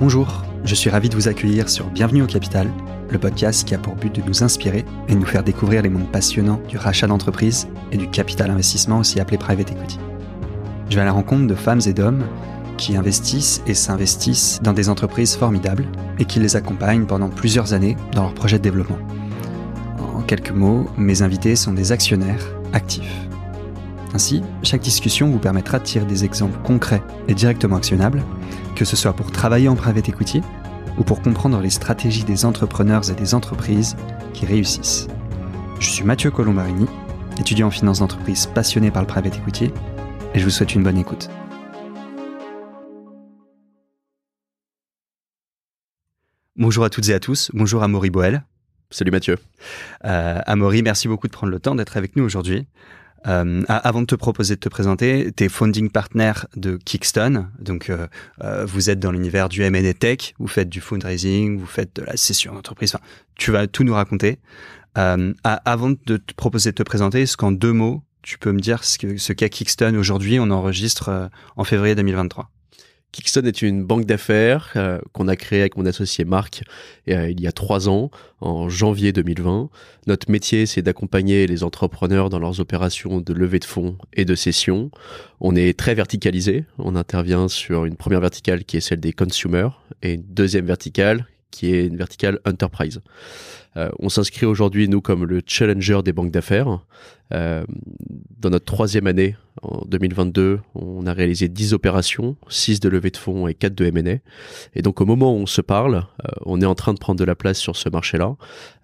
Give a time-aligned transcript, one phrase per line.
[0.00, 2.70] Bonjour, je suis ravi de vous accueillir sur Bienvenue au Capital,
[3.10, 5.88] le podcast qui a pour but de nous inspirer et de nous faire découvrir les
[5.88, 9.98] mondes passionnants du rachat d'entreprise et du capital investissement aussi appelé private equity.
[10.88, 12.22] Je vais à la rencontre de femmes et d'hommes
[12.76, 15.84] qui investissent et s'investissent dans des entreprises formidables
[16.20, 18.98] et qui les accompagnent pendant plusieurs années dans leurs projets de développement.
[20.14, 23.26] En quelques mots, mes invités sont des actionnaires actifs.
[24.14, 28.22] Ainsi, chaque discussion vous permettra de tirer des exemples concrets et directement actionnables,
[28.78, 30.40] que ce soit pour travailler en private equity
[30.98, 33.96] ou pour comprendre les stratégies des entrepreneurs et des entreprises
[34.34, 35.08] qui réussissent.
[35.80, 36.86] Je suis Mathieu Colombarini,
[37.40, 39.72] étudiant en finance d'entreprise passionné par le private equity,
[40.32, 41.28] et je vous souhaite une bonne écoute.
[46.54, 48.44] Bonjour à toutes et à tous, bonjour à Maury Boel.
[48.90, 49.38] Salut Mathieu.
[50.04, 52.66] Euh, Amaury, merci beaucoup de prendre le temps d'être avec nous aujourd'hui.
[53.26, 57.50] Euh, avant de te proposer de te présenter, tu es founding partner de Kickstone.
[57.58, 58.06] Donc, euh,
[58.44, 62.02] euh, vous êtes dans l'univers du M&A Tech, vous faites du fundraising, vous faites de
[62.02, 62.94] la session d'entreprise.
[62.94, 63.04] Enfin,
[63.36, 64.38] tu vas tout nous raconter.
[64.96, 68.60] Euh, avant de te proposer de te présenter, est-ce qu'en deux mots, tu peux me
[68.60, 70.40] dire ce qu'est ce qu'est Kickstone aujourd'hui?
[70.40, 72.50] On enregistre euh, en février 2023.
[73.12, 76.62] Kickstone est une banque d'affaires euh, qu'on a créée avec mon associé Marc
[77.08, 79.70] euh, il y a trois ans, en janvier 2020.
[80.06, 84.34] Notre métier, c'est d'accompagner les entrepreneurs dans leurs opérations de levée de fonds et de
[84.34, 84.90] cession.
[85.40, 86.64] On est très verticalisé.
[86.78, 91.26] On intervient sur une première verticale qui est celle des consumers et une deuxième verticale
[91.50, 93.00] qui est une verticale enterprise.
[93.78, 96.84] Euh, on s'inscrit aujourd'hui, nous, comme le challenger des banques d'affaires.
[97.32, 97.64] Euh,
[98.38, 103.16] dans notre troisième année, en 2022, on a réalisé 10 opérations, 6 de levée de
[103.16, 104.18] fonds et 4 de M&A.
[104.74, 107.20] Et donc, au moment où on se parle, euh, on est en train de prendre
[107.20, 108.36] de la place sur ce marché-là.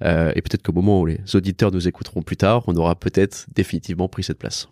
[0.03, 4.09] Et peut-être qu'au moment où les auditeurs nous écouteront plus tard, on aura peut-être définitivement
[4.09, 4.69] pris cette place.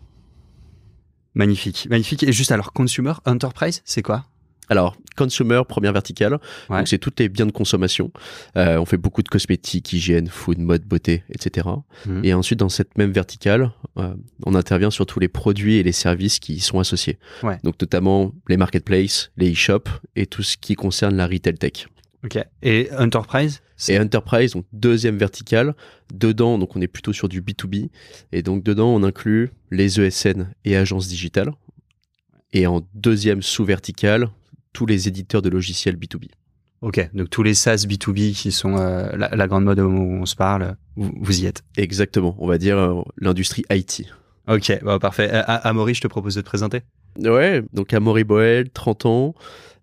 [1.35, 2.23] Magnifique, magnifique.
[2.23, 4.25] Et juste alors, consumer, enterprise, c'est quoi?
[4.69, 6.77] Alors, consumer, première verticale, Ouais.
[6.79, 8.11] donc c'est toutes les biens de consommation.
[8.57, 11.67] Euh, on fait beaucoup de cosmétiques, hygiène, food, mode, beauté, etc.
[12.05, 12.21] Mhm.
[12.23, 14.13] Et ensuite, dans cette même verticale, euh,
[14.45, 17.19] on intervient sur tous les produits et les services qui y sont associés.
[17.43, 17.59] Ouais.
[17.63, 21.87] Donc notamment les marketplaces, les e-shops et tout ce qui concerne la retail tech.
[22.23, 22.39] Ok.
[22.61, 23.61] Et enterprise?
[23.89, 25.75] Et enterprise, donc deuxième verticale,
[26.13, 27.89] dedans, donc on est plutôt sur du B2B.
[28.31, 31.51] Et donc dedans, on inclut les ESN et agences digitales.
[32.53, 34.29] Et en deuxième sous-verticale,
[34.73, 36.29] tous les éditeurs de logiciels B2B.
[36.81, 40.03] Ok, donc tous les SaaS B2B qui sont euh, la, la grande mode au moment
[40.03, 41.63] où on se parle, vous, vous y êtes.
[41.77, 44.03] Exactement, on va dire euh, l'industrie IT.
[44.49, 45.29] Ok, bah, parfait.
[45.31, 46.81] Euh, A- Amaury, je te propose de te présenter.
[47.19, 49.35] Ouais, donc Amaury Boel, 30 ans.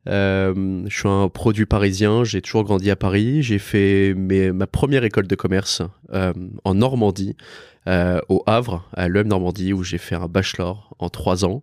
[0.09, 3.43] Euh, je suis un produit parisien, j'ai toujours grandi à Paris.
[3.43, 6.33] J'ai fait ma première école de commerce euh,
[6.65, 7.37] en Normandie,
[7.87, 11.61] euh, au Havre, à l'EM Normandie, où j'ai fait un bachelor en trois ans.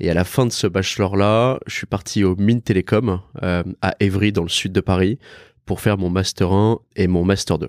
[0.00, 4.32] Et à la fin de ce bachelor-là, je suis parti au Mines Télécom à Évry,
[4.32, 5.18] dans le sud de Paris,
[5.64, 7.68] pour faire mon Master 1 et mon Master 2.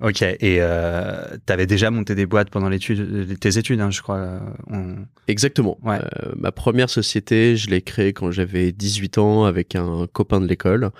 [0.00, 4.40] Ok, et euh, tu avais déjà monté des boîtes pendant tes études, hein, je crois.
[4.70, 4.96] on-
[5.28, 5.78] Exactement.
[5.82, 5.98] Ouais.
[6.00, 10.46] Euh, ma première société, je l'ai créée quand j'avais 18 ans avec un copain de
[10.46, 10.90] l'école.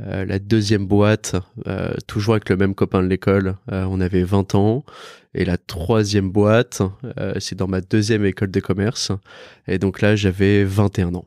[0.00, 4.54] Euh, la deuxième boîte, euh, toujours avec le même copain de l'école, on avait 20
[4.54, 4.84] ans.
[5.34, 6.82] Et la troisième boîte,
[7.38, 9.12] c'est dans ma deuxième école de commerce.
[9.66, 11.24] Et donc là, j'avais 21 ans.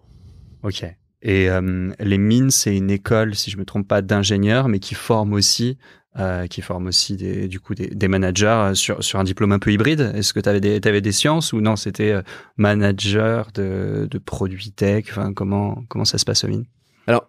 [0.63, 0.85] Ok.
[1.27, 4.93] Et euh, les mines, c'est une école, si je me trompe pas, d'ingénieurs, mais qui
[4.93, 5.79] forme aussi,
[6.19, 9.51] euh, qui forme aussi des, du coup des, des managers euh, sur, sur un diplôme
[9.51, 10.13] un peu hybride.
[10.13, 12.21] Est-ce que tu avais des, des sciences ou non C'était euh,
[12.57, 15.07] manager de, de produits tech?
[15.09, 16.65] Enfin, comment comment ça se passe aux mines
[17.07, 17.27] Alors,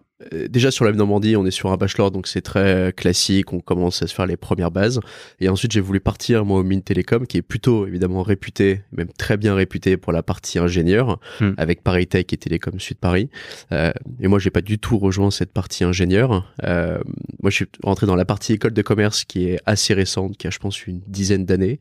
[0.49, 4.01] déjà sur la Normandie, on est sur un bachelor, donc c'est très classique, on commence
[4.01, 4.99] à se faire les premières bases.
[5.39, 9.09] Et ensuite, j'ai voulu partir, moi, au Mines Télécom, qui est plutôt, évidemment, réputé, même
[9.17, 11.51] très bien réputé pour la partie ingénieur, Hmm.
[11.57, 13.29] avec Paris Tech et Télécom Sud Paris.
[13.71, 16.51] Euh, et moi, j'ai pas du tout rejoint cette partie ingénieur.
[16.63, 16.99] Euh,
[17.41, 20.47] moi, je suis rentré dans la partie école de commerce, qui est assez récente, qui
[20.47, 21.79] a, je pense, une dizaine d'années.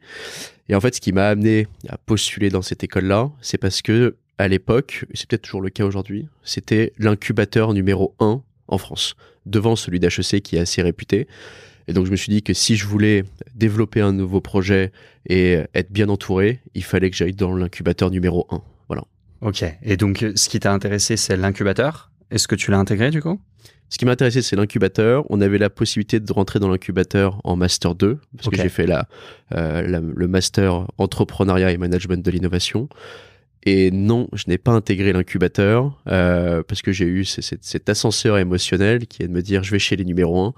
[0.69, 4.17] Et en fait, ce qui m'a amené à postuler dans cette école-là, c'est parce que
[4.39, 9.15] à l'époque, et c'est peut-être toujours le cas aujourd'hui, c'était l'incubateur numéro un en France,
[9.47, 11.27] devant celui d'HEC qui est assez réputé.
[11.89, 13.25] Et donc je me suis dit que si je voulais
[13.55, 14.91] développer un nouveau projet
[15.29, 18.61] et être bien entouré, il fallait que j'aille dans l'incubateur numéro un.
[18.89, 19.05] Voilà.
[19.41, 19.65] Ok.
[19.83, 22.11] Et donc, euh, ce qui t'a intéressé, c'est l'incubateur?
[22.33, 23.41] Est-ce que tu l'as intégré du coup?
[23.89, 25.25] Ce qui m'a intéressé, c'est l'incubateur.
[25.31, 28.87] On avait la possibilité de rentrer dans l'incubateur en master 2, parce que j'ai fait
[28.87, 29.07] la,
[29.55, 32.89] euh, la- le master entrepreneuriat et management de l'innovation.
[33.67, 39.07] Et non, je n'ai pas intégré l'incubateur euh, parce que j'ai eu cet ascenseur émotionnel
[39.07, 40.55] qui est de me dire je vais chez les numéros 1.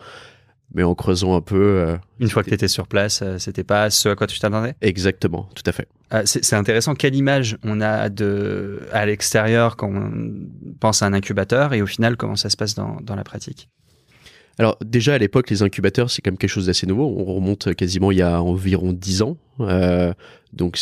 [0.74, 1.96] mais en creusant un peu.
[2.20, 4.74] Une fois que tu étais sur place, c'était pas ce à quoi tu t'attendais?
[4.82, 5.88] Exactement, tout à fait.
[6.26, 6.94] c'est intéressant.
[6.94, 10.12] Quelle image on a de à l'extérieur quand on
[10.78, 13.70] pense à un incubateur et au final comment ça se passe dans, dans la pratique?
[14.58, 17.14] Alors déjà à l'époque, les incubateurs, c'est quand même quelque chose d'assez nouveau.
[17.16, 19.36] On remonte quasiment il y a environ 10 ans.
[19.60, 20.12] Euh,
[20.52, 20.76] donc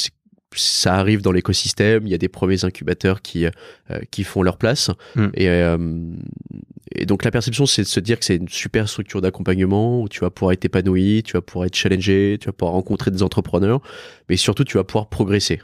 [0.55, 3.51] ça arrive dans l'écosystème, il y a des premiers incubateurs qui, euh,
[4.11, 4.91] qui font leur place.
[5.35, 5.77] Et, euh,
[6.95, 10.09] et, donc la perception, c'est de se dire que c'est une super structure d'accompagnement où
[10.09, 13.23] tu vas pouvoir être épanoui, tu vas pouvoir être challengé, tu vas pouvoir rencontrer des
[13.23, 13.81] entrepreneurs,
[14.29, 15.61] mais surtout tu vas pouvoir progresser.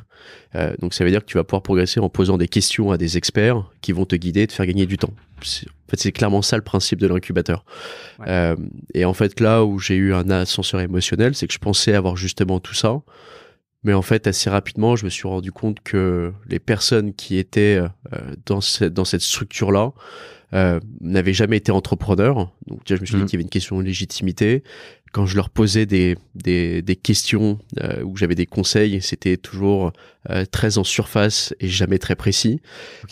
[0.55, 2.99] Euh, donc ça veut dire que tu vas pouvoir progresser en posant des questions à
[2.99, 5.15] des experts qui vont te guider, te faire gagner du temps.
[5.41, 7.65] En fait, c'est clairement ça le principe de l'incubateur.
[8.95, 12.17] Et en fait, là où j'ai eu un ascenseur émotionnel, c'est que je pensais avoir
[12.17, 13.01] justement tout ça.
[13.85, 17.81] Mais en fait, assez rapidement, je me suis rendu compte que les personnes qui étaient
[18.13, 19.93] euh, dans, cette, dans cette structure-là
[20.53, 22.53] euh, n'avaient jamais été entrepreneurs.
[22.67, 23.27] Donc, déjà, je me suis dit mmh.
[23.27, 24.63] qu'il y avait une question de légitimité
[25.13, 29.93] quand je leur posais des, des, des questions euh, ou j'avais des conseils, c'était toujours
[30.31, 32.61] euh, très en surface et jamais très précis.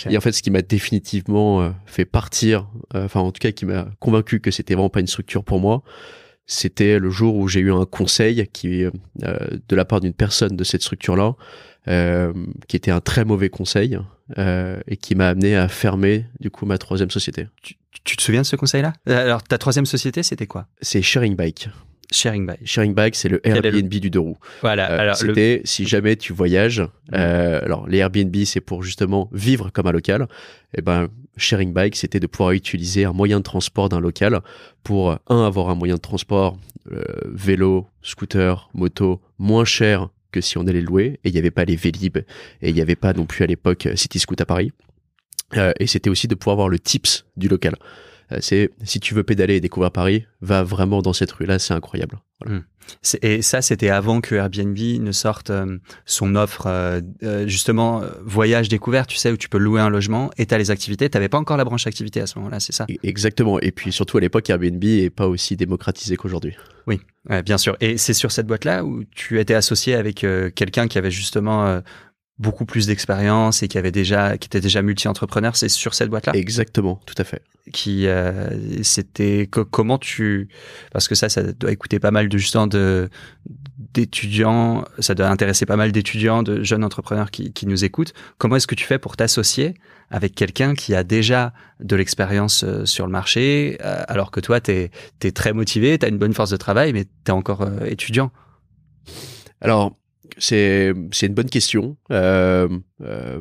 [0.09, 3.53] Et en fait, ce qui m'a définitivement euh, fait partir, euh, enfin en tout cas
[3.53, 5.83] qui m'a convaincu que c'était vraiment pas une structure pour moi,
[6.53, 10.65] c'était le jour où j'ai eu un conseil qui, de la part d'une personne de
[10.65, 11.37] cette structure-là,
[12.67, 13.99] qui était un très mauvais conseil
[14.37, 17.47] et qui m'a amené à fermer du coup ma troisième société.
[17.63, 18.95] Tu, tu te souviens de ce conseil-là?
[19.07, 20.67] Alors ta troisième société, c'était quoi?
[20.81, 21.69] C'est Sharing Bike.
[22.13, 22.61] Sharing Bike.
[22.65, 24.39] Sharing Bike, c'est le Airbnb du deux roues.
[24.63, 24.91] Voilà.
[24.91, 26.83] Euh, alors, c'était si jamais tu voyages.
[27.15, 30.23] Euh, alors, les Airbnb, c'est pour justement vivre comme un local.
[30.73, 34.41] Et eh ben, Sharing Bike, c'était de pouvoir utiliser un moyen de transport d'un local
[34.83, 36.59] pour un avoir un moyen de transport
[36.91, 41.21] euh, vélo, scooter, moto moins cher que si on allait louer.
[41.25, 42.25] Et il n'y avait pas les Vélib et
[42.69, 44.73] il n'y avait pas non plus à l'époque City Scoot à Paris.
[45.79, 47.75] et c'était aussi de pouvoir avoir le tips du local.
[48.33, 51.75] Euh, c'est si tu veux pédaler et découvrir Paris, va vraiment dans cette rue-là, c'est
[51.75, 52.19] incroyable.
[52.47, 52.61] Hmm.
[53.23, 57.01] Et ça, c'était avant que Airbnb ne sorte euh, son offre, euh,
[57.47, 60.71] justement, voyage découvert, tu sais, où tu peux louer un logement et tu as les
[60.71, 61.09] activités.
[61.09, 62.87] Tu n'avais pas encore la branche activité à ce moment-là, c'est ça?
[62.91, 63.61] E-, Exactement.
[63.61, 66.57] Et puis surtout, à l'époque, Airbnb n'est pas aussi démocratisé qu'aujourd'hui.
[66.87, 67.01] Oui,
[67.45, 67.77] bien sûr.
[67.81, 71.81] Et c'est sur cette boîte-là où tu étais associé avec quelqu'un qui avait justement
[72.41, 76.33] beaucoup plus d'expérience et qui avait déjà qui était déjà multi-entrepreneur, c'est sur cette boîte-là?
[76.35, 77.43] Exactement, tout à fait.
[77.71, 80.49] Qui euh, c'était comment tu
[80.91, 83.11] parce que ça ça doit écouter pas mal de justement de
[83.93, 88.15] d'étudiants, ça doit intéresser pas mal d'étudiants, de jeunes entrepreneurs qui, qui nous écoutent.
[88.39, 89.75] Comment est-ce que tu fais pour t'associer
[90.11, 94.61] avec quelqu'un qui a déjà de l'expérience euh, sur le marché, euh, alors que toi,
[94.61, 94.91] tu es,
[95.25, 98.31] es, très motivé, tu as une bonne force de travail, mais tu es encore étudiant?
[99.61, 100.00] Alors,
[100.39, 101.97] c'est c'est une bonne question.
[102.11, 102.69] Euh,
[103.03, 103.41] euh,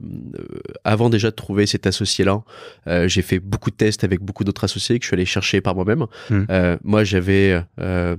[0.84, 2.44] avant déjà de trouver cet associé-là,
[2.88, 5.62] euh, j'ai fait beaucoup de tests avec beaucoup d'autres associés que je suis allé chercher
[5.62, 6.06] par moi-même.
[6.30, 6.44] Hmm.
[6.50, 8.16] Euh, moi, j'avais, euh,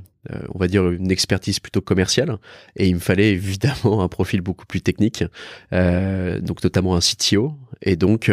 [0.55, 2.37] on va dire, une expertise plutôt commerciale
[2.77, 5.25] et il me fallait évidemment un profil beaucoup plus technique,
[5.73, 7.55] donc notamment un CTO.
[7.83, 8.31] Et donc,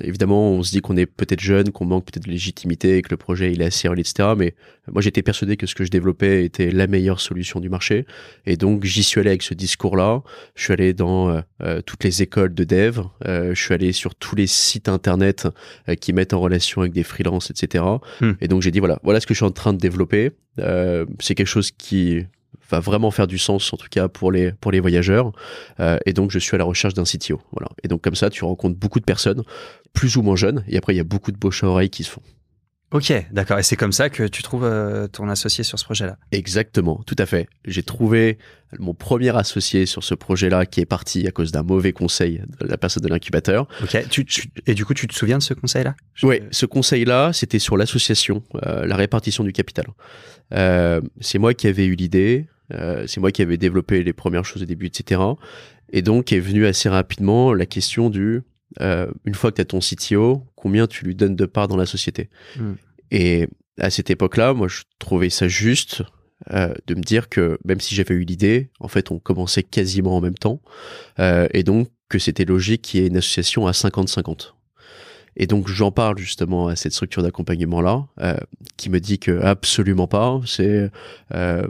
[0.00, 3.16] évidemment, on se dit qu'on est peut-être jeune, qu'on manque peut-être de légitimité, que le
[3.16, 4.30] projet il est assez early, etc.
[4.36, 4.54] Mais
[4.90, 8.06] moi, j'étais persuadé que ce que je développais était la meilleure solution du marché.
[8.46, 10.22] Et donc, j'y suis allé avec ce discours-là.
[10.54, 13.00] Je suis allé dans euh, toutes les écoles de dev.
[13.26, 15.46] Euh, je suis allé sur tous les sites internet
[15.88, 17.84] euh, qui mettent en relation avec des freelances, etc.
[18.20, 18.32] Hmm.
[18.40, 20.32] Et donc j'ai dit voilà, voilà ce que je suis en train de développer.
[21.18, 22.24] c'est quelque chose qui
[22.70, 25.32] va vraiment faire du sens en tout cas pour les pour les voyageurs
[26.06, 28.44] et donc je suis à la recherche d'un CTO voilà et donc comme ça tu
[28.44, 29.42] rencontres beaucoup de personnes
[29.92, 32.04] plus ou moins jeunes et après il y a beaucoup de bouche à oreille qui
[32.04, 32.22] se font
[32.92, 33.58] Ok, d'accord.
[33.58, 36.16] Et c'est comme ça que tu trouves euh, ton associé sur ce projet-là?
[36.32, 37.48] Exactement, tout à fait.
[37.64, 38.38] J'ai trouvé
[38.80, 42.66] mon premier associé sur ce projet-là qui est parti à cause d'un mauvais conseil de
[42.66, 43.68] la personne de l'incubateur.
[43.82, 43.96] Ok.
[44.66, 45.94] et du coup, tu te souviens de ce conseil-là?
[46.24, 49.86] Oui, ce conseil-là, c'était sur l'association, euh, la répartition du capital.
[50.52, 52.48] Euh, c'est moi qui avais eu l'idée.
[53.06, 55.20] C'est moi qui avais développé les premières choses au début, etc.
[55.92, 58.42] Et donc est venue assez rapidement la question du
[58.80, 61.76] euh, une fois que tu as ton CTO, combien tu lui donnes de part dans
[61.76, 62.30] la société.
[62.56, 62.74] Hmm.
[63.10, 63.48] Et
[63.78, 66.02] à cette époque-là, moi, je trouvais ça juste
[66.52, 70.16] euh, de me dire que même si j'avais eu l'idée, en fait, on commençait quasiment
[70.16, 70.60] en même temps.
[71.18, 74.52] Euh, et donc, que c'était logique qu'il y ait une association à 50-50.
[75.36, 78.36] Et donc j'en parle justement à cette structure d'accompagnement là, euh,
[78.76, 80.40] qui me dit que absolument pas.
[80.44, 80.90] C'est,
[81.34, 81.66] euh,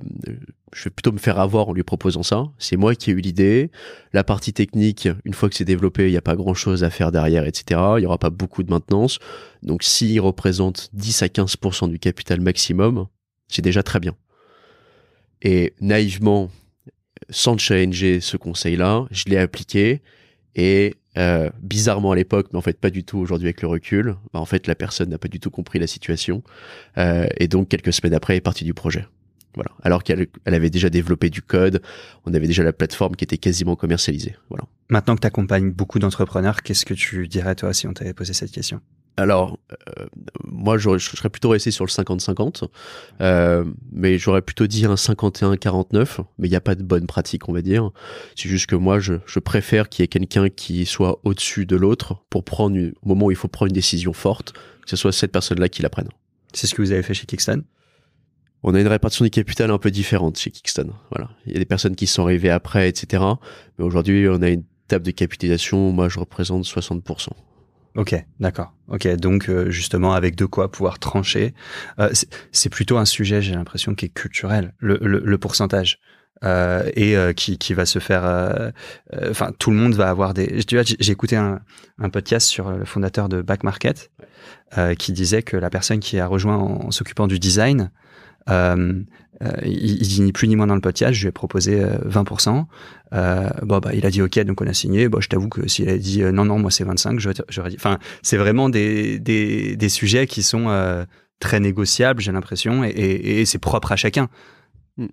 [0.73, 2.45] je vais plutôt me faire avoir en lui proposant ça.
[2.59, 3.71] C'est moi qui ai eu l'idée.
[4.13, 6.91] La partie technique, une fois que c'est développé, il n'y a pas grand chose à
[6.91, 7.81] faire derrière, etc.
[7.97, 9.19] Il n'y aura pas beaucoup de maintenance.
[9.63, 13.07] Donc s'il représente 10 à 15% du capital maximum,
[13.49, 14.15] c'est déjà très bien.
[15.43, 16.51] Et naïvement,
[17.31, 20.03] sans challenger ce conseil-là, je l'ai appliqué
[20.55, 24.15] et Euh, bizarrement à l'époque, mais en fait pas du tout aujourd'hui avec le recul,
[24.33, 26.45] bah, en fait la personne n'a pas du tout compris la situation
[26.99, 29.07] euh, et donc quelques semaines après est partie du projet.
[29.55, 29.71] Voilà.
[29.83, 31.83] Alors qu'elle elle avait déjà développé du code,
[32.25, 34.37] on avait déjà la plateforme qui était quasiment commercialisée.
[34.49, 34.65] Voilà.
[34.89, 38.33] Maintenant que tu accompagnes beaucoup d'entrepreneurs, qu'est-ce que tu dirais toi si on t'avait posé
[38.33, 38.81] cette question?
[39.17, 40.07] Alors, euh,
[40.45, 42.69] moi, je serais plutôt resté sur le 50-50,
[43.21, 47.49] euh, mais j'aurais plutôt dit un 51-49, mais il n'y a pas de bonne pratique,
[47.49, 47.91] on va dire.
[48.35, 51.77] C'est juste que moi, je, je préfère qu'il y ait quelqu'un qui soit au-dessus de
[51.77, 55.13] l'autre pour prendre, au moment où il faut prendre une décision forte, que ce soit
[55.13, 56.09] cette personne-là qui la prenne.
[56.55, 57.63] C'est ce que vous avez fait chez Kickston
[58.63, 60.91] on a une répartition du capital un peu différente chez Kickston.
[61.11, 61.31] Voilà.
[61.47, 63.23] Il y a des personnes qui sont arrivées après, etc.
[63.79, 65.93] Mais aujourd'hui, on a une table de capitalisation.
[65.93, 67.29] Moi, je représente 60%.
[67.97, 68.73] Ok, d'accord.
[68.89, 71.55] Ok, donc euh, justement avec de quoi pouvoir trancher.
[71.99, 72.11] Euh,
[72.53, 75.99] c'est plutôt un sujet, j'ai l'impression, qui est culturel, le, le, pourcentage.
[76.43, 78.73] Euh, et qui, qui va se faire.
[79.29, 80.65] Enfin, tout le monde va avoir des.
[80.65, 81.61] Tu vois, j'ai écouté un,
[81.99, 84.11] un, podcast sur le fondateur de Back Market
[84.99, 87.91] qui disait que la personne qui a rejoint en s'occupant du design
[88.49, 89.03] euh,
[89.43, 91.83] euh, il, il, dit ni plus ni moins dans le podcast, je lui ai proposé
[91.83, 92.65] 20%.
[93.13, 95.09] Euh, bon, bah, il a dit OK, donc on a signé.
[95.09, 97.77] Bon, je t'avoue que s'il avait dit non, non, moi c'est 25, j'aurais dit.
[97.79, 101.07] Enfin, c'est vraiment des, des, des, sujets qui sont
[101.39, 104.29] très négociables, j'ai l'impression, et, et, et c'est propre à chacun.
[105.01, 105.07] Hmm.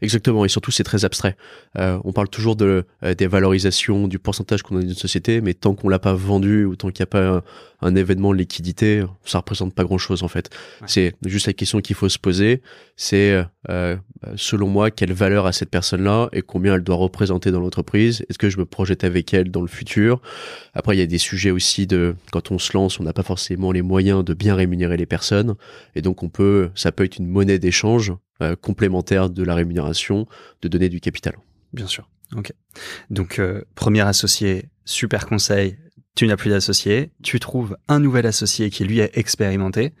[0.00, 1.36] Exactement, et surtout c'est très abstrait.
[1.76, 5.42] Euh, on parle toujours de euh, des valorisations, du pourcentage qu'on a dans une société,
[5.42, 7.42] mais tant qu'on l'a pas vendu ou tant qu'il n'y a pas
[7.82, 10.48] un, événement de liquidité, ça représente pas grand-chose en fait.
[10.86, 12.62] C'est juste la question qu'il faut se poser,
[12.96, 13.96] c'est euh,
[14.36, 18.24] selon moi quelle valeur a cette personne-là et combien elle doit représenter dans l'entreprise?
[18.30, 20.22] Est-ce que je me projette avec elle dans le futur?
[20.72, 23.22] Après il y a des sujets aussi de quand on se lance, on n'a pas
[23.22, 25.56] forcément les moyens de bien rémunérer les personnes,
[25.94, 28.14] et donc on peut, ça peut être une monnaie d'échange
[28.60, 30.26] complémentaire de la rémunération
[30.62, 31.34] de donner du capital.
[31.72, 32.08] Bien sûr.
[32.34, 32.52] Ok.
[33.10, 35.78] Donc, euh, premier associé, super conseil,
[36.14, 37.10] tu n'as plus d'associé.
[37.22, 39.92] Tu trouves un nouvel associé qui lui est expérimenté.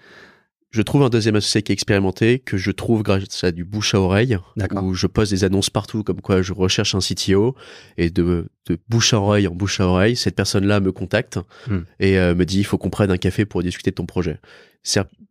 [0.70, 3.94] Je trouve un deuxième associé qui est expérimenté, que je trouve grâce à du bouche
[3.94, 4.36] à oreille,
[4.82, 7.54] où je pose des annonces partout comme quoi je recherche un CTO,
[7.96, 8.46] et de,
[8.88, 11.38] bouche à oreille en bouche à oreille, cette personne-là me contacte
[11.68, 11.78] hmm.
[12.00, 14.38] et euh, me dit il faut qu'on prenne un café pour discuter de ton projet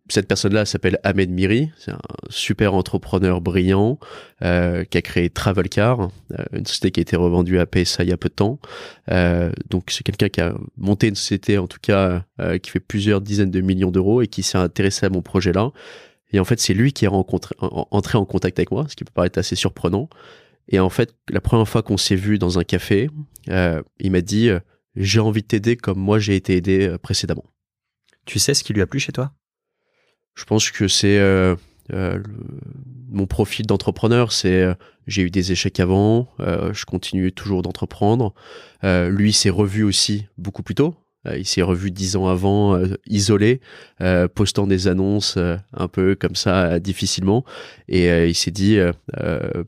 [0.09, 1.99] cette personne-là s'appelle Ahmed Miri, c'est un
[2.29, 3.99] super entrepreneur brillant
[4.43, 8.09] euh, qui a créé Travelcar, euh, une société qui a été revendue à PSA il
[8.09, 8.59] y a peu de temps.
[9.11, 12.79] Euh, donc c'est quelqu'un qui a monté une société en tout cas euh, qui fait
[12.79, 15.71] plusieurs dizaines de millions d'euros et qui s'est intéressé à mon projet-là.
[16.31, 19.05] Et en fait c'est lui qui est rencontré, entré en contact avec moi, ce qui
[19.05, 20.09] peut paraître assez surprenant.
[20.67, 23.09] Et en fait la première fois qu'on s'est vu dans un café,
[23.47, 24.49] il m'a dit
[24.95, 27.45] j'ai envie de t'aider comme moi j'ai été aidé précédemment.
[28.25, 29.31] Tu sais ce qui lui a plu chez toi?
[30.35, 31.55] Je pense que c'est euh,
[31.93, 32.21] euh,
[33.09, 34.73] mon profil d'entrepreneur, c'est euh,
[35.07, 38.33] j'ai eu des échecs avant, je continue toujours d'entreprendre.
[38.83, 40.95] lui s'est revu aussi beaucoup plus tôt.
[41.37, 43.61] il s'est revu dix ans avant, isolé,
[44.33, 47.45] postant des annonces un peu comme ça, difficilement.
[47.87, 48.79] Et il s'est dit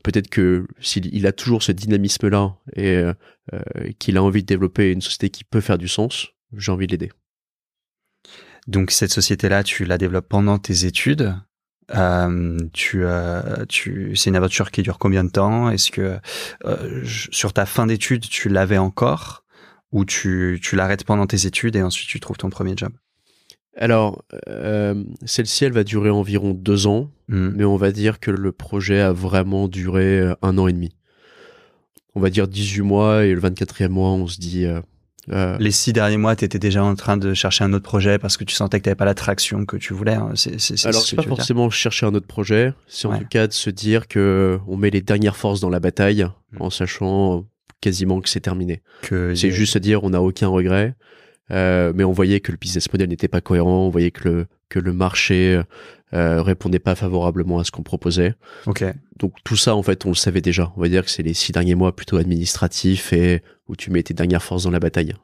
[0.02, 3.04] peut-être que s'il a toujours ce dynamisme-là et
[4.00, 6.92] qu'il a envie de développer une société qui peut faire du sens, j'ai envie de
[6.94, 7.12] l'aider.
[8.68, 11.34] Donc cette société-là, tu la développes pendant tes études.
[11.96, 15.70] Euh, tu, euh, tu, c'est une aventure qui dure combien de temps?
[15.70, 16.18] Est-ce que
[16.66, 19.44] euh, sur ta fin d'études, tu l'avais encore?
[19.90, 22.92] Ou tu, tu l'arrêtes pendant tes études et ensuite tu trouves ton premier job?
[23.74, 24.24] Alors,
[25.24, 27.50] celle-ci, elle va durer environ deux ans, mmh.
[27.54, 30.96] mais on va dire que le projet a vraiment duré un an et demi.
[32.16, 34.66] On va dire 18 mois, et le 24e mois, on se dit,
[35.32, 38.18] euh, Les six derniers mois, tu étais déjà en train de chercher un autre projet
[38.18, 40.14] parce que tu sentais que tu n'avais pas l'attraction que tu voulais.
[40.14, 40.32] Hein.
[40.34, 43.70] C'est, Alors, c'est pas forcément chercher un autre projet, c'est en tout cas de se
[43.70, 46.62] dire que on met les dernières forces dans la bataille mm.
[46.62, 47.44] en sachant
[47.80, 48.82] quasiment que c'est terminé.
[49.02, 50.94] Que c'est juste se dire on n'a aucun regret,
[51.50, 54.46] euh, mais on voyait que le business model n'était pas cohérent, on voyait que le,
[54.68, 55.60] que le marché
[56.14, 58.34] euh, répondait pas favorablement à ce qu'on proposait.
[58.66, 58.84] Ok.
[59.18, 60.72] Donc tout ça, en fait, on le savait déjà.
[60.76, 64.02] On va dire que c'est les six derniers mois plutôt administratifs et où tu mets
[64.02, 65.14] tes dernières forces dans la bataille.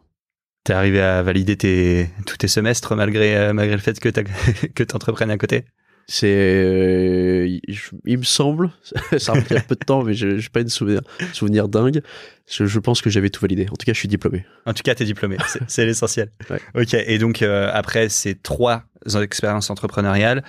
[0.64, 4.94] T'es arrivé à valider tes, tous tes semestres malgré, euh, malgré le fait que tu
[4.94, 5.64] entreprennes à côté?
[6.06, 7.58] C'est, euh,
[8.04, 8.70] il me semble,
[9.18, 11.00] ça remonte il y a peu de temps, mais je n'ai pas une souvenir,
[11.32, 12.02] souvenir dingue.
[12.46, 13.66] Je, pense que j'avais tout validé.
[13.70, 14.44] En tout cas, je suis diplômé.
[14.66, 15.38] En tout cas, tu es diplômé.
[15.66, 16.30] C'est l'essentiel.
[16.74, 16.92] Ok.
[16.92, 18.84] Et donc, euh, après ces trois
[19.18, 20.44] expériences entrepreneuriales,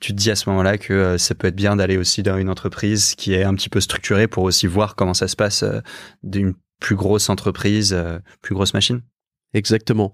[0.00, 2.36] tu te dis à ce moment-là que euh, ça peut être bien d'aller aussi dans
[2.36, 5.64] une entreprise qui est un petit peu structurée pour aussi voir comment ça se passe
[6.22, 7.96] d'une plus grosse entreprise,
[8.42, 9.00] plus grosse machine.
[9.54, 10.12] Exactement.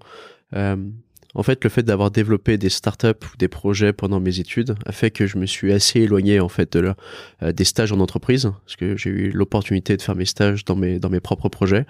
[1.35, 4.91] En fait, le fait d'avoir développé des startups ou des projets pendant mes études a
[4.91, 6.93] fait que je me suis assez éloigné en fait de
[7.41, 10.75] euh, des stages en entreprise, parce que j'ai eu l'opportunité de faire mes stages dans
[10.75, 11.85] mes dans mes propres projets.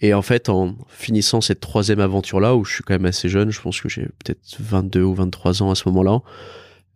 [0.00, 3.50] Et en fait, en finissant cette troisième aventure-là, où je suis quand même assez jeune,
[3.50, 6.18] je pense que j'ai peut-être 22 ou 23 ans à ce moment-là, euh,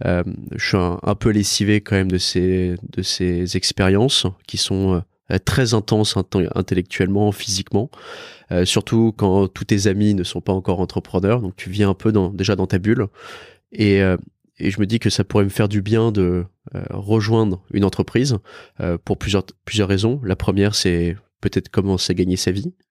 [0.04, 5.38] je suis un, peu lessivé quand même de ces, de ces expériences qui sont euh,
[5.44, 6.16] très intenses
[6.54, 7.90] intellectuellement, physiquement,
[8.52, 11.94] euh, surtout quand tous tes amis ne sont pas encore entrepreneurs, donc tu vis un
[11.94, 13.06] peu dans, déjà dans ta bulle.
[13.72, 14.16] Et, euh,
[14.58, 17.84] et je me dis que ça pourrait me faire du bien de euh, rejoindre une
[17.84, 18.38] entreprise
[18.80, 20.20] euh, pour plusieurs, plusieurs raisons.
[20.24, 22.86] La première, c'est peut-être commencer à gagner sa vie, euh,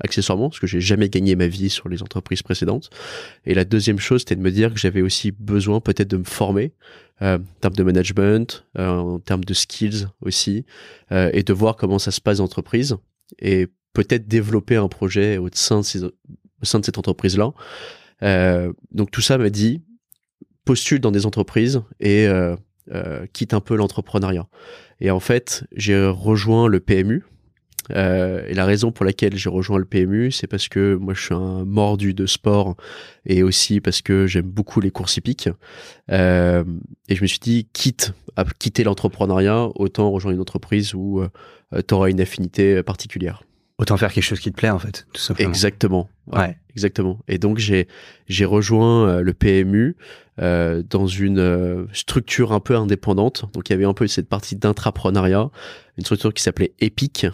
[0.00, 2.90] accessoirement, parce que j'ai jamais gagné ma vie sur les entreprises précédentes.
[3.44, 6.24] Et la deuxième chose, c'était de me dire que j'avais aussi besoin peut-être de me
[6.24, 6.72] former
[7.22, 10.64] euh, en termes de management, euh, en termes de skills aussi,
[11.12, 12.96] euh, et de voir comment ça se passe en entreprise,
[13.38, 16.10] et peut-être développer un projet au sein de, ces, au
[16.64, 17.52] sein de cette entreprise-là.
[18.90, 19.82] donc tout ça m'a dit,
[20.64, 22.26] postule dans des entreprises et
[23.32, 24.48] quitte un peu l'entrepreneuriat.
[25.00, 27.22] Et en fait, j'ai rejoint le PMU,
[27.92, 31.22] euh, et la raison pour laquelle j'ai rejoint le PMU, c'est parce que moi je
[31.22, 32.76] suis un mordu de sport
[33.26, 35.48] et aussi parce que j'aime beaucoup les courses hippiques.
[36.10, 36.64] Euh,
[37.08, 41.28] et je me suis dit, quitte à quitter l'entrepreneuriat, autant rejoindre une entreprise où euh,
[41.86, 43.42] tu une affinité particulière.
[43.78, 45.48] Autant faire quelque chose qui te plaît en fait, tout simplement.
[45.48, 46.08] Exactement.
[46.28, 46.56] Ouais.
[46.70, 47.20] Exactement.
[47.28, 47.88] Et donc j'ai
[48.28, 49.96] j'ai rejoint euh, le PMU
[50.40, 53.46] euh, dans une euh, structure un peu indépendante.
[53.52, 55.50] Donc il y avait un peu cette partie d'intrapreneuriat,
[55.96, 57.26] une structure qui s'appelait Epic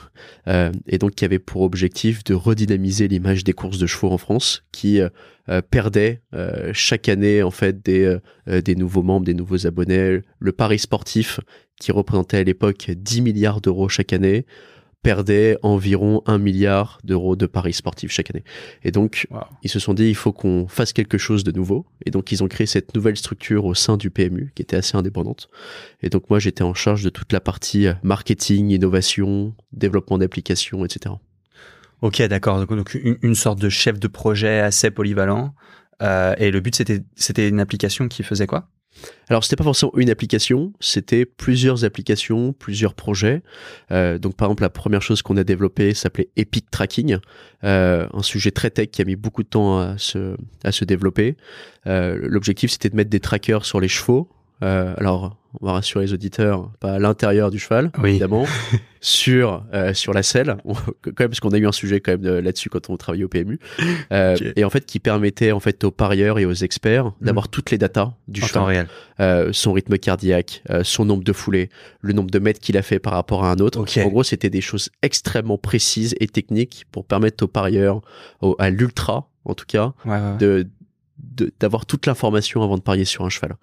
[0.46, 4.18] euh, et donc qui avait pour objectif de redynamiser l'image des courses de chevaux en
[4.18, 5.08] France, qui euh,
[5.70, 6.22] perdait
[6.72, 8.16] chaque année en fait des
[8.46, 10.20] des nouveaux membres, des nouveaux abonnés.
[10.38, 11.40] Le pari sportif
[11.80, 14.46] qui représentait à l'époque 10 milliards d'euros chaque année
[15.02, 18.44] perdait environ un milliard d'euros de paris sportifs chaque année.
[18.84, 19.26] Et donc,
[19.62, 21.86] ils se sont dit, il faut qu'on fasse quelque chose de nouveau.
[22.04, 24.96] Et donc, ils ont créé cette nouvelle structure au sein du PMU, qui était assez
[24.96, 25.48] indépendante.
[26.02, 31.14] Et donc, moi, j'étais en charge de toute la partie marketing, innovation, développement d'applications, etc.
[32.02, 32.64] Ok, d'accord.
[32.66, 35.54] Donc, une, sorte de chef de projet assez polyvalent.
[36.02, 38.68] Euh, et le but, c'était, c'était une application qui faisait quoi?
[39.28, 43.42] Alors, c'était pas forcément une application, c'était plusieurs applications, plusieurs projets.
[43.92, 47.18] Euh, donc, par exemple, la première chose qu'on a développée s'appelait Epic Tracking,
[47.64, 51.36] euh, un sujet très tech qui a mis beaucoup de temps à se, développer.
[51.86, 54.28] Euh, L'objectif, c'était de mettre des trackers sur les chevaux.
[54.62, 58.44] Euh, alors, on va rassurer les auditeurs, pas à l'intérieur du cheval, évidemment,
[59.00, 62.38] sur euh, sur la selle, quand même parce qu'on a eu un sujet quand même
[62.38, 63.58] là-dessus quand on travaillait au PMU,
[64.12, 67.12] euh, et en fait qui permettait en fait aux parieurs et aux experts mm.
[67.22, 68.86] d'avoir toutes les datas du cheval, réel.
[69.18, 71.68] Euh, son rythme cardiaque, euh, son nombre de foulées,
[72.00, 73.80] le nombre de mètres qu'il a fait par rapport à un autre.
[73.80, 78.02] En gros, c'était des choses extrêmement précises et techniques pour permettre aux parieurs,
[78.58, 79.94] à l'ultra en tout cas,
[80.38, 80.68] de
[81.58, 83.56] d'avoir toute l'information avant de parier sur un cheval.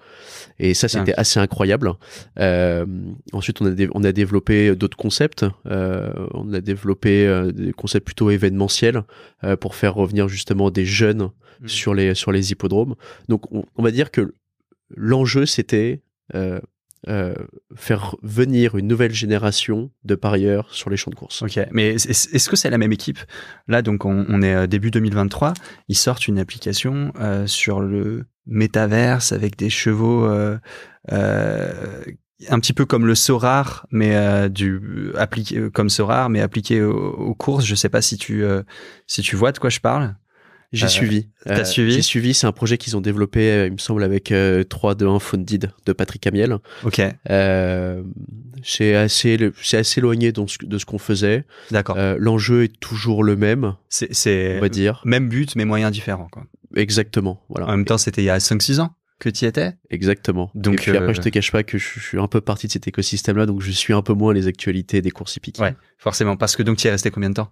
[0.60, 1.94] Et ça, c'était assez incroyable.
[2.40, 2.86] Euh,
[3.34, 5.46] ensuite, on a, on a développé d'autres concepts.
[5.68, 9.04] Euh, on a développé euh, des concepts plutôt événementiels
[9.60, 11.30] pour faire revenir justement des jeunes
[11.62, 11.68] mmh.
[11.68, 12.96] sur les sur les hippodromes.
[13.30, 14.34] Donc, on, on va dire que
[14.96, 16.02] l'enjeu, c'était
[17.08, 17.34] euh, euh,
[17.76, 21.42] faire venir une nouvelle génération de parieurs sur les champs de course.
[21.42, 23.20] Ok, mais est-ce que c'est la même équipe?
[23.68, 25.54] Là, donc, on, est euh, début 2023.
[25.88, 30.26] Ils sortent une application euh, sur le métaverse avec des chevaux.
[30.26, 30.58] Euh,
[32.50, 37.66] un petit peu comme le Sorar, mais du appliqué comme Sorar, mais appliqué aux, courses.
[37.66, 38.44] Je sais pas si tu
[39.08, 40.16] si tu vois de quoi je parle.
[40.74, 41.30] J'ai euh, suivi.
[41.46, 42.34] T'as euh, suivi J'ai suivi.
[42.34, 44.34] C'est un projet qu'ils ont développé, euh, il me semble, avec
[44.70, 46.58] 3 2 1 Funded de Patrick Amiel.
[46.84, 47.02] Ok.
[48.64, 51.46] c'est assez, c'est assez éloigné de ce, de ce qu'on faisait.
[51.72, 51.98] D'accord.
[52.18, 53.76] L'enjeu est toujours le même.
[53.90, 55.02] C'est, on va dire.
[55.06, 56.44] Même but, mais moyens différents, quoi.
[56.76, 57.42] Exactement.
[57.50, 57.68] Voilà.
[57.68, 59.74] En même temps, c'était il y a 5-6 ans que tu y étais?
[59.90, 60.52] Exactement.
[60.54, 62.72] Donc Et puis après, je te cache pas que je, suis un peu parti de
[62.72, 65.60] cet écosystème-là, donc je suis un peu moins les actualités des courses hippiques.
[65.60, 66.38] Ouais, forcément.
[66.38, 67.50] Parce que donc tu y es resté combien de temps?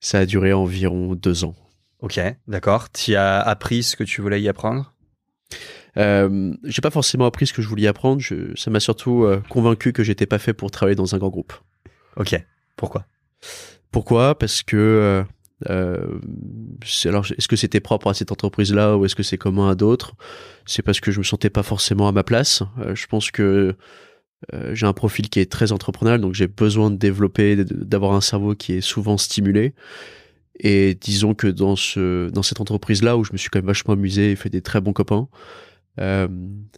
[0.00, 1.54] Ça a duré environ deux ans.
[2.00, 2.90] Ok, d'accord.
[2.90, 4.92] Tu as appris ce que tu voulais y apprendre?
[5.96, 8.20] Euh, j'ai pas forcément appris ce que je voulais y apprendre.
[8.20, 11.30] Je, ça m'a surtout euh, convaincu que j'étais pas fait pour travailler dans un grand
[11.30, 11.54] groupe.
[12.16, 12.38] Ok.
[12.76, 13.06] Pourquoi?
[13.90, 14.38] Pourquoi?
[14.38, 15.24] Parce que euh,
[15.70, 16.18] euh
[17.06, 20.14] alors est-ce que c'était propre à cette entreprise-là ou est-ce que c'est commun à d'autres?
[20.66, 22.62] C'est parce que je me sentais pas forcément à ma place.
[22.78, 23.76] Euh, je pense que
[24.72, 28.54] j'ai un profil qui est très entrepreneurial, donc j'ai besoin de développer, d'avoir un cerveau
[28.54, 29.74] qui est souvent stimulé.
[30.60, 33.66] Et disons que dans ce dans cette entreprise là où je me suis quand même
[33.66, 35.28] vachement amusé et fait des très bons copains,
[36.00, 36.28] euh,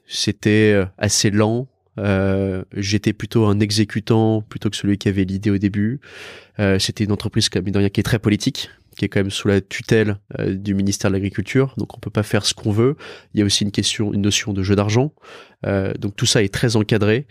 [0.07, 1.69] c'était euh, assez lent.
[1.99, 6.01] Euh, j'étais plutôt un exécutant plutôt que celui qui avait l'idée au début.
[6.61, 9.61] Euh, c'était une entreprise comme qui est très politique, qui est quand même sous la
[9.61, 12.97] tutelle euh, du ministère de l'Agriculture, donc on peut pas faire ce qu'on veut.
[13.35, 15.13] Il y a aussi une question, une notion de jeu d'argent.
[15.67, 17.27] Euh, donc tout ça est très encadré,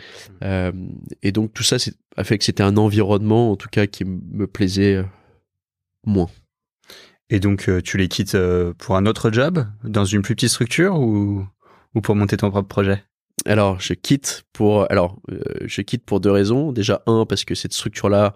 [1.24, 1.78] et donc tout ça
[2.18, 5.02] a fait que c'était un environnement, en tout cas, qui me plaisait
[6.08, 6.30] moins.
[7.30, 10.50] Et donc, euh, tu les quittes euh, pour un autre job, dans une plus petite
[10.50, 11.46] structure ou,
[11.94, 13.04] ou pour monter ton propre projet?
[13.46, 16.72] Alors, je quitte pour, alors, euh, je quitte pour deux raisons.
[16.72, 18.36] Déjà, un, parce que cette structure-là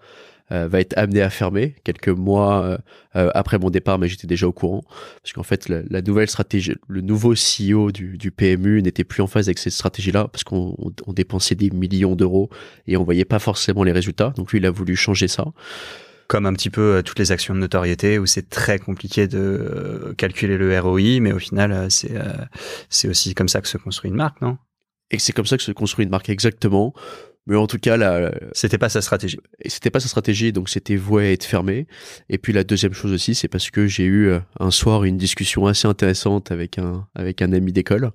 [0.54, 2.78] va être amenée à fermer quelques mois
[3.14, 4.84] après mon départ, mais j'étais déjà au courant.
[5.24, 9.28] Parce qu'en fait, la, nouvelle stratégie, le nouveau CEO du, du PMU n'était plus en
[9.28, 10.76] phase avec cette stratégie-là, parce qu'on
[11.08, 12.50] on dépensait des millions d'euros
[12.86, 14.34] et on voyait pas forcément les résultats.
[14.36, 15.46] Donc lui, il a voulu changer ça
[16.32, 19.38] comme un petit peu euh, toutes les actions de notoriété où c'est très compliqué de
[19.38, 22.14] euh, calculer le ROI, mais au final, euh, c'est
[22.90, 24.58] c'est aussi comme ça que se construit une marque, non?
[25.10, 26.94] Et c'est comme ça que se construit une marque exactement.
[27.48, 29.40] Mais en tout cas, là, c'était pas sa stratégie.
[29.66, 31.86] C'était pas sa stratégie, donc c'était voué à être fermé.
[32.30, 35.66] Et puis la deuxième chose aussi, c'est parce que j'ai eu un soir une discussion
[35.66, 38.12] assez intéressante avec un avec un ami d'école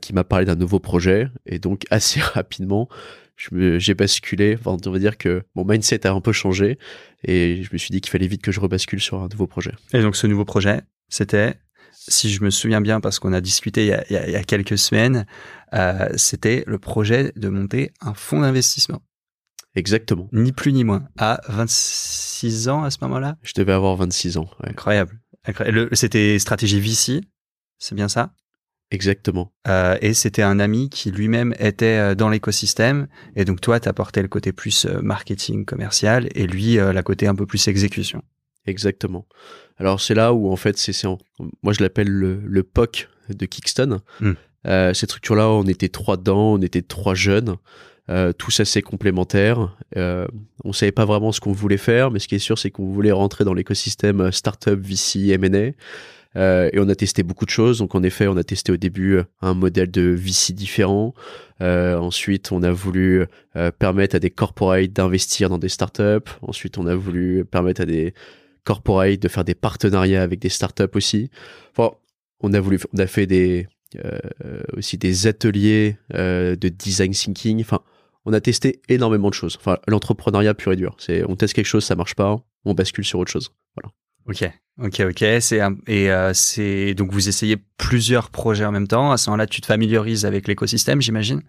[0.00, 2.88] qui m'a parlé d'un nouveau projet, et donc assez rapidement,
[3.36, 4.56] j'ai basculé.
[4.58, 6.78] Enfin, on va dire que mon mindset a un peu changé
[7.24, 9.72] et je me suis dit qu'il fallait vite que je rebascule sur un nouveau projet.
[9.92, 11.54] Et donc, ce nouveau projet, c'était,
[11.92, 14.44] si je me souviens bien, parce qu'on a discuté il y a, il y a,
[14.44, 15.26] quelques semaines,
[15.74, 19.02] euh, c'était le projet de monter un fonds d'investissement.
[19.74, 20.28] Exactement.
[20.32, 21.08] Ni plus ni moins.
[21.18, 23.36] À 26 ans à ce moment-là?
[23.42, 24.48] Je devais avoir 26 ans.
[24.62, 25.20] Incroyable.
[25.92, 27.20] C'était stratégie VC,
[27.78, 28.32] c'est bien ça?
[28.94, 29.52] Exactement.
[29.66, 33.08] Euh, et c'était un ami qui lui-même était euh, dans l'écosystème.
[33.34, 37.26] Et donc toi, tu apportais le côté plus euh, marketing commercial et lui, la côté
[37.26, 38.22] un peu plus exécution.
[38.66, 39.26] Exactement.
[39.78, 40.94] Alors c'est là où en fait, c'est
[41.62, 44.00] moi je l'appelle le, le, POC de Kickston.
[44.20, 44.34] Hmm.
[44.64, 47.56] cette structure-là, on était trois dedans, on était trois jeunes.
[48.10, 49.74] Euh, tous assez complémentaires.
[49.96, 50.26] Euh,
[50.62, 52.92] on savait pas vraiment ce qu'on voulait faire, mais ce qui est sûr, c'est qu'on
[52.92, 55.72] voulait rentrer dans l'écosystème startup, VC, M&A.
[56.36, 57.78] Euh, et on a testé beaucoup de choses.
[57.78, 61.14] Donc en effet, on a testé au début euh, un modèle de VC différent.
[61.60, 63.26] Euh, ensuite, on a voulu
[63.78, 66.30] permettre à des corporates d'investir dans des startups.
[66.42, 68.14] Ensuite, on a voulu permettre à des
[68.64, 71.30] corporates de faire des partenariats avec des startups aussi.
[71.76, 71.94] Enfin,
[72.40, 73.68] on a voulu, on a fait
[74.76, 77.60] aussi des ateliers de design thinking.
[77.60, 77.80] Enfin,
[78.24, 79.56] on a testé énormément de choses.
[79.56, 80.96] Enfin, l'entrepreneuriat pur et dur.
[80.98, 83.52] C'est, on teste quelque chose, ça marche pas, on bascule sur autre chose.
[83.76, 83.92] Voilà.
[84.26, 84.50] Ok,
[84.82, 85.24] ok, ok.
[85.40, 89.12] C'est et euh, c'est donc vous essayez plusieurs projets en même temps.
[89.12, 91.42] À ce moment-là, tu te familiarises avec l'écosystème, j'imagine,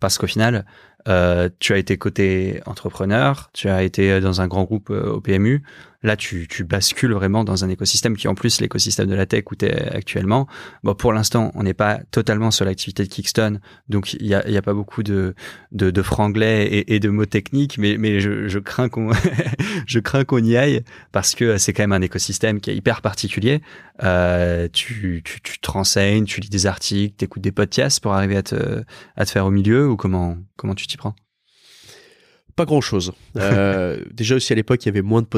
[0.00, 0.66] parce qu'au final,
[1.08, 5.20] euh, tu as été côté entrepreneur, tu as été dans un grand groupe euh, au
[5.20, 5.62] PMU.
[6.02, 9.44] Là, tu, tu bascules vraiment dans un écosystème qui, en plus, l'écosystème de la tech
[9.50, 10.46] où tu actuellement.
[10.84, 13.58] Bon, pour l'instant, on n'est pas totalement sur l'activité de Kickston,
[13.88, 15.34] donc il y a, y a pas beaucoup de,
[15.72, 19.10] de, de franglais et, et, de mots techniques, mais, mais je, je crains qu'on
[19.86, 23.02] je crains qu'on y aille parce que c'est quand même un écosystème qui est hyper
[23.02, 23.60] particulier.
[24.04, 28.12] Euh, tu, tu, tu te renseignes, tu lis des articles, tu écoutes des podcasts pour
[28.12, 28.84] arriver à te,
[29.16, 31.16] à te faire au milieu ou comment, comment tu t'y prends?
[32.58, 33.12] Pas grand chose.
[33.38, 35.28] Euh, déjà aussi à l'époque, il y avait moins de,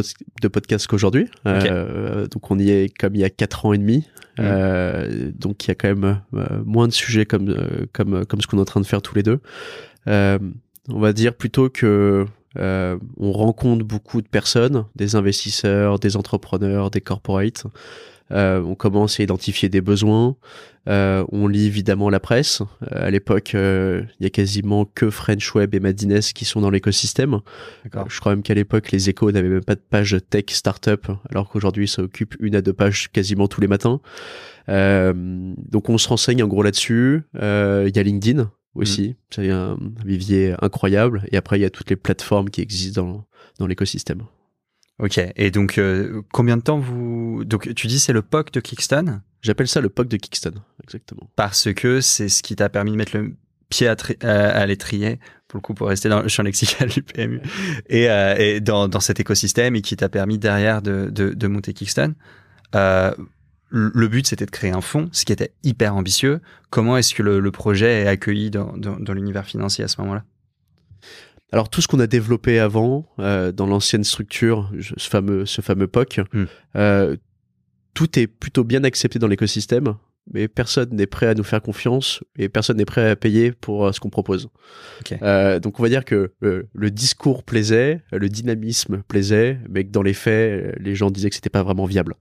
[0.41, 1.29] de podcasts qu'aujourd'hui.
[1.47, 3.99] Euh, donc on y est comme il y a 4 ans et demi.
[3.99, 4.41] Mmh.
[4.41, 6.21] Euh, donc il y a quand même
[6.65, 7.55] moins de sujets comme,
[7.93, 9.39] comme, comme ce qu'on est en train de faire tous les deux.
[10.07, 10.41] on
[10.89, 17.65] va dire plutôt que on rencontre beaucoup de personnes, des investisseurs, des entrepreneurs, des corporates.
[18.33, 20.37] Euh, on commence à identifier des besoins.
[20.89, 22.63] Euh, on lit évidemment la presse.
[22.83, 26.71] Euh, à l'époque, il y a quasiment que French Web et Madines qui sont dans
[26.71, 27.41] l'écosystème.
[27.85, 31.49] je crois même qu'à l'époque, les échos n'avaient même pas de page tech startup, alors
[31.49, 34.01] qu'aujourd'hui, ça occupe une à deux pages quasiment tous les matins.
[34.69, 37.23] donc on se renseigne en gros là-dessus.
[37.35, 39.15] Il y a LinkedIn aussi, mm.
[39.31, 41.25] c'est un vivier incroyable.
[41.33, 43.25] Et après, il y a toutes les plateformes qui existent dans,
[43.59, 44.23] dans l'écosystème.
[45.01, 45.21] Ok.
[45.37, 47.45] Et donc, euh, combien de temps vous...
[47.45, 50.53] Donc, tu dis c'est le POC de Kickston J'appelle ça le POC de Kickston,
[50.85, 51.31] exactement.
[51.35, 53.35] Parce que c'est ce qui t'a permis de mettre le
[53.71, 57.41] pied à, à, l'étrier, pour le coup, pour rester dans le champ lexical du PMU,
[57.89, 61.47] et, euh, et dans, dans, cet écosystème, et qui t'a permis derrière de, de, de
[61.47, 62.15] monter Kickston.
[62.75, 63.13] Euh,
[63.71, 66.41] le but, c'était de créer un fonds, ce qui était hyper ambitieux.
[66.69, 70.01] Comment est-ce que le, le, projet est accueilli dans, dans, dans l'univers financier à ce
[70.03, 70.25] moment-là?
[71.53, 75.87] Alors tout ce qu'on a développé avant euh, dans l'ancienne structure, ce fameux ce fameux
[75.87, 76.45] POC, hmm.
[76.77, 77.17] euh,
[77.95, 79.97] tout est plutôt bien accepté dans l'écosystème,
[80.33, 83.87] mais personne n'est prêt à nous faire confiance et personne n'est prêt à payer pour
[83.87, 84.49] euh, ce qu'on propose.
[85.11, 90.15] donc on va dire que le discours plaisait, le dynamisme plaisait, mais que dans les
[90.15, 92.15] faits, les gens disaient que c'était pas vraiment viable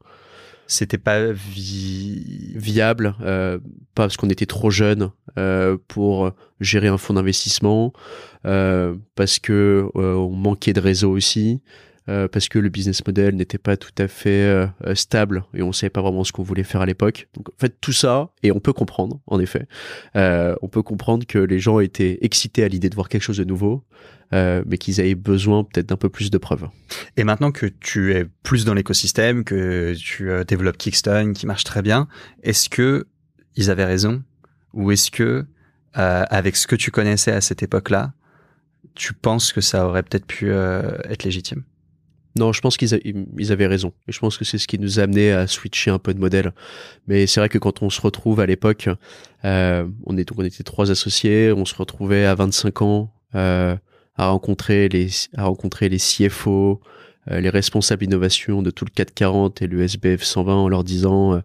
[0.70, 3.58] c'était pas viable, euh,
[3.96, 9.90] pas parce qu'on était trop jeune euh, pour gérer un fonds d'investissement, euh, parce que
[9.96, 11.62] on manquait de réseau aussi,
[12.10, 15.62] euh, parce que le business model n'était pas tout à fait euh, euh, stable et
[15.62, 17.28] on savait pas vraiment ce qu'on voulait faire à l'époque.
[17.36, 19.68] Donc en fait tout ça et on peut comprendre en effet,
[20.16, 23.44] on peut comprendre que les gens étaient excités à l'idée de voir quelque chose de
[23.44, 23.84] nouveau,
[24.32, 26.68] mais qu'ils avaient besoin peut-être d'un peu plus de preuves.
[27.18, 31.82] Et maintenant que tu es plus dans l'écosystème, que tu développes Kickstone qui marche très
[31.82, 32.08] bien,
[32.44, 33.08] est-ce que
[33.56, 34.24] ils avaient raison?
[34.74, 35.46] Ou est-ce que
[35.94, 38.14] avec ce que tu connaissais à cette époque-là,
[38.96, 41.64] tu penses que ça aurait peut-être pu être légitime?
[42.36, 43.92] Non, je pense qu'ils avaient raison.
[44.08, 46.20] Et je pense que c'est ce qui nous a amené à switcher un peu de
[46.20, 46.54] modèle.
[47.08, 48.90] Mais c'est vrai que quand on se retrouve à l'époque,
[49.46, 53.76] euh, on, est, on était trois associés, on se retrouvait à 25 ans euh,
[54.16, 56.80] à, rencontrer les, à rencontrer les CFO,
[57.30, 61.42] euh, les responsables innovation de tout le 440 et le SBF 120 en leur disant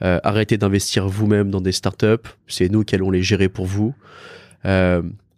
[0.00, 3.94] arrêtez d'investir vous-même dans des startups, c'est nous qui allons les gérer pour vous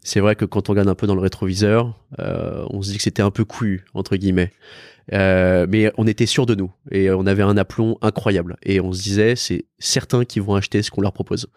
[0.07, 2.97] c'est vrai que quand on regarde un peu dans le rétroviseur, euh, on se dit
[2.97, 4.53] que c'était un peu couillu, entre guillemets.
[5.13, 8.57] Euh, mais on était sûr de nous et on avait un aplomb incroyable.
[8.63, 11.49] Et on se disait, c'est certains qui vont acheter ce qu'on leur propose.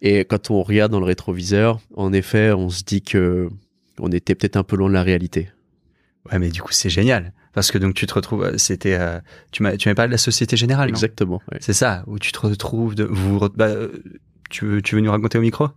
[0.00, 3.50] Et quand on regarde dans le rétroviseur, en effet, on se dit que
[3.98, 5.50] on était peut-être un peu loin de la réalité.
[6.32, 7.34] Ouais, mais du coup, c'est génial.
[7.52, 8.98] Parce que donc tu te retrouves, euh, c'était,
[9.52, 10.88] tu m'as, tu m'as parlé de la Société Générale.
[10.88, 11.42] Exactement.
[11.60, 13.74] C'est ça, où tu te retrouves de, vous, bah,
[14.48, 15.68] tu veux, tu veux nous raconter au micro?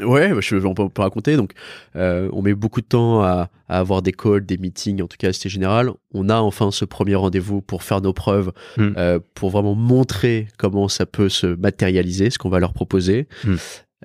[0.00, 1.36] Ouais, bah, je, on peut, raconter.
[1.36, 1.52] Donc,
[1.96, 5.32] euh, on met beaucoup de temps à, avoir des calls, des meetings, en tout cas,
[5.32, 5.90] c'était général.
[6.12, 8.90] On a enfin ce premier rendez-vous pour faire nos preuves, hmm.
[8.96, 13.28] euh, pour vraiment montrer comment ça peut se matérialiser, ce qu'on va leur proposer.
[13.44, 13.56] Hmm.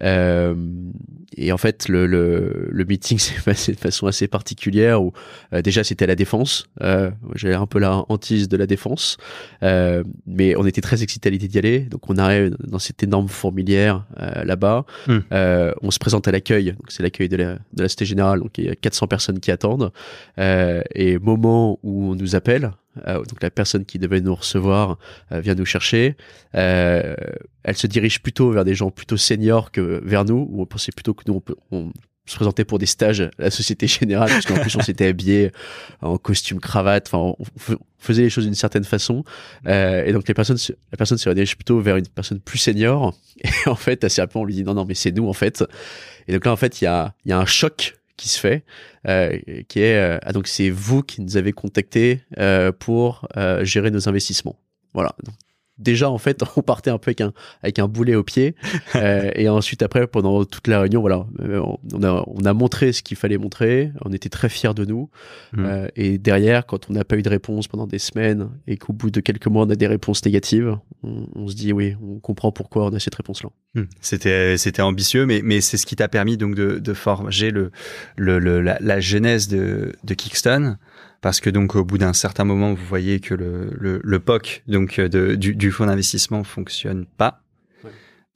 [0.03, 0.55] Euh,
[1.37, 5.13] et en fait, le, le, le meeting s'est passé de façon assez particulière où
[5.53, 6.67] euh, déjà c'était la défense.
[6.81, 9.17] Euh, J'avais un peu la hantise de la défense,
[9.63, 11.79] euh, mais on était très excités à l'idée d'y aller.
[11.81, 14.85] Donc on arrive dans cette énorme fourmilière euh, là-bas.
[15.07, 15.19] Hmm.
[15.81, 16.73] on se présente à l'accueil.
[16.73, 18.39] Donc c'est l'accueil de la, de la Cité Générale.
[18.39, 19.91] Donc il y a 400 personnes qui attendent.
[20.37, 22.71] et moment où on nous appelle,
[23.05, 24.97] donc la personne qui devait nous recevoir
[25.31, 26.15] euh, vient nous chercher.
[26.55, 27.15] Euh,
[27.63, 31.13] elle se dirige plutôt vers des gens plutôt seniors que vers nous, on pensait plutôt
[31.13, 31.91] que nous on,
[32.27, 35.51] se présentait pour des stages à la Société Générale, parce qu'en plus on s'était habillé
[36.01, 39.23] en costume cravate, enfin on faisait les choses d'une certaine façon.
[39.67, 40.57] et donc les personnes,
[40.91, 43.13] la personne se dirige plutôt vers une personne plus senior.
[43.43, 45.63] Et en fait, assez rapidement on lui dit non non mais c'est nous en fait.
[46.27, 48.63] Et donc là en fait il y a, y a un choc qui se fait,
[49.07, 53.91] euh, qui est euh, donc c'est vous qui nous avez contacté euh, pour euh, gérer
[53.91, 54.57] nos investissements.
[54.93, 55.15] Voilà.
[55.77, 58.55] Déjà en fait on partait un peu avec un avec un boulet au pied.
[58.95, 61.61] Euh, et ensuite après pendant toute la réunion voilà euh,
[61.93, 63.91] on a on a montré ce qu'il fallait montrer.
[64.05, 65.09] On était très fiers de nous.
[65.53, 65.65] Mmh.
[65.65, 68.93] euh, et derrière quand on n'a pas eu de réponse pendant des semaines et qu'au
[68.93, 72.51] bout de quelques mois on a des réponses négatives on, se dit oui on comprend
[72.51, 73.83] pourquoi on a cette réponse là mmh.
[74.01, 77.71] c'était c'était ambitieux mais mais c'est ce qui t'a permis donc de, de forger le,
[78.15, 80.77] le, le la, la, genèse de de Kickstone
[81.21, 84.63] parce que donc au bout d'un certain moment, vous voyez que le, le, le POC
[84.67, 87.41] donc de, du, du fonds d'investissement fonctionne pas.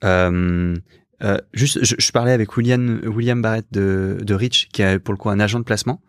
[0.04, 0.76] Euh,
[1.22, 5.12] euh, juste, je, je, parlais avec William, William Barrett de, de Rich, qui est pour
[5.12, 6.00] le coup un agent de placement,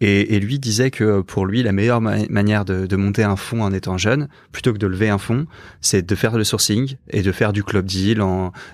[0.00, 3.62] et, et lui disait que pour lui, la meilleure manière de, de, monter un fonds
[3.62, 5.46] en étant jeune, plutôt que de lever un fonds,
[5.80, 8.22] c'est de faire le sourcing et de faire du club deal.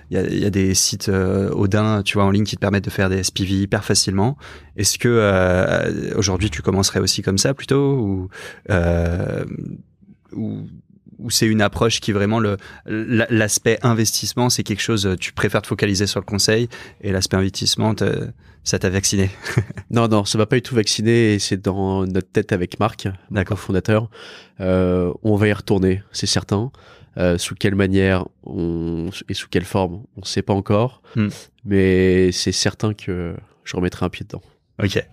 [0.09, 2.61] Il y a, y a, des sites euh, Odin, tu vois, en ligne qui te
[2.61, 4.37] permettent de faire des SPV hyper facilement.
[4.75, 8.29] Est-ce que euh, aujourd'hui tu commencerais aussi comme ça plutôt ou,
[8.71, 9.45] euh,
[10.33, 10.67] ou
[11.19, 15.67] ou c'est une approche qui vraiment le l'aspect investissement, c'est quelque chose tu préfères te
[15.67, 16.69] focaliser sur le conseil
[17.01, 17.93] et l'aspect investissement
[18.63, 19.29] ça t'a vacciné
[19.89, 23.07] Non non, ça va pas du tout vacciner et c'est dans notre tête avec Marc,
[23.31, 24.09] d'accord fondateur.
[24.59, 26.71] Euh, on va y retourner, c'est certain.
[27.17, 31.27] Euh, sous quelle manière on, et sous quelle forme, on sait pas encore, hmm.
[31.65, 34.43] mais c'est certain que je remettrai un pied dedans.
[34.81, 35.03] Ok.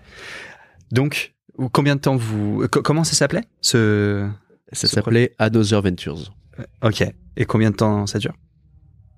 [0.92, 1.34] Donc,
[1.72, 4.28] combien de temps vous, comment ça s'appelait ce
[4.72, 6.34] ça s'appelait Another Ventures.
[6.58, 7.04] Euh, ok.
[7.36, 8.34] Et combien de temps ça dure?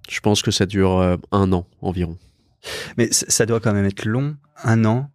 [0.09, 2.19] Je pense que ça dure euh, un an environ.
[2.97, 5.11] Mais ça doit quand même être long, un an,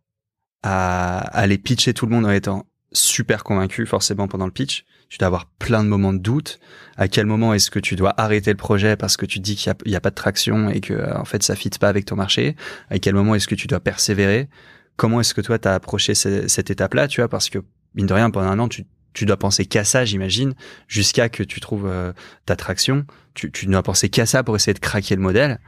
[0.63, 4.85] à aller pitcher tout le monde en étant super convaincu, forcément, pendant le pitch.
[5.09, 6.59] Tu dois avoir plein de moments de doute.
[6.95, 9.73] À quel moment est-ce que tu dois arrêter le projet parce que tu dis qu'il
[9.85, 12.15] n'y a, pas de traction et que, euh, en fait, ça fit pas avec ton
[12.15, 12.55] marché?
[12.89, 14.49] À quel moment est-ce que tu dois persévérer?
[14.95, 17.27] Comment est-ce que toi, tu as approché cette étape-là, tu vois?
[17.27, 17.59] Parce que,
[17.95, 20.53] mine de rien, pendant un an, tu tu dois penser qu'à ça, j'imagine,
[20.87, 22.13] jusqu'à que tu trouves euh,
[22.45, 23.05] ta traction.
[23.33, 25.59] Tu, tu dois penser qu'à ça pour essayer de craquer le modèle.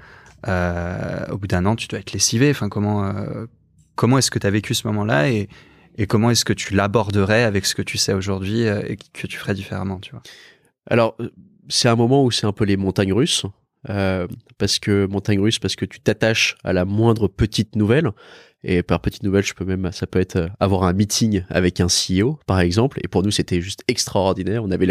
[0.47, 2.49] Euh, au bout d'un an, tu dois être lessivé.
[2.49, 3.45] Enfin, comment euh,
[3.95, 5.47] comment est-ce que tu as vécu ce moment-là et,
[6.07, 9.53] comment est-ce que tu l'aborderais avec ce que tu sais aujourd'hui et que tu ferais
[9.53, 10.21] différemment, tu vois?
[10.87, 11.15] Alors,
[11.69, 13.45] c'est un moment où c'est un peu les montagnes russes.
[14.57, 18.11] parce que montagne russe parce que tu t'attaches à la moindre petite nouvelle
[18.67, 21.79] Et par petite nouvelle, je peux même, ça peut être euh, avoir un meeting avec
[21.79, 22.99] un CEO, par exemple.
[23.03, 24.63] Et pour nous, c'était juste extraordinaire.
[24.63, 24.87] On avait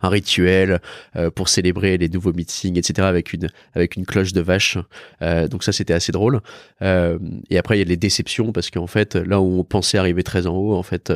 [0.00, 0.80] un rituel
[1.16, 3.06] euh, pour célébrer les nouveaux meetings, etc.
[3.06, 4.78] avec une avec une cloche de vache.
[5.22, 6.40] Euh, donc ça, c'était assez drôle.
[6.80, 10.22] et après, il y a les déceptions parce qu'en fait, là où on pensait arriver
[10.22, 11.12] très en haut, en fait,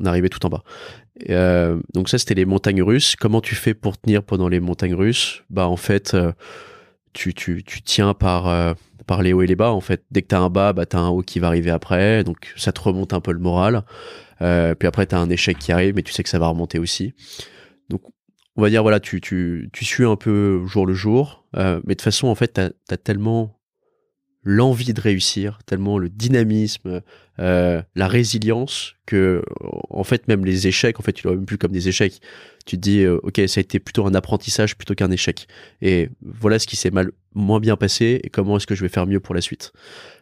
[0.00, 0.64] on arrivait tout en bas.
[1.94, 3.14] donc ça, c'était les montagnes russes.
[3.14, 5.44] Comment tu fais pour tenir pendant les montagnes russes?
[5.48, 6.16] Bah en fait,
[7.12, 8.74] tu, tu, tu tiens par
[9.10, 10.04] par les hauts et les bas en fait.
[10.12, 12.70] Dès que t'as un bas, bah t'as un haut qui va arriver après, donc ça
[12.72, 13.82] te remonte un peu le moral.
[14.40, 16.78] Euh, puis après t'as un échec qui arrive, mais tu sais que ça va remonter
[16.78, 17.12] aussi.
[17.88, 18.02] Donc
[18.56, 21.94] on va dire voilà, tu tu tu suis un peu jour le jour, euh, mais
[21.94, 23.59] de toute façon en fait t'as as tellement
[24.42, 27.02] l'envie de réussir, tellement le dynamisme,
[27.38, 29.42] euh, la résilience que
[29.90, 32.20] en fait même les échecs, en fait tu vois même plus comme des échecs.
[32.66, 35.46] Tu te dis euh, ok ça a été plutôt un apprentissage plutôt qu'un échec.
[35.82, 38.88] Et voilà ce qui s'est mal moins bien passé et comment est-ce que je vais
[38.88, 39.72] faire mieux pour la suite.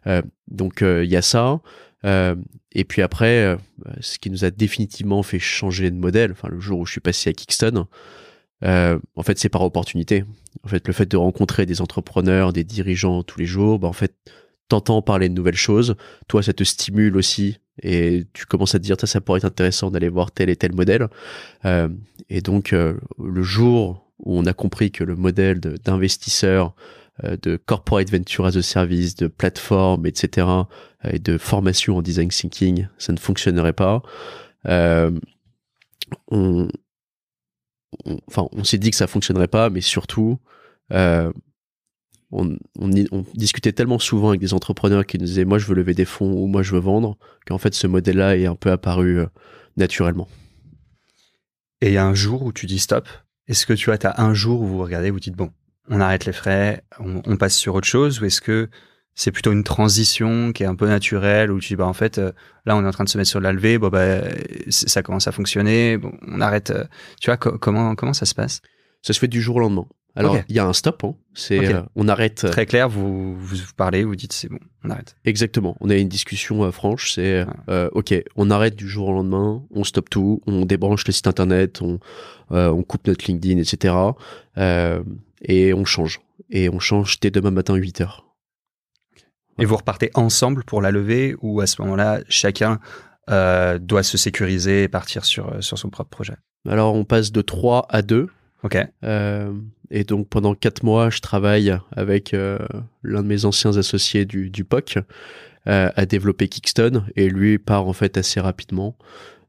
[0.06, 1.60] Euh, donc il y a ça.
[2.04, 3.56] et puis après,
[4.00, 7.00] ce qui nous a définitivement fait changer de modèle, enfin le jour où je suis
[7.00, 7.86] passé à Kickston,
[8.64, 10.24] euh, en fait, c'est par opportunité.
[10.64, 13.92] En fait, le fait de rencontrer des entrepreneurs, des dirigeants tous les jours, bah, en
[13.92, 14.14] fait,
[14.68, 15.96] t'entends parler de nouvelles choses.
[16.28, 19.44] Toi, ça te stimule aussi et tu commences à te dire, ça, ça pourrait être
[19.44, 21.08] intéressant d'aller voir tel et tel modèle.
[21.64, 21.88] Euh,
[22.28, 26.74] et donc, euh, le jour où on a compris que le modèle d'investisseur,
[27.24, 30.46] euh, de, corporate venture as a service, de plateforme, etc.,
[31.04, 34.02] et de formation en design thinking, ça ne fonctionnerait pas.
[36.30, 36.68] on,
[38.04, 40.38] on s'est dit que ça fonctionnerait pas, mais surtout,
[40.92, 41.32] euh,
[42.30, 42.56] on,
[43.34, 46.32] discutait tellement souvent avec des entrepreneurs qui nous disaient moi je veux lever des fonds
[46.32, 49.26] ou moi je veux vendre qu'en fait ce modèle-là est un peu apparu euh,
[49.76, 50.28] naturellement.
[51.80, 53.08] Et il y a un jour où tu dis stop.
[53.46, 55.50] Est-ce que tu as, un jour où vous regardez, vous dites bon,
[55.88, 58.68] on arrête les frais, on passe sur autre chose, ou est-ce que
[59.18, 62.18] c'est plutôt une transition qui est un peu naturelle où tu dis bah en fait
[62.18, 62.30] euh,
[62.66, 64.20] là on est en train de se mettre sur la levée bon bah
[64.68, 66.84] ça commence à fonctionner bon on arrête euh,
[67.20, 68.62] tu vois comment comment ça se passe?
[69.02, 69.86] Ça se fait du jour au lendemain.
[70.14, 71.14] Alors il y a un stop hein.
[71.34, 75.16] c'est euh, on arrête très clair vous, vous parlez vous dites c'est bon on arrête.
[75.24, 75.76] Exactement.
[75.80, 77.44] On a une discussion franche c'est
[77.92, 81.82] ok on arrête du jour au lendemain on stoppe tout on débranche le site internet
[81.82, 81.98] on
[82.50, 83.94] on coupe notre LinkedIn etc
[85.42, 86.20] et on change.
[86.50, 88.27] Et on change dès demain matin 8 heures
[89.58, 92.78] et vous repartez ensemble pour la levée ou à ce moment-là, chacun
[93.30, 96.34] euh, doit se sécuriser et partir sur, euh, sur son propre projet?
[96.68, 98.28] Alors, on passe de 3 à 2.
[98.62, 98.78] Ok.
[99.04, 99.52] Euh,
[99.90, 104.64] et donc, pendant 4 mois, je travaille avec l'un de mes anciens associés du, du
[104.64, 104.98] POC
[105.66, 107.04] à développer Kickston.
[107.16, 108.96] Et lui part en fait assez rapidement.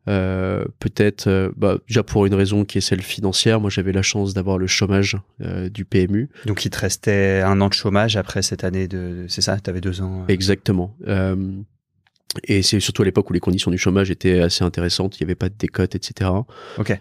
[0.10, 3.62] Euh, peut-être euh, bah, déjà pour une raison qui est celle financière.
[3.62, 6.30] Moi, j'avais la chance d'avoir le chômage euh, du PMU.
[6.46, 9.26] Donc, il te restait un an de chômage après cette année de.
[9.28, 10.96] C'est ça Tu avais deux ans Exactement.
[12.44, 15.20] et c'est surtout à l'époque où les conditions du chômage étaient assez intéressantes.
[15.20, 16.32] Il n'y avait pas de décote, etc.
[16.78, 16.98] Ok.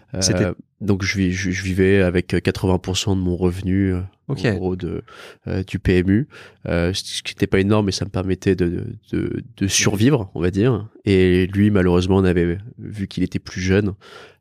[0.81, 3.95] Donc, je, je, vivais avec 80% de mon revenu
[4.29, 5.03] en gros de
[5.47, 6.27] euh, du PMU,
[6.67, 10.41] euh, ce qui n'était pas énorme, mais ça me permettait de, de, de, survivre, on
[10.41, 10.87] va dire.
[11.05, 13.93] Et lui, malheureusement, on avait vu qu'il était plus jeune,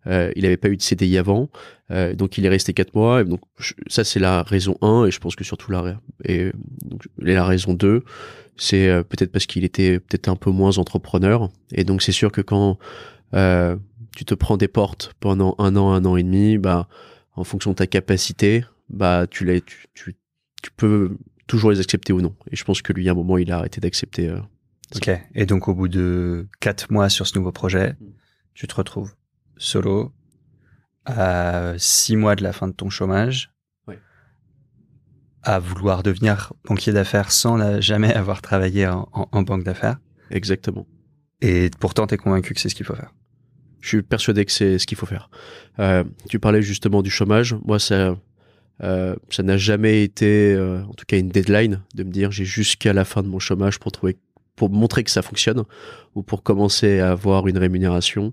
[0.07, 1.48] euh, il n'avait pas eu de CDI avant,
[1.90, 3.22] euh, donc il est resté quatre mois.
[3.22, 3.40] Et donc
[3.88, 6.53] ça, c'est la raison 1, et je pense que surtout la et
[6.85, 8.05] donc la raison 2,
[8.57, 11.48] c'est euh, peut-être parce qu'il était peut-être un peu moins entrepreneur.
[11.72, 12.79] Et donc c'est sûr que quand
[14.18, 16.88] tu te prends des portes pendant un an, un an et demi, bah
[17.37, 20.16] en fonction de ta capacité, bah tu, les, tu, tu,
[20.61, 22.35] tu, peux toujours les accepter ou non.
[22.50, 24.28] Et je pense que lui, à un moment, il a arrêté d'accepter.
[24.28, 24.40] Euh,
[24.96, 25.09] ok.
[25.37, 27.94] Et donc, au bout de quatre mois sur ce nouveau projet,
[28.54, 29.14] tu te retrouves
[29.57, 30.12] solo
[31.04, 33.52] à six mois de la fin de ton chômage,
[35.44, 40.00] à vouloir devenir banquier d'affaires sans jamais avoir travaillé en, en banque d'affaires.
[40.33, 40.88] Exactement.
[41.40, 43.12] Et pourtant, tu es convaincu que c'est ce qu'il faut faire.
[43.81, 45.31] Je suis persuadé que c'est ce qu'il faut faire.
[45.79, 47.55] Euh, tu parlais justement du chômage.
[47.64, 48.17] Moi, ça,
[48.83, 52.45] euh, ça n'a jamais été, euh, en tout cas, une deadline de me dire j'ai
[52.45, 54.17] jusqu'à la fin de mon chômage pour trouver,
[54.57, 55.64] pour montrer que ça fonctionne
[56.14, 58.33] ou pour commencer à avoir une rémunération.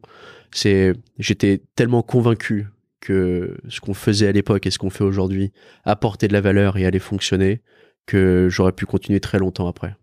[0.51, 2.67] C'est, j'étais tellement convaincu
[3.01, 5.51] que ce qu'on faisait à l'époque et ce qu'on fait aujourd'hui
[5.84, 7.62] apportait de la valeur et allait fonctionner
[8.05, 9.95] que j'aurais pu continuer très longtemps après.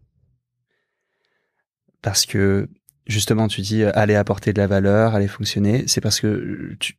[2.00, 2.68] Parce que
[3.06, 6.96] justement, tu dis aller apporter de la valeur, aller fonctionner, c'est parce que tu,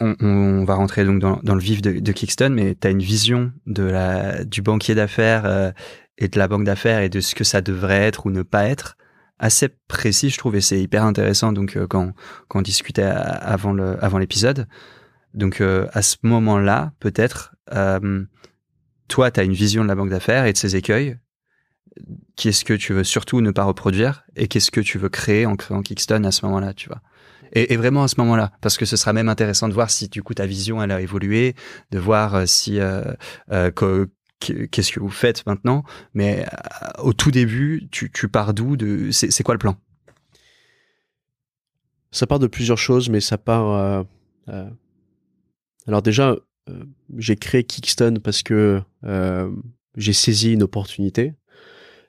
[0.00, 3.52] on, va rentrer donc dans, le vif de, de Kickston, mais tu as une vision
[3.66, 5.70] de la, du banquier d'affaires euh,
[6.18, 8.66] et de la banque d'affaires et de ce que ça devrait être ou ne pas
[8.66, 8.96] être
[9.38, 11.52] assez précis, je trouve, et c'est hyper intéressant.
[11.52, 12.12] Donc, euh, quand,
[12.48, 14.68] quand on discutait avant le avant l'épisode,
[15.32, 17.54] donc euh, à ce moment-là, peut-être,
[19.08, 21.18] toi, tu as une vision de la banque d'affaires et de ses écueils.
[22.36, 25.56] Qu'est-ce que tu veux surtout ne pas reproduire et qu'est-ce que tu veux créer en
[25.56, 27.00] créant Kickstone à ce moment-là, tu vois.
[27.52, 30.22] Et, vraiment à ce moment-là, parce que ce sera même intéressant de voir si du
[30.22, 31.54] coup ta vision elle a évolué,
[31.92, 33.04] de voir euh, si euh,
[33.52, 33.70] euh,
[34.40, 35.84] qu'est-ce que vous faites maintenant.
[36.14, 36.44] Mais
[36.98, 38.76] au tout début, tu, pars d'où
[39.12, 39.76] c'est quoi le plan?
[42.10, 44.04] Ça part de plusieurs choses, mais ça part.
[45.86, 46.36] alors déjà,
[47.16, 48.82] j'ai créé Kickstone parce que
[49.96, 51.34] j'ai saisi une opportunité.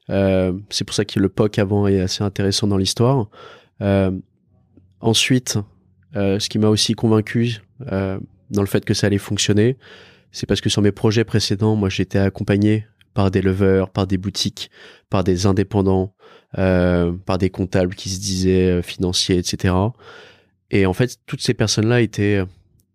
[0.10, 3.30] Euh, c'est pour ça que le POC avant est assez intéressant dans l'histoire.
[3.82, 4.12] Euh,
[5.00, 5.58] ensuite,
[6.16, 9.78] euh, ce qui m'a aussi convaincu dans le fait que ça allait fonctionner,
[10.32, 14.18] c'est parce que sur mes projets précédents, moi j'étais accompagné par des leveurs, par des
[14.18, 14.70] boutiques,
[15.10, 16.14] par des indépendants,
[16.54, 19.74] par des comptables qui se disaient financiers, etc.
[20.72, 22.44] Et en fait, toutes ces personnes-là étaient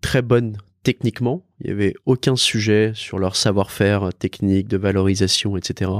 [0.01, 5.91] très bonnes techniquement, il n'y avait aucun sujet sur leur savoir-faire technique, de valorisation, etc.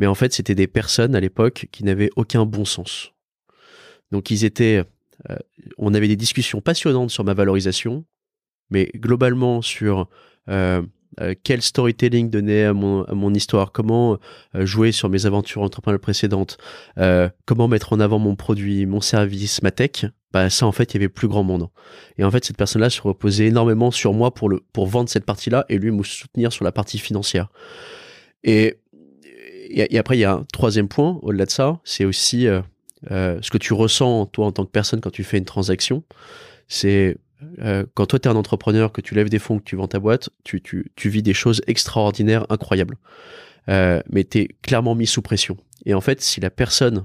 [0.00, 3.12] Mais en fait, c'était des personnes à l'époque qui n'avaient aucun bon sens.
[4.10, 4.82] Donc ils étaient...
[5.28, 5.36] Euh,
[5.76, 8.06] on avait des discussions passionnantes sur ma valorisation,
[8.70, 10.08] mais globalement sur
[10.48, 10.80] euh,
[11.20, 14.18] euh, quel storytelling donner à mon, histoire, comment
[14.54, 16.56] jouer sur mes aventures entrepreneuriales précédentes,
[17.44, 20.96] comment mettre en avant mon produit, mon service, ma tech, bah ça en fait il
[20.96, 21.68] y avait plus grand monde.
[22.16, 25.26] Et en fait cette personne-là se reposait énormément sur moi pour le pour vendre cette
[25.26, 27.50] partie-là et lui me soutenir sur la partie financière.
[28.44, 28.78] Et,
[29.70, 32.60] et, après il y a un troisième point au-delà de ça, c'est aussi euh,
[33.10, 36.02] euh, ce que tu ressens toi en tant que personne quand tu fais une transaction.
[36.68, 37.16] C'est
[37.60, 39.88] euh, quand toi tu es un entrepreneur, que tu lèves des fonds, que tu vends
[39.88, 42.96] ta boîte, tu, tu, tu vis des choses extraordinaires, incroyables.
[43.68, 45.56] mais tu es clairement mis sous pression.
[45.86, 47.04] Et en fait, si la personne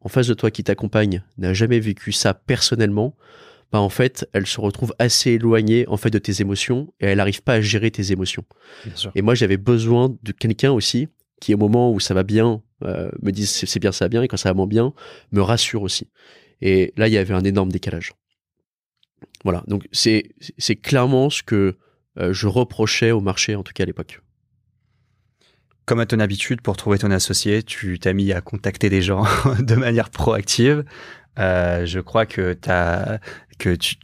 [0.00, 3.16] en face de toi qui t'accompagne n'a jamais vécu ça personnellement,
[3.72, 7.18] bah en fait, elle se retrouve assez éloignée en fait de tes émotions et elle
[7.18, 8.44] n'arrive pas à gérer tes émotions.
[9.14, 11.08] Et moi, j'avais besoin de quelqu'un aussi
[11.40, 14.22] qui, au moment où ça va bien, euh, me dise c'est bien, ça va bien,
[14.22, 14.92] et quand ça va moins bien,
[15.32, 16.10] me rassure aussi.
[16.60, 18.12] Et là, il y avait un énorme décalage.
[19.44, 20.24] Voilà, donc c'est
[20.82, 21.76] clairement ce que
[22.18, 24.20] euh, je reprochais au marché, en tout cas à l'époque
[25.88, 29.24] comme à ton habitude, pour trouver ton associé, tu t'as mis à contacter des gens
[29.58, 30.84] de manière proactive.
[31.38, 32.54] Euh, je crois que,
[33.58, 33.96] que tu,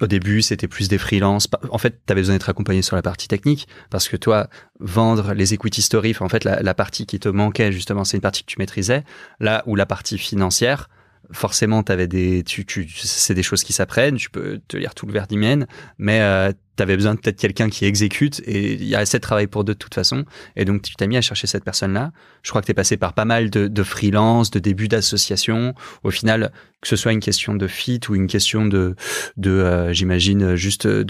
[0.00, 1.48] au début, c'était plus des freelances.
[1.70, 4.48] En fait, tu avais besoin d'être accompagné sur la partie technique parce que toi,
[4.78, 8.22] vendre les equity stories, en fait, la, la partie qui te manquait, justement, c'est une
[8.22, 9.04] partie que tu maîtrisais.
[9.40, 10.88] Là où la partie financière,
[11.32, 14.16] forcément, avais des, tu, tu, c'est des choses qui s'apprennent.
[14.16, 15.66] Tu peux te lire tout le verdimène,
[15.98, 19.18] mais euh, tu avais besoin de peut-être quelqu'un qui exécute et il y a assez
[19.18, 20.24] de travail pour deux de toute façon.
[20.56, 22.12] Et donc, tu t'as mis à chercher cette personne-là.
[22.42, 25.74] Je crois que tu es passé par pas mal de, de freelance, de débuts d'association.
[26.02, 28.96] Au final, que ce soit une question de fit ou une question de,
[29.36, 31.02] de euh, j'imagine, juste de,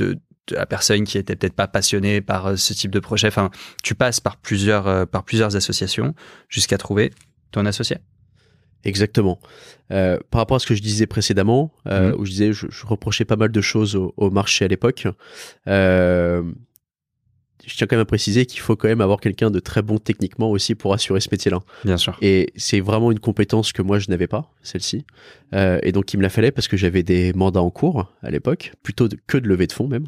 [0.51, 3.29] de la personne qui était peut-être pas passionnée par euh, ce type de projet.
[3.29, 3.51] Enfin,
[3.83, 6.15] tu passes par plusieurs, euh, par plusieurs associations
[6.49, 7.13] jusqu'à trouver
[7.53, 7.99] ton associé.
[8.85, 9.39] Exactement.
[9.93, 12.21] Euh, par rapport à ce que je disais précédemment, euh, mhm.
[12.21, 15.07] où je disais, je, je, reprochais pas mal de choses au, au marché à l'époque.
[15.69, 16.43] Euh,
[17.71, 19.99] je tiens quand même à préciser qu'il faut quand même avoir quelqu'un de très bon
[19.99, 21.61] techniquement aussi pour assurer ce métier-là.
[21.85, 22.19] Bien sûr.
[22.21, 25.05] Et c'est vraiment une compétence que moi je n'avais pas, celle-ci.
[25.55, 28.31] Euh, et donc il me la fallait parce que j'avais des mandats en cours à
[28.31, 30.07] l'époque, plutôt que de lever de fonds même.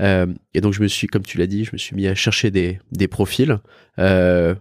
[0.00, 2.14] Euh, et donc je me suis, comme tu l'as dit, je me suis mis à
[2.14, 3.58] chercher des, des profils.
[3.98, 4.54] Euh,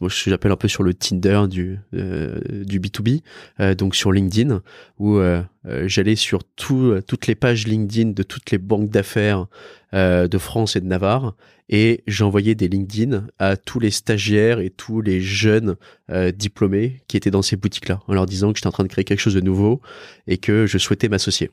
[0.00, 3.22] moi j'appelle un peu sur le Tinder du euh, du B2B,
[3.60, 4.62] euh, donc sur LinkedIn,
[4.98, 5.18] où
[5.66, 9.46] euh, j'allais sur tout, toutes les pages LinkedIn de toutes les banques d'affaires
[9.92, 11.34] de France et de Navarre
[11.68, 15.76] et j'envoyais des LinkedIn à tous les stagiaires et tous les jeunes
[16.10, 18.88] euh, diplômés qui étaient dans ces boutiques-là, en leur disant que j'étais en train de
[18.88, 19.80] créer quelque chose de nouveau
[20.26, 21.50] et que je souhaitais m'associer.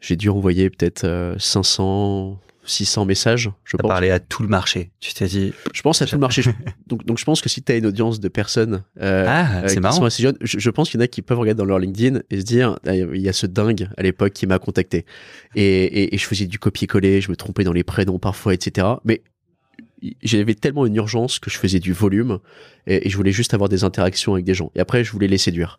[0.00, 2.38] J'ai dû envoyer peut-être 500,
[2.70, 4.90] 600 messages, je As parlé à tout le marché.
[5.00, 5.52] Tu t'es dit.
[5.72, 6.42] Je pense à tout le marché.
[6.86, 9.66] donc, donc, je pense que si tu as une audience de personnes euh, ah, euh,
[9.66, 11.78] qui sont assez jeunes, je, pense qu'il y en a qui peuvent regarder dans leur
[11.78, 15.06] LinkedIn et se dire ah, il y a ce dingue à l'époque qui m'a contacté.
[15.54, 18.86] Et, et, et, je faisais du copier-coller, je me trompais dans les prénoms parfois, etc.
[19.04, 19.22] Mais
[20.22, 22.38] j'avais tellement une urgence que je faisais du volume
[22.86, 24.70] et, je voulais juste avoir des interactions avec des gens.
[24.74, 25.78] Et après, je voulais les séduire.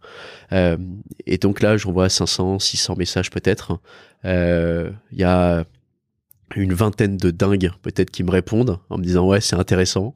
[0.52, 0.78] Euh,
[1.26, 3.80] et donc là, j'envoie 500, 600 messages peut-être.
[4.26, 5.66] Euh, il y a
[6.56, 10.14] une vingtaine de dingues peut-être qui me répondent en me disant ouais, c'est intéressant.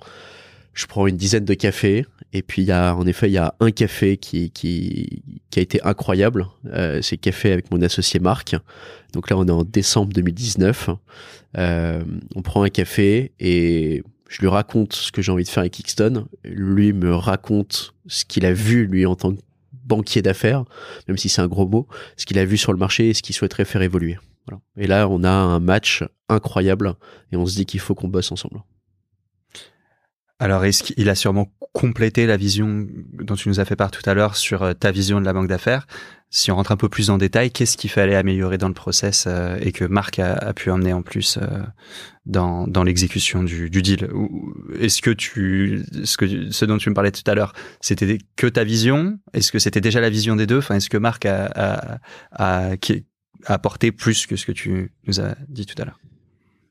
[0.73, 3.38] Je prends une dizaine de cafés et puis il y a en effet il y
[3.38, 6.47] a un café qui qui, qui a été incroyable.
[6.67, 8.55] Euh, c'est café avec mon associé Marc.
[9.13, 10.89] Donc là, on est en décembre 2019.
[11.57, 12.03] Euh,
[12.36, 15.73] on prend un café et je lui raconte ce que j'ai envie de faire avec
[15.73, 16.25] Kickstone.
[16.43, 19.39] Lui me raconte ce qu'il a vu, lui, en tant que
[19.86, 20.63] banquier d'affaires,
[21.07, 23.21] même si c'est un gros mot, ce qu'il a vu sur le marché et ce
[23.21, 24.17] qu'il souhaiterait faire évoluer.
[24.77, 26.95] Et là, on a un match incroyable
[27.31, 28.61] et on se dit qu'il faut qu'on bosse ensemble.
[30.39, 34.07] Alors, est-ce qu'il a sûrement complété la vision dont tu nous as fait part tout
[34.09, 35.87] à l'heure sur euh, ta vision de la banque d'affaires?
[36.31, 39.25] Si on rentre un peu plus en détail, qu'est-ce qu'il fallait améliorer dans le process
[39.25, 41.61] euh, et que Marc a, pu emmener en plus euh,
[42.25, 44.09] dans, dans l'exécution du, deal?
[44.79, 49.19] Est-ce que tu, ce dont tu me parlais tout à l'heure, c'était que ta vision?
[49.33, 50.57] Est-ce que c'était déjà la vision des deux?
[50.57, 51.99] Enfin, est-ce que Marc a, a,
[52.31, 53.05] a, qui,
[53.45, 55.99] a apporté plus que ce que tu nous as dit tout à l'heure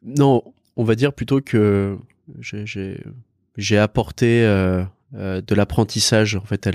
[0.03, 0.43] Non,
[0.77, 1.97] on va dire plutôt que
[2.41, 6.71] j'ai apporté euh, euh, de l'apprentissage en fait à,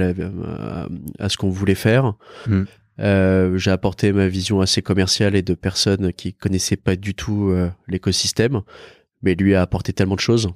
[1.19, 2.13] à, ce qu'on voulait faire.
[2.47, 2.63] Hmm.
[2.99, 7.53] Euh, j'ai apporté ma vision assez commerciale et de personnes qui connaissaient pas du tout
[7.87, 8.61] l'écosystème,
[9.21, 10.49] mais lui a apporté tellement de choses.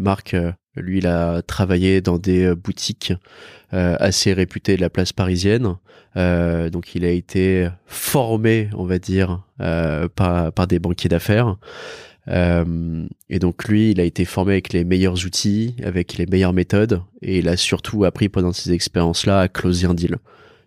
[0.00, 0.36] Marc,
[0.76, 3.12] lui, il a travaillé dans des boutiques
[3.72, 5.76] assez réputées de la place parisienne,
[6.16, 11.56] donc il a été formé, on va dire, par, des banquiers d'affaires.
[12.28, 16.52] Euh, et donc lui, il a été formé avec les meilleurs outils, avec les meilleures
[16.52, 20.16] méthodes, et il a surtout appris pendant ces expériences-là à closer un deal.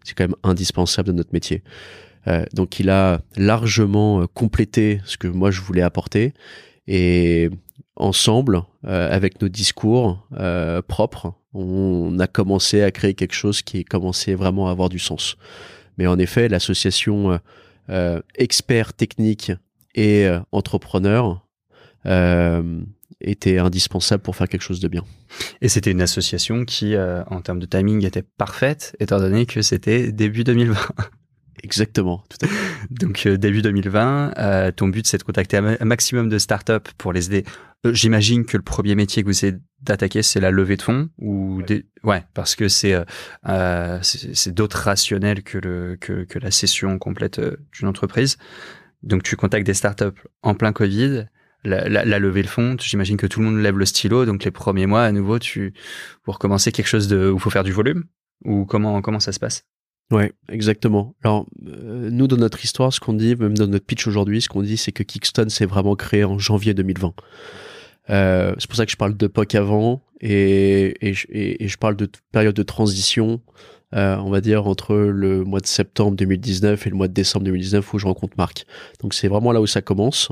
[0.04, 1.64] C'est quand même indispensable dans notre métier.
[2.28, 6.34] Euh, donc il a largement euh, complété ce que moi je voulais apporter,
[6.88, 7.50] et
[7.96, 13.84] ensemble, euh, avec nos discours euh, propres, on a commencé à créer quelque chose qui
[13.84, 15.38] commençait vraiment à avoir du sens.
[15.98, 17.40] Mais en effet, l'association
[17.90, 19.52] euh, expert technique
[19.96, 21.48] et entrepreneur
[22.06, 22.82] euh,
[23.20, 25.04] était indispensable pour faire quelque chose de bien.
[25.62, 29.62] Et c'était une association qui, euh, en termes de timing, était parfaite, étant donné que
[29.62, 30.76] c'était début 2020.
[31.64, 32.24] Exactement.
[32.90, 37.28] Donc euh, début 2020, ton but c'est de contacter un maximum de startups pour les
[37.28, 37.46] aider.
[37.86, 41.58] J'imagine que le premier métier que vous essayez d'attaquer c'est la levée de fonds ou
[41.58, 41.86] ouais, des...
[42.04, 42.96] ouais parce que c'est
[44.02, 47.40] c'est d'autres rationnels que le que, que la cession complète
[47.74, 48.38] d'une entreprise.
[49.04, 51.26] Donc tu contactes des startups en plein Covid
[51.64, 54.52] la, la, levée de fond, j'imagine que tout le monde lève le stylo, donc les
[54.52, 55.74] premiers mois, à nouveau, tu
[56.24, 58.06] pour recommencer quelque chose de où il faut faire du volume
[58.46, 59.66] ou comment comment ça se passe?
[60.12, 61.16] Ouais, exactement.
[61.24, 64.50] Alors euh, nous dans notre histoire, ce qu'on dit, même dans notre pitch aujourd'hui, ce
[64.50, 67.14] qu'on dit, c'est que Kickstone s'est vraiment créé en janvier 2020.
[68.10, 71.98] Euh, c'est pour ça que je parle de POC avant et, et, et, je parle
[71.98, 73.42] de période de transition
[73.96, 77.46] euh, on va dire entre le mois de septembre 2019 et le mois de décembre
[77.46, 78.66] 2019 où je rencontre Marc.
[79.02, 80.30] Donc c'est vraiment là où ça commence.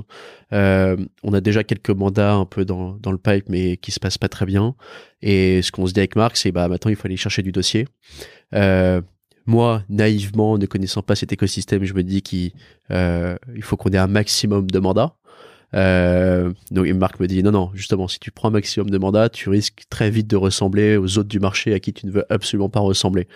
[0.52, 4.00] Euh, on a déjà quelques mandats un peu dans, dans le pipe mais qui se
[4.00, 4.76] passent pas très bien.
[5.22, 7.54] Et ce qu'on se dit avec Marc, c'est bah maintenant il faut aller chercher du
[7.54, 7.88] dossier.
[8.54, 9.02] Euh,
[9.46, 12.52] moi, naïvement, ne connaissant pas cet écosystème, je me dis qu'il
[12.92, 15.16] il faut qu'on ait un maximum de mandats.
[15.74, 19.28] Euh, donc Marc me dit non non justement si tu prends un maximum de mandats
[19.28, 22.26] tu risques très vite de ressembler aux autres du marché à qui tu ne veux
[22.32, 23.28] absolument pas ressembler.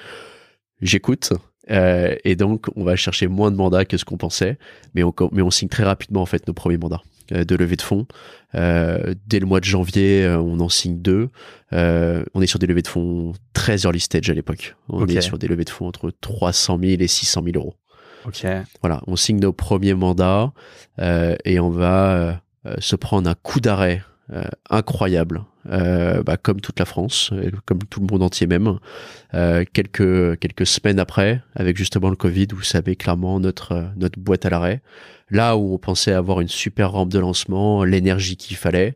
[0.82, 1.34] J'écoute
[1.72, 4.58] euh, et donc on va chercher moins de mandats que ce qu'on pensait,
[4.96, 7.02] mais on, mais on signe très rapidement en fait nos premiers mandats
[7.32, 8.08] euh, de levée de fonds.
[8.56, 11.30] Euh, dès le mois de janvier, on en signe deux.
[11.72, 14.76] On est sur des levées de fonds très early stage à l'époque.
[14.90, 17.76] On est sur des levées de fonds entre 300 000 et 600 000 euros.
[18.26, 18.46] Ok.
[18.82, 20.52] Voilà, on signe nos premiers mandats
[21.46, 22.42] et on va
[22.80, 24.04] se prendre un coup d'arrêt
[24.70, 27.32] incroyable, bah, comme toute la France,
[27.66, 28.80] comme tout le monde entier même.
[29.32, 34.50] quelques quelques semaines après, avec justement le Covid, vous savez clairement notre notre boîte à
[34.50, 34.82] l'arrêt.
[35.30, 38.96] Là où on pensait avoir une super rampe de lancement, l'énergie qu'il fallait,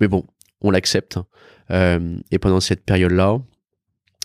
[0.00, 0.24] mais bon,
[0.60, 1.18] on l'accepte.
[1.70, 3.38] et pendant cette période-là,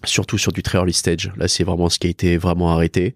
[0.06, 1.32] surtout sur du très early stage.
[1.38, 3.14] Là, c'est vraiment ce qui a été vraiment arrêté.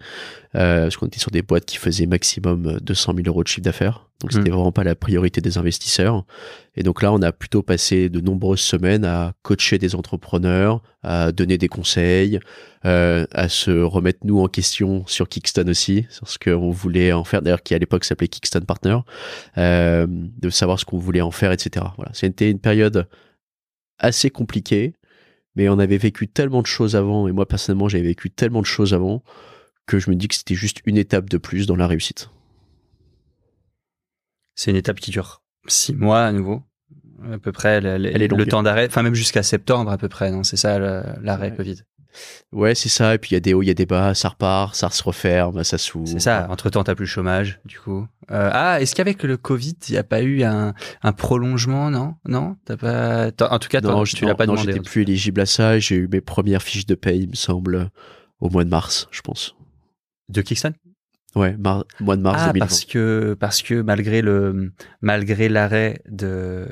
[0.56, 3.64] Euh, parce qu'on était sur des boîtes qui faisaient maximum 200 000 euros de chiffre
[3.64, 4.08] d'affaires.
[4.22, 4.54] Donc, c'était hmm.
[4.54, 6.26] vraiment pas la priorité des investisseurs.
[6.76, 11.32] Et donc là, on a plutôt passé de nombreuses semaines à coacher des entrepreneurs, à
[11.32, 12.40] donner des conseils,
[12.86, 17.24] euh, à se remettre nous en question sur Kickstone aussi, sur ce qu'on voulait en
[17.24, 17.42] faire.
[17.42, 18.98] D'ailleurs, qui à l'époque s'appelait Kickstone Partner,
[19.58, 21.86] euh, de savoir ce qu'on voulait en faire, etc.
[21.98, 23.08] Voilà, c'était une période
[23.98, 24.94] assez compliquée
[25.56, 28.66] mais on avait vécu tellement de choses avant, et moi personnellement j'avais vécu tellement de
[28.66, 29.24] choses avant,
[29.86, 32.30] que je me dis que c'était juste une étape de plus dans la réussite.
[34.56, 36.64] C'est une étape qui dure six mois à nouveau,
[37.32, 40.58] à peu près, le, temps d'arrêt, enfin même jusqu'à septembre à peu près, non C'est
[40.58, 40.80] ça
[41.22, 41.84] l'arrêt Covid.
[42.52, 43.16] Ouais, c'est ça.
[43.16, 44.90] Et puis il y a des hauts, il y a des bas, ça repart, ça
[44.90, 46.08] se referme, ça s'ouvre.
[46.08, 46.48] C'est ça.
[46.50, 48.08] Entre temps, t'as plus le chômage, du coup.
[48.32, 52.16] Euh, ah, est-ce qu'avec le Covid, il n'y a pas eu un, un prolongement, non?
[52.28, 53.28] Non, t'as pas.
[53.50, 55.80] En tout cas, non, tu l'as pas non, J'étais plus éligible à ça.
[55.80, 57.90] J'ai eu mes premières fiches de paye, il me semble,
[58.40, 59.56] au mois de mars, je pense.
[60.30, 60.74] De Kickstone
[61.36, 66.68] Ouais, mois de mars ah, parce que parce que malgré le malgré l'arrêt de,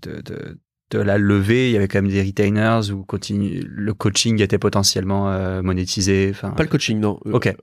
[0.00, 0.58] de, de
[0.90, 4.58] de la levée, il y avait quand même des retainers où continue, le coaching était
[4.58, 6.28] potentiellement euh, monétisé.
[6.30, 7.20] Enfin, pas le coaching, non.
[7.26, 7.54] Euh, ok.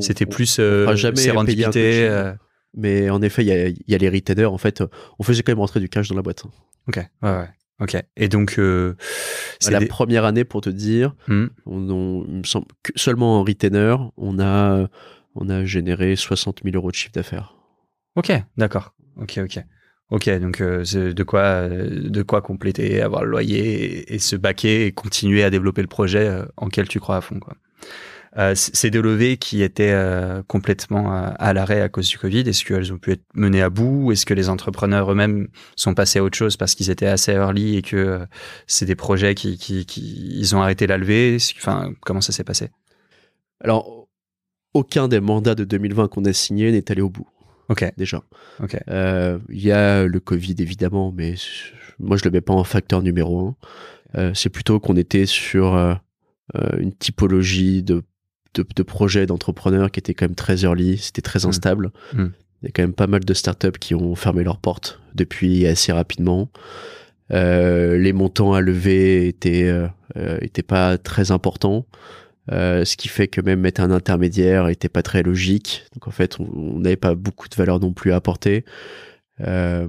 [0.00, 2.08] C'était plus euh, sérendipité.
[2.08, 2.32] Euh.
[2.76, 4.46] Mais en effet, il y a, y a, les retainers.
[4.46, 4.82] En fait,
[5.18, 6.44] on faisait quand même rentrer du cash dans la boîte.
[6.88, 6.96] Ok.
[7.22, 7.48] Ouais, ouais.
[7.80, 7.96] Ok.
[8.16, 8.58] Et donc,
[9.60, 11.46] c'est la première année pour te dire, Hmm.
[11.66, 14.88] on, on- il me semble que seulement en retainer, on a,
[15.36, 17.54] on a généré 60 000 euros de chiffre d'affaires.
[18.16, 18.94] Ok, d'accord.
[19.20, 19.60] Ok, ok.
[20.10, 24.86] Ok, donc euh, de quoi, euh, de quoi compléter, avoir le loyer et, se baquer
[24.86, 27.40] et continuer à développer le projet euh, en quel tu crois à fond.
[27.40, 27.54] Quoi.
[28.36, 29.96] Euh, ces deux levées qui étaient
[30.46, 34.12] complètement à l'arrêt à cause du Covid, est-ce qu'elles ont pu être menées à bout?
[34.12, 37.76] Est-ce que les entrepreneurs eux-mêmes sont passés à autre chose parce qu'ils étaient assez early
[37.76, 38.26] et que
[38.66, 39.86] c'est des projets qui, qui
[40.38, 41.38] ils ont arrêté la levée?
[41.56, 42.70] Enfin, comment ça s'est passé?
[43.60, 44.08] Alors,
[44.74, 47.28] aucun des mandats de 2020 qu'on a signés n'est allé au bout,
[47.68, 48.22] Ok, déjà.
[48.62, 48.76] ok.
[48.88, 51.34] Euh, Il y a le Covid, évidemment, mais
[51.98, 53.56] moi, je le mets pas en facteur numéro un.
[54.16, 55.94] Euh, c'est plutôt qu'on était sur euh,
[56.78, 58.02] une typologie de,
[58.54, 61.48] de, de projets d'entrepreneurs qui était quand même très early, c'était très Mm.
[61.48, 61.90] instable.
[62.12, 62.26] Mm.
[62.62, 65.66] Il y a quand même pas mal de startups qui ont fermé leurs portes depuis
[65.66, 66.50] assez rapidement.
[67.30, 69.70] Les montants à lever étaient,
[70.40, 71.86] étaient pas très importants.
[72.52, 75.84] Euh, ce qui fait que même mettre un intermédiaire était pas très logique.
[75.94, 78.64] Donc en fait, on n'avait pas beaucoup de valeur non plus à apporter.
[79.40, 79.86] Euh,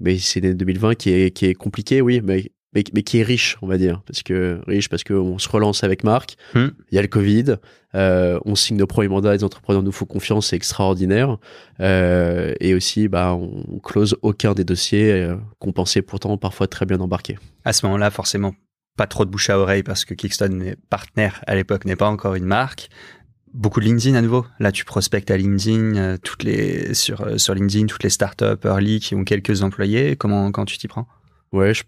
[0.00, 3.22] mais c'est l'année 2020 qui est, qui est compliqué, oui, mais, mais, mais qui est
[3.22, 4.00] riche, on va dire.
[4.06, 6.36] Parce que riche parce qu'on se relance avec Marc.
[6.54, 6.68] Hmm.
[6.90, 7.56] Il y a le Covid.
[7.94, 9.34] euh, on signe nos premiers mandats.
[9.34, 11.36] Les entrepreneurs nous font confiance, c'est extraordinaire.
[11.78, 15.28] Et aussi, bah, on, on close aucun des dossiers
[15.58, 17.38] qu'on pensait pourtant parfois très bien embarqués.
[17.64, 18.54] à ce moment-là, forcément,
[18.98, 22.34] pas trop de bouche à oreille parce que Kickston partenaire à l'époque n'est pas encore
[22.34, 22.90] une marque.
[23.54, 24.44] Beaucoup de LinkedIn à nouveau.
[24.60, 28.62] Là, tu prospectes à LinkedIn, euh, toutes les sur euh, sur LinkedIn, toutes les startups
[28.64, 30.16] early qui ont quelques employés.
[30.16, 31.08] Comment quand tu t'y prends?
[31.52, 31.84] Ouais, je-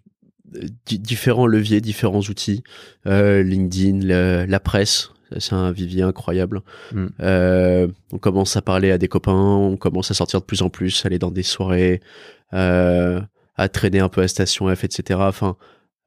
[0.56, 2.62] euh, di- différents leviers, différents outils.
[3.06, 6.62] Euh, LinkedIn, le- la presse, c'est un vivier incroyable.
[6.92, 7.06] Mm.
[7.20, 10.70] Euh, on commence à parler à des copains, on commence à sortir de plus en
[10.70, 12.00] plus, aller dans des soirées,
[12.54, 13.20] euh,
[13.56, 15.20] à traîner un peu à Station F, etc.
[15.22, 15.56] Enfin,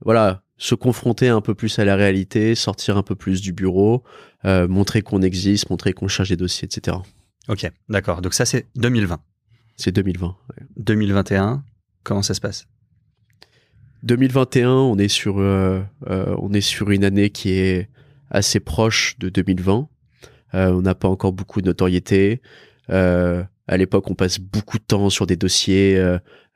[0.04, 4.04] voilà, se confronter un peu plus à la réalité, sortir un peu plus du bureau,
[4.45, 6.97] euh, montrer qu'on existe, montrer qu'on cherche des dossiers, etc.
[7.47, 8.22] Ok, d'accord.
[8.22, 9.20] Donc ça c'est 2020.
[9.76, 10.28] C'est 2020.
[10.28, 10.66] ouais.
[10.78, 11.64] 2021,
[12.04, 12.68] comment ça se passe?
[14.04, 17.89] 2021, on est sur euh, euh, on est sur une année qui est
[18.30, 19.88] assez proche de 2020.
[20.56, 22.41] Euh, on n'a pas encore beaucoup de notoriété.
[22.89, 25.97] À l'époque, on passe beaucoup de temps sur des dossiers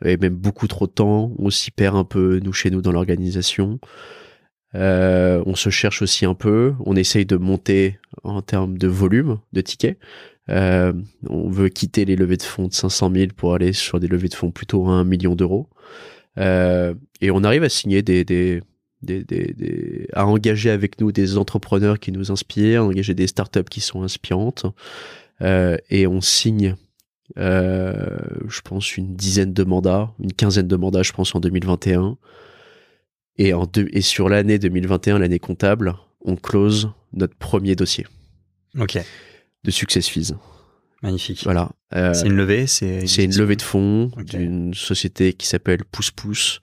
[0.03, 1.33] et même beaucoup trop de temps.
[1.39, 3.79] On s'y perd un peu nous chez nous dans l'organisation.
[4.75, 6.73] Euh, on se cherche aussi un peu.
[6.85, 9.97] On essaye de monter en termes de volume de tickets.
[10.49, 10.93] Euh,
[11.27, 14.29] on veut quitter les levées de fonds de 500 000 pour aller sur des levées
[14.29, 15.67] de fonds plutôt à 1 million d'euros.
[16.37, 18.61] Euh, et on arrive à signer des, des,
[19.01, 23.81] des, des, à engager avec nous des entrepreneurs qui nous inspirent, engager des startups qui
[23.81, 24.65] sont inspirantes.
[25.41, 26.75] Euh, et on signe,
[27.35, 32.17] je pense, une dizaine de mandats, une quinzaine de mandats, je pense, en 2021.
[33.39, 35.93] Et, en deux, et sur l'année 2021, l'année comptable,
[36.25, 38.05] on close notre premier dossier
[38.79, 38.97] Ok,
[39.63, 40.33] de Success Fees.
[41.03, 41.41] magnifique.
[41.43, 41.69] Voilà.
[41.93, 46.11] Euh, C'est une levée, c'est c'est une levée de fonds d'une société qui s'appelle Pouce
[46.11, 46.61] Pouce.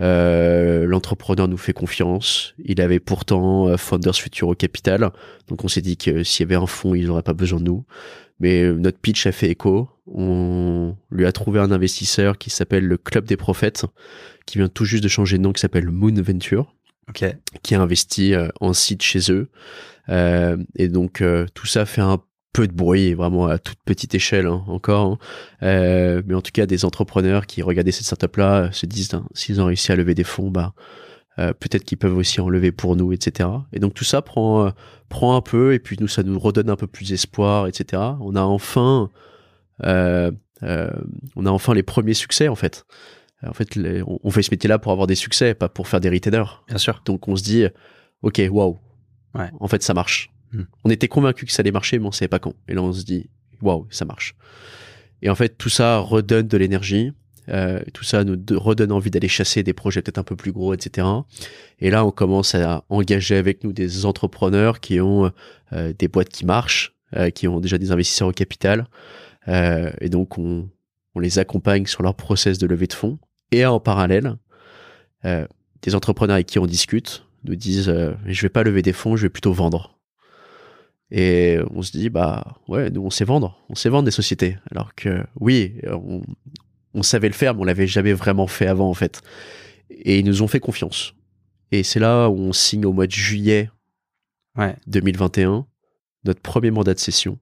[0.00, 2.54] Euh, L'entrepreneur nous fait confiance.
[2.64, 5.10] Il avait pourtant euh, Founders Future au capital.
[5.48, 7.64] Donc on s'est dit que s'il y avait un fonds, il n'aurait pas besoin de
[7.64, 7.84] nous.
[8.40, 9.88] Mais euh, notre pitch a fait écho.
[10.06, 13.84] On lui a trouvé un investisseur qui s'appelle le Club des Prophètes,
[14.46, 16.74] qui vient tout juste de changer de nom, qui s'appelle Moon Venture
[17.62, 19.48] qui a investi euh, en site chez eux.
[20.08, 22.20] Euh, et donc euh, tout ça fait un
[22.52, 25.06] peu de bruit, vraiment à toute petite échelle hein, encore.
[25.06, 25.18] hein.
[25.62, 29.60] Euh, mais en tout cas, des entrepreneurs qui regardaient cette startup-là se disent, hein, s'ils
[29.60, 30.72] ont réussi à lever des fonds, bah
[31.38, 33.48] euh, peut-être qu'ils peuvent aussi en lever pour nous, etc.
[33.72, 34.70] Et donc tout ça prend euh,
[35.08, 38.02] prend un peu, et puis nous ça nous redonne un peu plus d'espoir, etc.
[38.20, 39.10] On a enfin
[39.84, 40.30] euh,
[41.36, 42.84] on a enfin les premiers succès en fait.
[43.46, 46.00] En fait, les- on on fait ce métier-là pour avoir des succès, pas pour faire
[46.00, 46.44] des retainers.
[46.66, 47.02] bien sûr.
[47.04, 47.64] Donc on se dit,
[48.22, 48.78] ok, waouh,
[49.34, 49.50] Ouais.
[49.60, 50.30] en fait ça marche.
[50.52, 50.62] Hmm.
[50.84, 52.54] On était convaincu que ça allait marcher, mais on savait pas quand.
[52.66, 53.30] Et là on se dit,
[53.62, 54.34] waouh, ça marche.
[55.22, 57.12] Et en fait tout ça redonne de l'énergie,
[57.48, 60.74] euh, tout ça nous redonne envie d'aller chasser des projets peut-être un peu plus gros,
[60.74, 61.06] etc.
[61.80, 65.32] Et là on commence à engager avec nous des entrepreneurs qui ont
[65.72, 68.86] euh, des boîtes qui marchent, euh, qui ont déjà des investisseurs au capital.
[69.46, 70.68] Et donc on,
[71.14, 73.18] on les accompagne sur leur process de levée de fonds.
[73.50, 74.36] Et en parallèle,
[75.24, 77.90] des entrepreneurs avec qui on discute nous disent
[78.26, 79.98] je vais pas lever des fonds, je vais plutôt vendre.
[81.10, 84.58] Et on se dit bah ouais, nous on sait vendre, on sait vendre des sociétés.
[84.70, 86.20] Alors que oui, on,
[86.98, 89.22] on savait le faire, mais on l'avait jamais vraiment fait avant en fait.
[89.90, 91.14] Et ils nous ont fait confiance.
[91.72, 93.70] Et c'est là où on signe au mois de juillet
[94.56, 94.74] Ouais.
[94.88, 95.66] 2021
[96.24, 97.38] notre premier mandat de session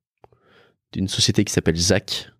[0.92, 2.30] d'une société qui s'appelle ZAC.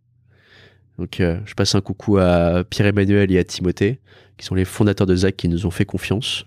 [0.98, 4.00] Donc, je passe un coucou à Pierre-Emmanuel et à Timothée,
[4.38, 6.46] qui sont les fondateurs de Zach, qui nous ont fait confiance.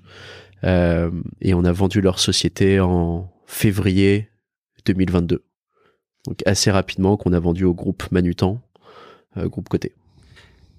[0.64, 4.30] et on a vendu leur société en février
[4.86, 5.44] 2022.
[6.26, 8.62] Donc assez rapidement qu'on a vendu au groupe Manutan,
[9.36, 9.94] groupe côté.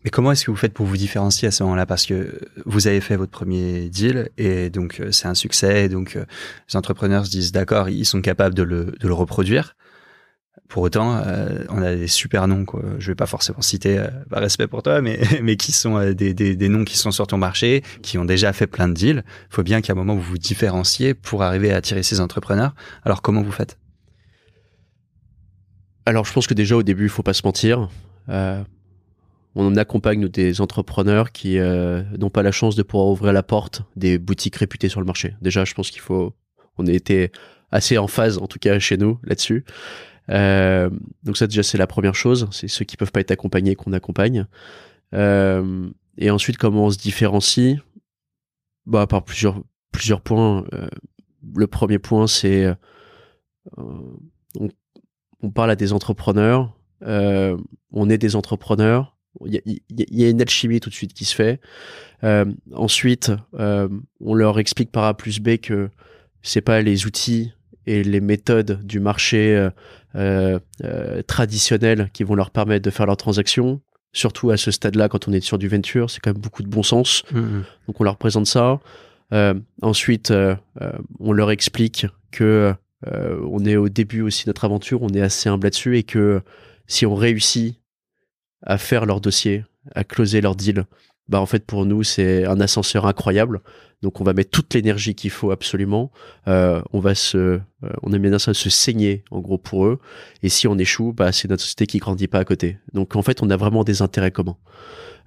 [0.05, 1.85] Mais comment est-ce que vous faites pour vous différencier à ce moment-là?
[1.85, 5.89] Parce que vous avez fait votre premier deal et donc euh, c'est un succès.
[5.89, 6.25] Donc euh,
[6.69, 9.77] les entrepreneurs se disent d'accord, ils sont capables de le, de le reproduire.
[10.69, 12.65] Pour autant, euh, on a des super noms.
[12.65, 12.83] Quoi.
[12.99, 16.57] Je vais pas forcément citer par respect pour toi, mais mais qui sont des, des,
[16.57, 19.25] des, noms qui sont sur ton marché, qui ont déjà fait plein de deals.
[19.51, 22.75] Il faut bien qu'à un moment vous vous différenciez pour arriver à attirer ces entrepreneurs.
[23.05, 23.79] Alors comment vous faites?
[26.07, 27.89] Alors je pense que déjà au début, il faut pas se mentir.
[29.57, 33.43] Euh, on accompagne des entrepreneurs qui euh, n'ont pas la chance de pouvoir ouvrir la
[33.43, 35.35] porte des boutiques réputées sur le marché.
[35.43, 36.35] Déjà, je pense qu'il faut,
[36.79, 37.33] on a été
[37.71, 39.65] assez en phase, en tout cas chez nous, là-dessus.
[40.29, 40.91] Euh,
[41.25, 43.93] donc ça déjà c'est la première chose, c'est ceux qui peuvent pas être accompagnés qu'on
[43.93, 44.47] accompagne.
[45.13, 45.89] Euh,
[46.19, 47.79] et ensuite comment on se différencie?
[48.87, 50.65] Bah par plusieurs plusieurs points.
[51.57, 52.73] le premier point c'est
[53.77, 54.69] on,
[55.43, 60.91] on, parle à des entrepreneurs, on est des entrepreneurs, il y, a une alchimie tout
[60.91, 61.61] de suite qui se fait.
[62.25, 63.89] Euh, ensuite, euh,
[64.21, 65.89] on leur explique par A plus B que
[66.43, 67.53] c'est pas les outils
[67.87, 69.69] et les méthodes du marché
[70.17, 70.59] euh,
[71.27, 73.81] traditionnel qui vont leur permettre de faire leurs transactions.
[74.13, 76.69] Surtout à ce stade-là, quand on est sur du venture, c'est quand même beaucoup de
[76.69, 77.23] bon sens.
[77.31, 77.65] Mmh, mmh.
[77.87, 78.81] Donc on leur présente ça.
[79.81, 80.33] ensuite,
[81.21, 82.75] on leur explique que
[83.07, 86.43] on est au début aussi de notre aventure, on est assez humble là-dessus et que
[86.87, 87.80] si on réussit
[88.63, 90.85] à faire leur dossier, à closer leur deal,
[91.29, 93.61] bah en fait pour nous c'est un ascenseur incroyable.
[94.03, 96.11] Donc on va mettre toute l'énergie qu'il faut absolument.
[96.49, 97.61] Euh, on va se, euh,
[98.03, 100.01] on aime bien ça, se saigner en gros pour eux.
[100.43, 102.79] Et si on échoue, bah c'est notre société qui grandit pas à côté.
[102.95, 104.57] Donc en fait on a vraiment des intérêts communs.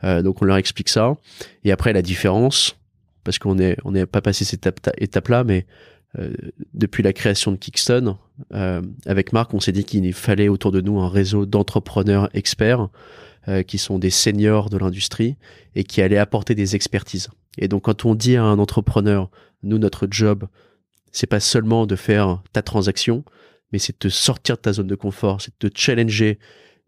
[0.03, 1.15] Euh, donc on leur explique ça.
[1.63, 2.75] Et après la différence,
[3.23, 4.67] parce qu'on est, on n'est pas passé cette
[4.97, 5.65] étape, là, mais
[6.73, 8.17] depuis la création de Kickstone,
[9.05, 12.89] avec Marc, on s'est dit qu'il fallait autour de nous un réseau d'entrepreneurs experts
[13.49, 15.35] euh, qui sont des seniors de l'industrie
[15.75, 17.27] et qui allaient apporter des expertises.
[17.57, 19.29] Et donc quand on dit à un entrepreneur,
[19.63, 20.47] nous notre job,
[21.11, 23.25] c'est pas seulement de faire ta transaction,
[23.73, 26.39] mais c'est de te sortir de ta zone de confort, c'est de te challenger,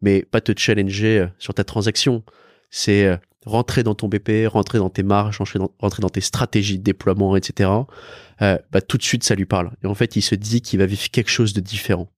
[0.01, 2.23] mais pas te challenger euh, sur ta transaction,
[2.69, 6.84] c'est euh, rentrer dans ton BP, rentrer dans tes marges, rentrer dans, tes stratégies de
[6.84, 7.70] déploiement, etc.
[8.39, 9.72] bah, tout de suite ça lui parle.
[9.84, 12.10] Et en fait, il se dit qu'il va vivre quelque chose de différent.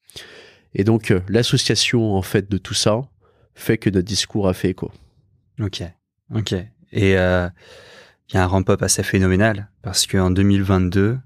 [0.74, 3.02] Et donc l'association en fait de tout ça,
[3.58, 4.92] fait que notre discours a fait écho.
[5.60, 5.84] Ok,
[6.34, 6.54] ok.
[6.92, 7.50] Et euh,
[8.30, 11.20] il y a un ramp-up assez phénoménal parce qu'en 2022,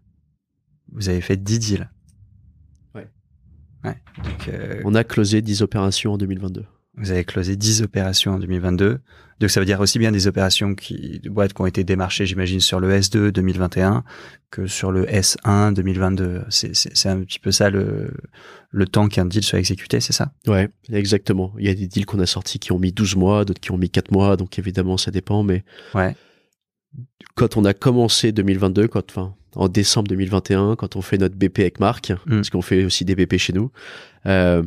[0.94, 1.90] vous avez fait 10 deals.
[2.96, 3.08] Ouais.
[3.84, 3.98] ouais.
[4.24, 6.66] Donc, euh, On a closé 10 opérations en 2022.
[6.98, 9.00] Vous avez closé 10 opérations en 2022.
[9.40, 12.28] Donc ça veut dire aussi bien des opérations qui, de boîtes qui ont été démarchées,
[12.28, 14.04] j'imagine, sur le S2 2021
[14.52, 16.44] que sur le S1 2022.
[16.50, 18.12] C'est un petit peu ça le,
[18.70, 20.32] le temps qu'un deal soit exécuté, c'est ça?
[20.46, 21.54] Ouais, exactement.
[21.58, 23.72] Il y a des deals qu'on a sortis qui ont mis 12 mois, d'autres qui
[23.72, 25.64] ont mis 4 mois, donc évidemment ça dépend, mais
[25.96, 26.16] ouais.
[27.36, 31.60] quand on a commencé 2022, quand, enfin, en décembre 2021, quand on fait notre BP
[31.60, 32.16] avec Marc, mm.
[32.30, 33.72] parce qu'on fait aussi des BP chez nous,
[34.26, 34.62] euh,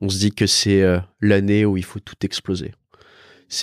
[0.00, 2.72] on se dit que c'est euh, l'année où il faut tout exploser.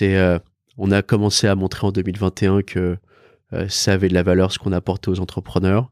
[0.01, 0.39] Euh,
[0.77, 2.97] on a commencé à montrer en 2021 que
[3.53, 5.89] euh, ça avait de la valeur ce qu'on apportait aux entrepreneurs.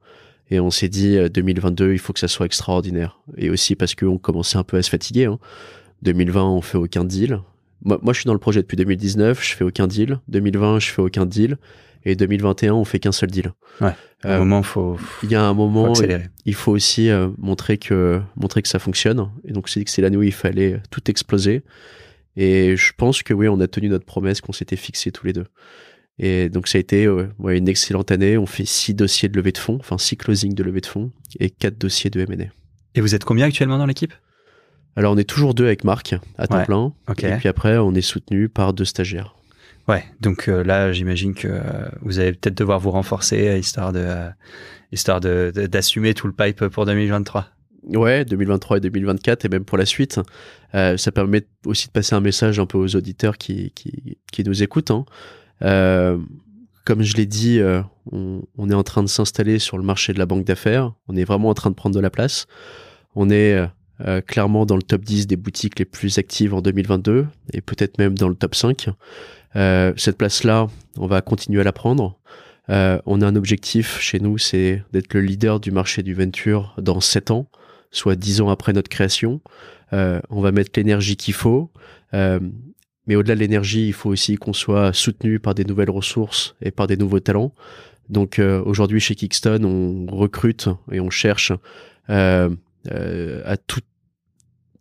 [0.52, 3.20] Et on s'est dit, 2022, il faut que ça soit extraordinaire.
[3.36, 5.26] Et aussi parce qu'on commençait un peu à se fatiguer.
[5.26, 5.40] Hein.
[6.04, 7.40] 2020, on fait aucun deal.
[7.84, 10.20] Moi, moi, je suis dans le projet depuis 2019, je fais aucun deal.
[10.28, 11.58] 2020, je fais aucun deal.
[12.06, 13.52] Et 2021, on fait qu'un seul deal.
[13.82, 13.92] Ouais.
[14.24, 14.98] un moment, faut.
[15.24, 15.94] Il y a un moment,
[16.46, 19.30] il faut aussi euh, montrer que montrer que ça fonctionne.
[19.44, 21.64] Et donc, c'est que c'est l'année où il fallait tout exploser.
[22.38, 25.34] Et je pense que oui, on a tenu notre promesse qu'on s'était fixé tous les
[25.34, 25.46] deux.
[26.20, 28.38] Et donc, ça a été ouais, une excellente année.
[28.38, 31.12] On fait six dossiers de levée de fonds, enfin six closings de levée de fonds
[31.40, 32.46] et quatre dossiers de M&A.
[32.94, 34.14] Et vous êtes combien actuellement dans l'équipe?
[34.96, 36.94] Alors, on est toujours deux avec Marc à temps plein.
[37.18, 39.36] Et puis après, on est soutenu par deux stagiaires.
[39.88, 41.62] Ouais, donc euh, là, j'imagine que euh,
[42.02, 43.58] vous allez peut-être devoir vous renforcer euh,
[44.92, 47.48] histoire d'assumer tout le pipe pour 2023.
[47.90, 50.20] Ouais, 2023 et 2024 et même pour la suite.
[50.74, 53.72] ça permet aussi de passer un message un peu aux auditeurs qui
[54.44, 54.90] nous écoutent.
[54.90, 55.06] Hein.
[56.84, 57.62] comme je l'ai dit,
[58.12, 60.94] on, est en train de s'installer sur le marché de la banque d'affaires.
[61.08, 62.48] On est vraiment en train de prendre de la place.
[63.14, 63.64] On est
[64.26, 68.18] clairement dans le top 10 des boutiques les plus actives en 2022 et peut-être même
[68.18, 68.90] dans le top 5.
[69.56, 72.18] Euh, cette place-là, on va continuer à la prendre.
[72.70, 76.76] Euh, on a un objectif chez nous, c'est d'être le leader du marché du venture
[76.78, 77.48] dans 7 ans,
[77.92, 79.42] soit 10 ans après notre création.
[79.94, 81.72] Euh, on va mettre l'énergie qu'il faut.
[83.08, 86.72] mais au-delà de l'énergie, il faut aussi qu'on soit soutenu par des nouvelles ressources et
[86.72, 87.54] par des nouveaux talents.
[88.10, 91.52] Donc aujourd'hui chez Kickston, on recrute et on cherche
[92.08, 93.82] à tout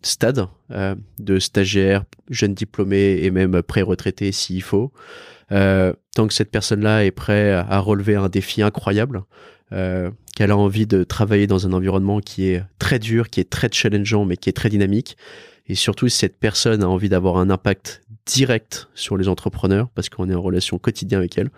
[0.04, 0.46] stade
[1.18, 4.92] de stagiaires, jeunes diplômés et même pré-retraités s'il faut.
[5.48, 9.24] tant que cette personne-là est prête à relever un défi incroyable,
[9.72, 13.48] euh, qu'elle a envie de travailler dans un environnement qui est très dur, qui est
[13.48, 15.16] très challengeant, mais qui est très dynamique.
[15.66, 20.08] Et surtout, si cette personne a envie d'avoir un impact direct sur les entrepreneurs, parce
[20.08, 21.50] qu'on est en relation quotidienne avec elle,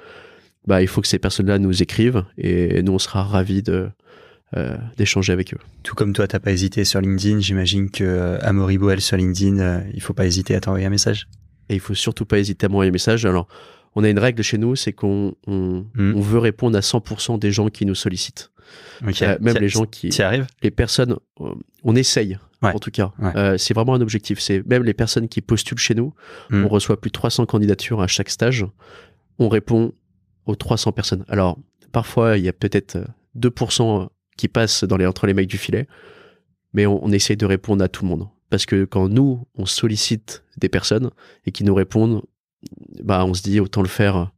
[0.66, 3.88] bah, il faut que ces personnes-là nous écrivent et nous, on sera ravis de,
[4.57, 5.59] euh, d'échanger avec eux.
[5.82, 9.59] Tout comme toi, t'as pas hésité sur LinkedIn, j'imagine que euh, Amaury Boel sur LinkedIn,
[9.59, 11.28] euh, il faut pas hésiter à t'envoyer un message.
[11.68, 13.26] Et il faut surtout pas hésiter à m'envoyer un message.
[13.26, 13.48] Alors,
[13.96, 16.20] on a une règle chez nous, c'est qu'on on, hmm.
[16.20, 18.50] veut répondre à 100% des gens qui nous sollicitent.
[19.02, 20.46] Euh, même les gens qui, y arrives?
[20.62, 21.16] les personnes,
[21.82, 22.38] on essaye.
[22.62, 24.40] En tout cas, euh, c'est vraiment un objectif.
[24.40, 26.14] C'est même les personnes qui postulent chez nous.
[26.50, 26.64] Hmm.
[26.64, 28.66] On reçoit plus de 300 candidatures à chaque stage.
[29.38, 29.92] On répond
[30.46, 31.24] aux 300 personnes.
[31.28, 31.59] Alors,
[31.92, 32.98] parfois, il y a peut-être
[33.38, 35.87] 2% qui passent dans les, entre les mails du filet,
[36.72, 38.28] mais on, on essaye de répondre à tout le monde.
[38.51, 41.11] Parce que quand nous, on sollicite des personnes
[41.45, 42.22] et qui nous répondent,
[43.03, 44.30] bah, on se dit autant le faire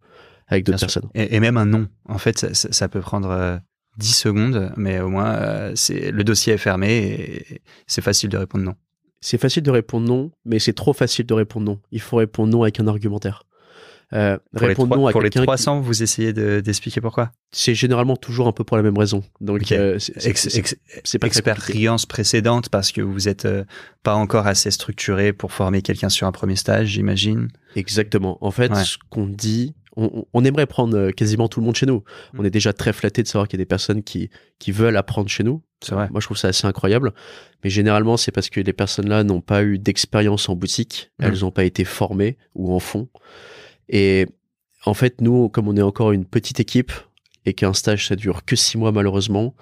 [0.46, 1.09] avec d'autres personnes.
[1.14, 3.61] Et, même un nom, en fait, ça, peut prendre
[3.99, 8.30] 10 euh, secondes, mais au moins, euh, c'est le dossier est fermé et c'est facile
[8.30, 8.74] de répondre non.
[9.20, 11.80] C'est facile de répondre non, mais c'est trop facile de répondre non.
[11.90, 13.44] Il faut répondre non avec un argumentaire.
[14.14, 18.76] Euh, à pour les 300, vous essayez d'expliquer pourquoi C'est généralement toujours un peu pour
[18.76, 19.22] la même raison.
[19.40, 23.46] Donc, c'est pas expérience précédente parce que vous êtes
[24.02, 27.48] pas encore assez structuré pour former quelqu'un sur un premier stage, j'imagine.
[27.76, 28.38] Exactement.
[28.40, 29.74] En fait, ce qu'on dit,
[30.32, 32.04] on, aimerait prendre euh, quasiment tout le monde chez nous.
[32.34, 32.46] On mm.
[32.46, 35.28] est déjà très flatté de savoir qu'il y a des personnes qui, qui veulent apprendre
[35.28, 35.62] chez nous.
[35.80, 36.09] C'est vrai.
[36.11, 37.12] Moi, je trouve ça assez incroyable.
[37.64, 41.11] Mais généralement, c'est parce que les personnes-là n'ont pas eu d'expérience en boutique.
[41.18, 41.24] Mm.
[41.24, 43.09] Elles n'ont pas été formées ou en fond.
[43.89, 44.26] Et
[44.84, 46.93] en fait, nous, comme on est encore une petite équipe
[47.45, 49.55] et qu'un stage, ça dure que six mois, malheureusement,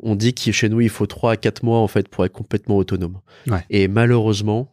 [0.00, 2.32] on dit que chez nous, il faut trois à quatre mois, en fait, pour être
[2.32, 3.20] complètement autonome.
[3.70, 4.70] Et malheureusement,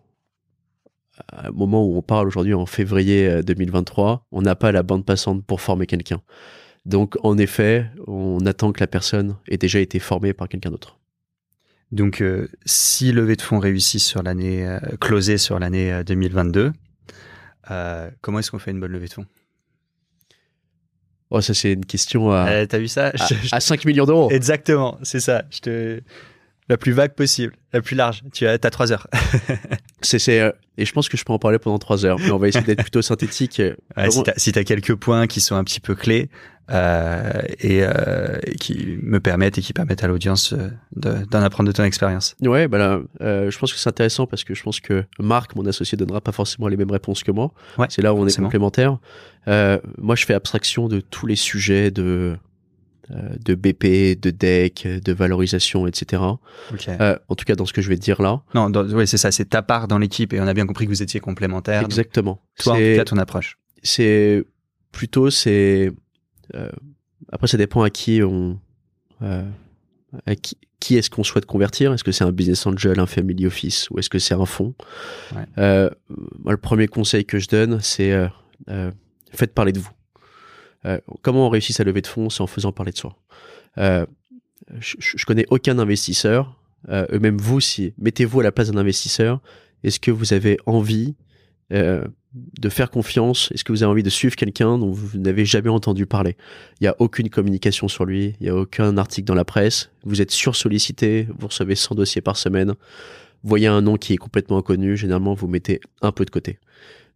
[1.48, 5.06] au moment où on parle aujourd'hui en février 2023, euh, on n'a pas la bande
[5.06, 6.22] passante pour former quelqu'un.
[6.86, 11.00] Donc en effet, on attend que la personne ait déjà été formée par quelqu'un d'autre.
[11.92, 16.74] Donc euh, si levée de fonds réussit sur l'année euh, closée sur l'année 2022,
[18.22, 19.26] comment est-ce qu'on fait une bonne levée de fonds?
[21.30, 22.68] Oh, ça c'est une question à.
[22.68, 23.12] T'as vu ça?
[23.52, 24.30] à, 5 millions d'euros.
[24.30, 25.44] Exactement, c'est ça.
[25.50, 26.02] Je te
[26.70, 28.24] la plus vague possible, la plus large.
[28.34, 29.08] Tu as, as 3 heures.
[30.02, 32.38] c'est, euh, et je pense que je peux en parler pendant 3 heures, mais on
[32.38, 33.62] va essayer d'être plutôt synthétique.
[34.38, 36.30] si tu as, quelques points qui sont un petit peu clés
[36.72, 40.56] euh, euh, et, qui me permettent et qui permettent à l'audience
[40.96, 42.36] d'en apprendre de ton expérience.
[42.42, 45.66] Ouais, bah là, je pense que c'est intéressant parce que je pense que Marc, mon
[45.66, 47.52] associé, donnera pas forcément les mêmes réponses que moi.
[47.90, 48.98] c'est là où on est complémentaires.
[49.48, 52.38] moi, je fais abstraction de tous les sujets de euh,
[53.10, 56.24] de BP, de deck, de valorisation, etc.
[56.88, 58.42] Euh, en tout cas, dans ce que je vais te dire là.
[58.56, 60.90] Non, oui, c'est ça, c'est ta part dans l'équipe et on a bien compris que
[60.90, 61.84] vous étiez complémentaires.
[61.84, 62.42] Exactement.
[62.60, 63.58] Toi, en tout cas, ton approche.
[63.82, 64.44] C'est
[64.92, 65.92] plutôt, c'est.
[66.56, 66.70] Euh,
[67.32, 68.58] après, ça dépend à qui on.
[69.22, 70.36] à
[70.80, 74.00] qui, est-ce qu'on souhaite convertir Est-ce que c'est un business angel, un family office ou
[74.00, 74.76] est-ce que c'est un fonds?
[75.34, 78.14] Moi, Le premier conseil que je donne, c'est
[79.34, 79.92] faites parler de vous.
[80.86, 83.16] Euh, comment on réussit sa levée de fonds C'est en faisant parler de soi?
[83.78, 84.06] Euh,
[84.80, 86.58] je, connais aucun investisseur,
[86.90, 89.42] euh, même vous, si mettez-vous à la place d'un investisseur,
[89.84, 91.16] est-ce que vous avez envie
[91.72, 93.52] de faire confiance?
[93.52, 96.38] Est-ce que vous avez envie de suivre quelqu'un dont vous n'avez jamais entendu parler?
[96.80, 99.90] Il n'y a aucune communication sur lui, il n'y a aucun article dans la presse,
[100.04, 102.76] vous êtes sursollicité, vous recevez 100 dossiers par semaine,
[103.44, 106.60] voyez un nom qui est complètement inconnu, généralement vous mettez un peu de côté.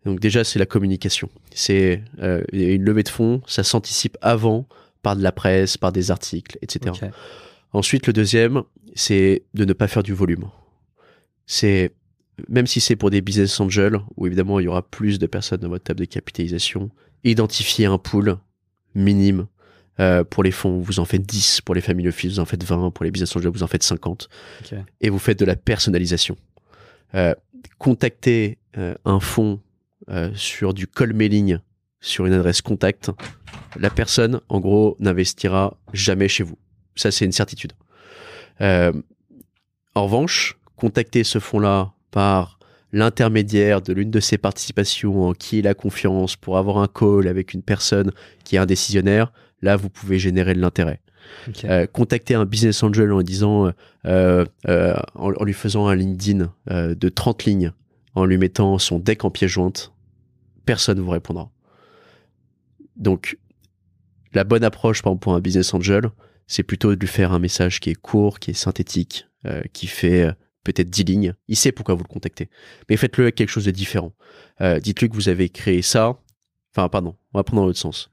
[0.06, 1.30] Donc déjà, c'est la communication.
[1.54, 4.66] C'est euh, une levée de fonds, ça s'anticipe avant
[5.02, 6.96] par de la presse, par des articles, etc.
[7.74, 8.64] Ensuite, le deuxième,
[8.96, 10.46] c'est de ne pas faire du volume.
[11.46, 11.92] C'est
[12.50, 15.60] même si c'est pour des business angels, où évidemment il y aura plus de personnes
[15.60, 16.90] dans votre table de capitalisation,
[17.24, 18.38] identifier un pool
[18.96, 19.48] minime.
[20.00, 22.64] Euh, pour les fonds, vous en faites 10, pour les family office, vous en faites
[22.64, 24.30] 20, pour les business angels, vous en faites 50.
[25.02, 26.38] Et vous faites de la personnalisation.
[27.16, 27.34] Euh,
[27.80, 28.60] contactez
[29.06, 29.60] un fonds
[30.10, 31.58] euh, sur du call mailing
[32.00, 33.12] sur une adresse contact,
[33.78, 36.58] la personne, en gros, n'investira jamais chez vous.
[36.96, 37.74] Ça, c'est une certitude.
[38.62, 38.94] Euh,
[39.96, 42.58] en revanche, contacter ce fonds-là par
[42.94, 47.28] l'intermédiaire de l'une de ses participations en qui il a confiance pour avoir un call
[47.28, 48.12] avec une personne
[48.46, 51.02] qui est un décisionnaire, là, vous pouvez générer de l'intérêt.
[51.66, 53.74] Euh, contacter un business angel en disant,
[54.06, 57.74] en, lui faisant un LinkedIn de 30 lignes
[58.16, 59.92] en lui mettant son deck en pièce jointe,
[60.68, 61.50] personne ne vous répondra.
[62.96, 63.40] Donc,
[64.34, 66.12] la bonne approche, pour un business angel,
[66.46, 69.88] c'est plutôt de lui faire un message qui est court, qui est synthétique, euh, qui
[69.88, 71.34] fait euh, peut-être 10 lignes.
[71.48, 72.50] Il sait pourquoi vous le contactez.
[72.90, 74.14] Mais faites-le avec quelque chose de différent.
[74.62, 76.20] Euh, dites-lui que vous avez créé ça.
[76.76, 78.12] Enfin, pardon, on va prendre dans l'autre sens.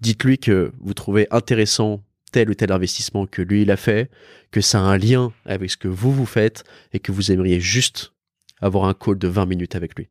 [0.00, 2.02] dites-lui que vous trouvez intéressant
[2.32, 4.10] tel ou tel investissement que lui il a fait,
[4.50, 7.60] que ça a un lien avec ce que vous vous faites et que vous aimeriez
[7.60, 8.12] juste
[8.60, 10.08] avoir un call de 20 minutes avec lui.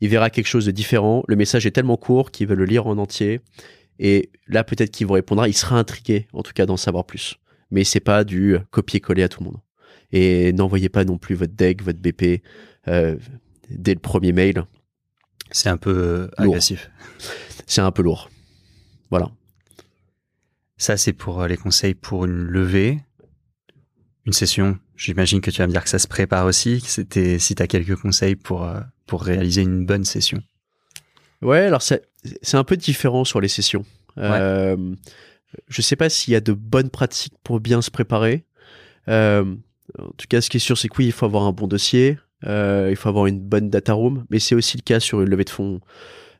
[0.00, 1.24] Il verra quelque chose de différent.
[1.26, 3.40] Le message est tellement court qu'il veut le lire en entier.
[3.98, 5.48] Et là, peut-être qu'il vous répondra.
[5.48, 7.36] Il sera intrigué, en tout cas, d'en savoir plus.
[7.70, 9.60] Mais c'est pas du copier-coller à tout le monde.
[10.12, 12.42] Et n'envoyez pas non plus votre deck, votre BP
[12.86, 13.16] euh,
[13.70, 14.64] dès le premier mail.
[15.50, 16.90] C'est un peu euh, agressif.
[17.66, 18.30] C'est un peu lourd.
[19.10, 19.30] Voilà.
[20.76, 23.00] Ça, c'est pour euh, les conseils pour une levée,
[24.24, 24.78] une session.
[24.96, 26.80] J'imagine que tu vas me dire que ça se prépare aussi.
[26.80, 28.68] C'était si tu as quelques conseils pour,
[29.08, 30.40] pour réaliser une bonne session.
[31.42, 32.02] Ouais, alors c'est
[32.52, 33.84] un peu différent sur les sessions.
[34.18, 34.76] Euh,
[35.68, 38.44] je sais pas s'il y a de bonnes pratiques pour bien se préparer.
[39.08, 39.44] Euh,
[39.98, 41.66] en tout cas, ce qui est sûr, c'est que oui, il faut avoir un bon
[41.66, 45.22] dossier, euh, il faut avoir une bonne data room, mais c'est aussi le cas sur
[45.22, 45.80] une levée de fonds.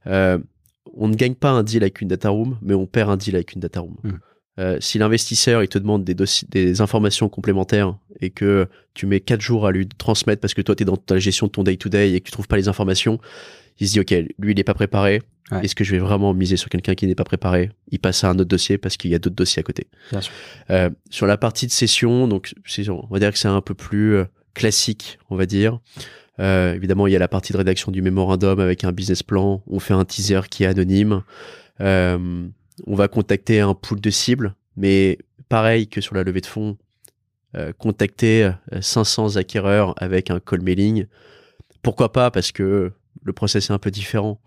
[0.05, 3.37] On ne gagne pas un deal avec une data room, mais on perd un deal
[3.37, 3.97] avec une data room.
[4.03, 4.19] Hmm.
[4.59, 6.17] Euh, si l'investisseur il te demande des,
[6.49, 10.75] des informations complémentaires et que tu mets quatre jours à lui transmettre parce que toi
[10.75, 12.57] tu es dans ta gestion de ton day to day et que tu trouves pas
[12.57, 13.21] les informations,
[13.79, 15.23] il se dit ok lui il n'est pas préparé,
[15.63, 17.71] est-ce que je vais vraiment miser sur quelqu'un qui n'est pas préparé?
[17.91, 19.87] Il passe à un autre dossier parce qu'il y a d'autres dossiers à côté.
[20.71, 22.55] Euh, sur la partie de session, donc
[22.89, 25.79] on va dire que c'est un peu plus euh, classique, on va dire.
[26.41, 29.63] Euh, évidemment, il y a la partie de rédaction du mémorandum avec un business plan.
[29.67, 31.23] On fait un teaser qui est anonyme.
[32.87, 35.19] On va contacter un pool de cibles, mais
[35.49, 36.77] pareil que sur la levée de fonds,
[37.79, 38.51] contacter
[38.81, 41.07] 500 acquéreurs avec un call mailing.
[41.83, 42.31] Pourquoi pas?
[42.31, 44.41] Parce que le process est un peu différent.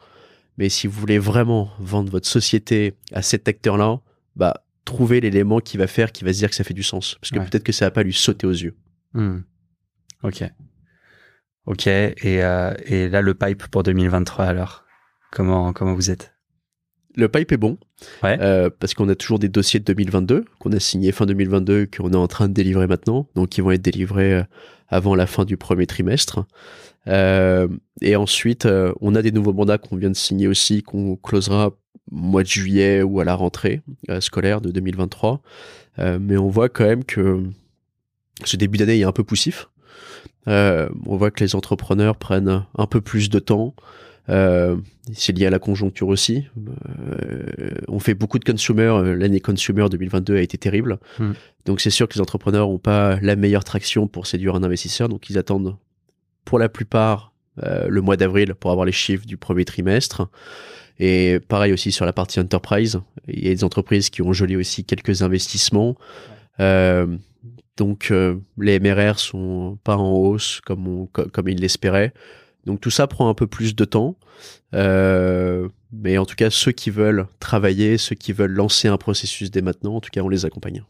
[0.57, 3.99] Mais si vous voulez vraiment vendre votre société à cet acteur-là,
[4.35, 7.15] bah, trouvez l'élément qui va faire, qui va se dire que ça fait du sens.
[7.15, 8.75] Parce que peut-être que ça va pas lui sauter aux yeux.
[9.13, 9.39] Hmm.
[10.23, 10.43] Ok.
[11.65, 11.87] Ok.
[11.87, 14.83] Et, euh, et là, le pipe pour 2023, alors?
[15.31, 16.33] Comment, comment vous êtes?
[17.15, 17.77] Le pipe est bon,
[18.23, 18.37] ouais.
[18.41, 22.11] euh, parce qu'on a toujours des dossiers de 2022 qu'on a signés fin 2022 qu'on
[22.11, 24.43] est en train de délivrer maintenant, donc ils vont être délivrés euh,
[24.87, 26.45] avant la fin du premier trimestre.
[27.07, 27.67] Euh,
[28.01, 31.67] et ensuite, euh, on a des nouveaux mandats qu'on vient de signer aussi, qu'on closera
[31.67, 31.75] au
[32.11, 33.81] mois de juillet ou à la rentrée
[34.19, 35.41] scolaire de 2023.
[35.97, 37.43] mais on voit quand même que
[38.43, 39.69] ce début d'année est un peu poussif.
[40.45, 43.75] on voit que les entrepreneurs prennent un peu plus de temps.
[44.27, 46.45] C'est lié à la conjoncture aussi.
[47.87, 49.15] on fait beaucoup de consumer.
[49.17, 50.99] L'année consumer 2022 a été terrible.
[51.19, 51.33] Hmm.
[51.65, 55.09] Donc c'est sûr que les entrepreneurs n'ont pas la meilleure traction pour séduire un investisseur.
[55.09, 55.75] Donc ils attendent
[56.45, 57.31] pour la plupart
[57.63, 60.29] euh, le mois d'avril pour avoir les chiffres du premier trimestre.
[60.99, 64.55] Et pareil aussi sur la partie enterprise, il y a des entreprises qui ont gelé
[64.55, 65.95] aussi quelques investissements.
[66.59, 67.07] Euh,
[67.77, 72.13] donc euh, les MRR sont pas en hausse comme, comme ils l'espéraient.
[72.65, 74.17] Donc tout ça prend un peu plus de temps.
[74.73, 79.61] mais en tout cas, ceux qui veulent travailler, ceux qui veulent lancer un processus dès
[79.61, 80.83] maintenant, en tout cas, on les accompagne.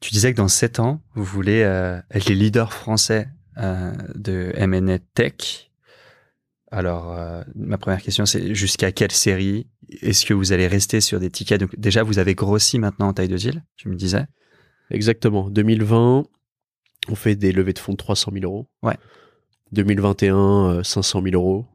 [0.00, 3.28] Tu disais que dans 7 ans, vous voulez euh, être les leaders français
[3.58, 5.70] euh, de M&A Tech.
[6.70, 9.66] Alors, euh, ma première question, c'est jusqu'à quelle série
[10.02, 11.60] Est-ce que vous allez rester sur des tickets?
[11.60, 14.26] Donc, Déjà, vous avez grossi maintenant en taille de deal, tu me disais
[14.90, 15.50] Exactement.
[15.50, 16.26] 2020,
[17.08, 18.66] on fait des levées de fonds de 300 000 euros.
[18.82, 18.96] Ouais.
[19.72, 21.66] 2021, 500 000 euros.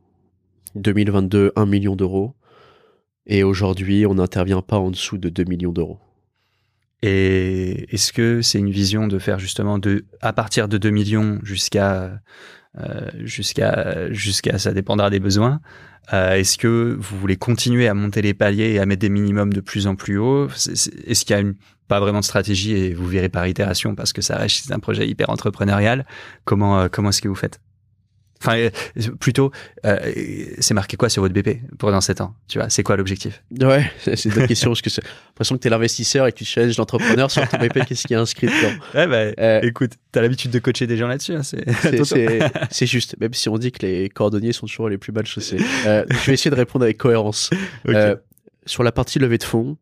[0.75, 2.35] 2022, 1 million d'euros.
[3.27, 5.99] Et aujourd'hui, on n'intervient pas en dessous de 2 millions d'euros.
[7.03, 11.39] Et est-ce que c'est une vision de faire justement de, à partir de 2 millions
[11.43, 12.21] jusqu'à,
[13.23, 15.59] jusqu'à, jusqu'à, ça dépendra des besoins.
[16.13, 19.53] Euh, est-ce que vous voulez continuer à monter les paliers et à mettre des minimums
[19.53, 20.47] de plus en plus haut?
[20.47, 21.55] Est-ce qu'il y a une,
[21.87, 25.07] pas vraiment de stratégie et vous verrez par itération parce que ça reste un projet
[25.07, 26.05] hyper entrepreneurial.
[26.43, 27.59] Comment, euh, comment est-ce que vous faites?
[28.41, 28.69] Enfin, euh,
[29.19, 29.51] plutôt,
[29.85, 30.13] euh,
[30.59, 33.43] c'est marqué quoi sur votre BP pour dans 7 ans Tu vois, c'est quoi l'objectif?
[33.61, 36.37] Ouais, c'est une bonne question parce que j'ai l'impression que tu es l'investisseur et que
[36.37, 38.83] tu challenges l'entrepreneur sur ton BP, qu'est-ce qui est inscrit dedans?
[38.95, 41.35] Ouais, bah, euh, écoute, tu as l'habitude de coacher des gens là-dessus.
[41.35, 41.41] Hein,
[42.71, 45.57] c'est juste, même si on dit que les cordonniers sont toujours les plus mal chaussés.
[45.85, 47.49] Euh, je vais essayer de répondre avec cohérence.
[47.87, 48.15] Euh,
[48.65, 49.77] sur la partie levée de fonds,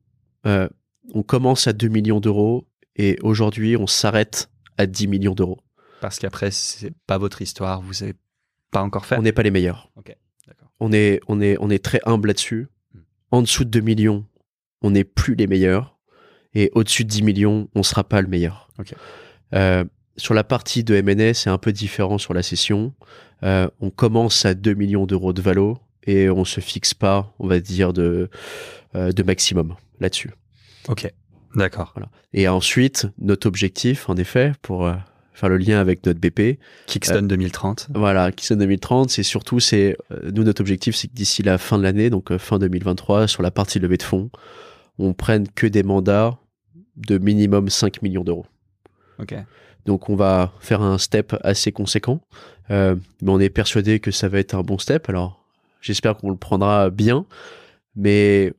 [0.46, 5.60] on commence à 2 millions d'euros et aujourd'hui, on s'arrête à 10 millions d'euros.
[6.02, 8.16] Parce qu'après, c'est pas votre histoire, vous avez
[8.72, 9.92] pas encore fait On n'est pas les meilleurs.
[10.82, 12.68] On est, on, est, on est très humble là-dessus.
[12.94, 13.00] Hmm.
[13.32, 14.26] En dessous de 2 millions,
[14.82, 15.98] on n'est plus les meilleurs.
[16.54, 18.70] Et au-dessus de 10 millions, on ne sera pas le meilleur.
[19.54, 19.84] Euh,
[20.16, 22.94] sur la partie de M&A, c'est un peu différent sur la session.
[23.42, 27.60] on commence à 2 millions d'euros de valo et on se fixe pas, on va
[27.60, 28.30] dire, de,
[28.96, 30.32] de maximum là-dessus.
[30.88, 31.12] Ok,
[31.56, 31.92] d'accord.
[31.94, 32.10] Voilà.
[32.34, 34.92] Et ensuite, notre objectif, en effet, pour
[35.34, 36.60] faire le lien avec notre BP.
[36.88, 37.88] Kickstone 2030.
[37.90, 41.58] Euh, voilà, Kickstone 2030, c'est surtout, c'est euh, nous notre objectif, c'est que d'ici la
[41.58, 44.30] fin de l'année, donc euh, fin 2023, sur la partie levée de fonds,
[44.98, 46.38] on prenne que des mandats
[46.96, 48.46] de minimum 5 millions d'euros.
[49.20, 49.36] Ok.
[49.86, 52.22] Donc on va faire un step assez conséquent,
[52.70, 55.08] mais on est persuadé que ça va être un bon step.
[55.10, 55.44] Alors
[55.82, 57.26] j'espère qu'on le prendra bien,
[57.96, 58.54] mais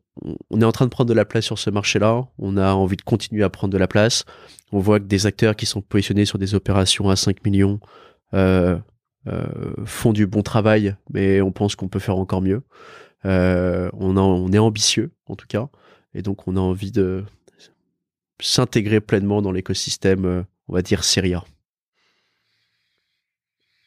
[0.51, 2.27] on est en train de prendre de la place sur ce marché-là.
[2.39, 4.25] On a envie de continuer à prendre de la place.
[4.73, 7.81] On voit que des acteurs qui sont positionnés sur des opérations à 5 millions
[8.35, 8.79] euh,
[9.27, 9.47] euh,
[9.85, 12.63] font du bon travail, mais on pense qu'on peut faire encore mieux.
[13.25, 15.69] Euh, on, est ambitieux, en tout cas,
[16.15, 17.25] et donc on a envie de
[18.41, 21.45] s'intégrer pleinement dans l'écosystème, on va dire, Syria.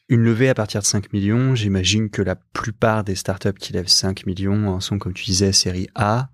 [0.08, 3.88] Une levée à partir de 5 millions, j'imagine que la plupart des startups qui lèvent
[3.88, 6.28] 5 millions sont, comme tu disais, série A.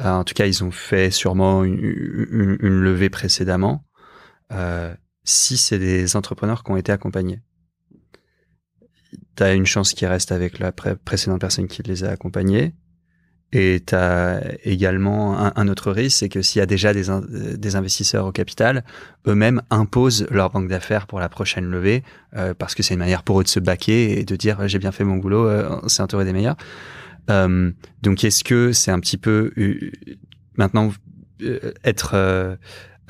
[0.00, 3.84] Euh, en tout cas, ils ont fait sûrement une, levée précédemment.
[4.52, 4.94] Euh,
[5.24, 7.40] si c'est des entrepreneurs qui ont été accompagnés,
[9.36, 12.74] tu as une chance qu'ils restent avec la précédente personne qui les a accompagnés.
[13.52, 18.26] Et tu as également un, autre risque, c'est que s'il y a déjà des, investisseurs
[18.26, 18.84] au capital,
[19.26, 22.02] eux-mêmes imposent leur banque d'affaires pour la prochaine levée,
[22.36, 24.78] euh, parce que c'est une manière pour eux de se baquer et de dire j'ai
[24.78, 26.56] bien fait mon boulot, euh, c'est entouré des meilleurs.
[27.30, 27.70] Euh,
[28.02, 29.90] donc est-ce que c'est un petit peu euh,
[30.56, 30.90] maintenant
[31.42, 32.58] euh, être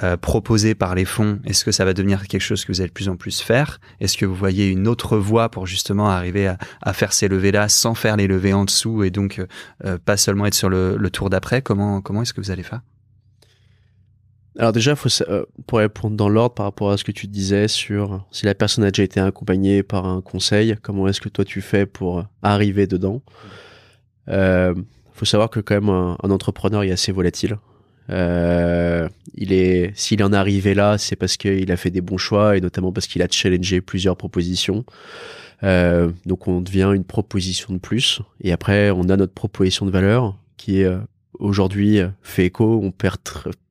[0.03, 2.88] euh, proposé par les fonds, est-ce que ça va devenir quelque chose que vous allez
[2.88, 3.80] de plus en plus faire?
[4.01, 7.68] Est-ce que vous voyez une autre voie pour justement arriver à, à faire ces levées-là
[7.68, 9.40] sans faire les levées en dessous et donc
[9.84, 11.62] euh, pas seulement être sur le, le tour d'après?
[11.62, 12.82] Comment, comment est-ce que vous allez faire?
[14.59, 17.68] Alors déjà, faut, euh, pour répondre dans l'ordre par rapport à ce que tu disais
[17.68, 21.44] sur si la personne a déjà été accompagnée par un conseil, comment est-ce que toi
[21.44, 23.22] tu fais pour arriver dedans?
[24.28, 24.74] Euh,
[25.12, 27.59] faut savoir que quand même un, un entrepreneur est assez volatile.
[28.11, 32.19] Euh, il est, s'il en est arrivé là, c'est parce qu'il a fait des bons
[32.19, 34.85] choix et notamment parce qu'il a challengé plusieurs propositions.
[35.65, 39.91] Euh, donc on devient une proposition de plus et après on a notre proposition de
[39.91, 40.99] valeur qui est euh,
[41.39, 42.81] aujourd'hui euh, fait écho.
[42.83, 43.19] On perd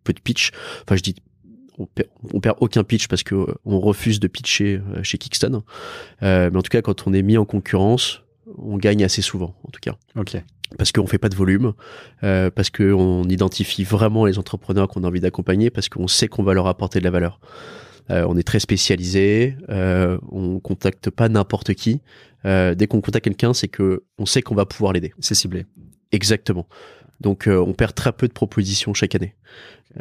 [0.03, 0.51] peu de pitch.
[0.83, 1.15] Enfin je dis
[1.77, 1.85] on
[2.39, 5.63] perd, aucun pitch parce que euh, on refuse de pitcher chez Kickston.
[6.21, 8.23] mais en tout cas quand on est mis en concurrence,
[8.57, 9.95] on gagne assez souvent en tout cas.
[10.15, 10.37] Ok
[10.77, 11.73] parce qu'on fait pas de volume,
[12.23, 16.43] euh, parce qu'on identifie vraiment les entrepreneurs qu'on a envie d'accompagner, parce qu'on sait qu'on
[16.43, 17.39] va leur apporter de la valeur.
[18.09, 22.01] Euh, on est très spécialisé, euh, on contacte pas n'importe qui.
[22.45, 25.13] Euh, dès qu'on contacte quelqu'un, c'est que on sait qu'on va pouvoir l'aider.
[25.19, 25.65] C'est ciblé.
[26.11, 26.67] Exactement.
[27.19, 29.33] Donc on perd très peu de propositions chaque année.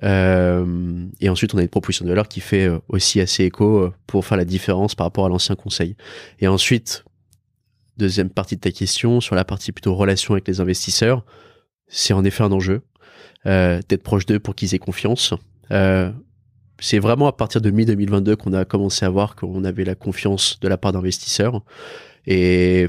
[0.03, 4.37] Et ensuite, on a une proposition de valeur qui fait aussi assez écho pour faire
[4.37, 5.97] la différence par rapport à l'ancien conseil.
[6.41, 7.06] Et ensuite,
[7.97, 11.25] deuxième partie de ta question, sur la partie plutôt relation avec les investisseurs,
[11.89, 12.83] c'est en effet un enjeu
[13.47, 15.35] euh, d'être proche d'eux pour qu'ils aient confiance.
[15.71, 16.11] Euh,
[16.79, 20.61] c'est vraiment à partir de mi-2022 qu'on a commencé à voir qu'on avait la confiance
[20.61, 21.63] de la part d'investisseurs.
[22.27, 22.89] Et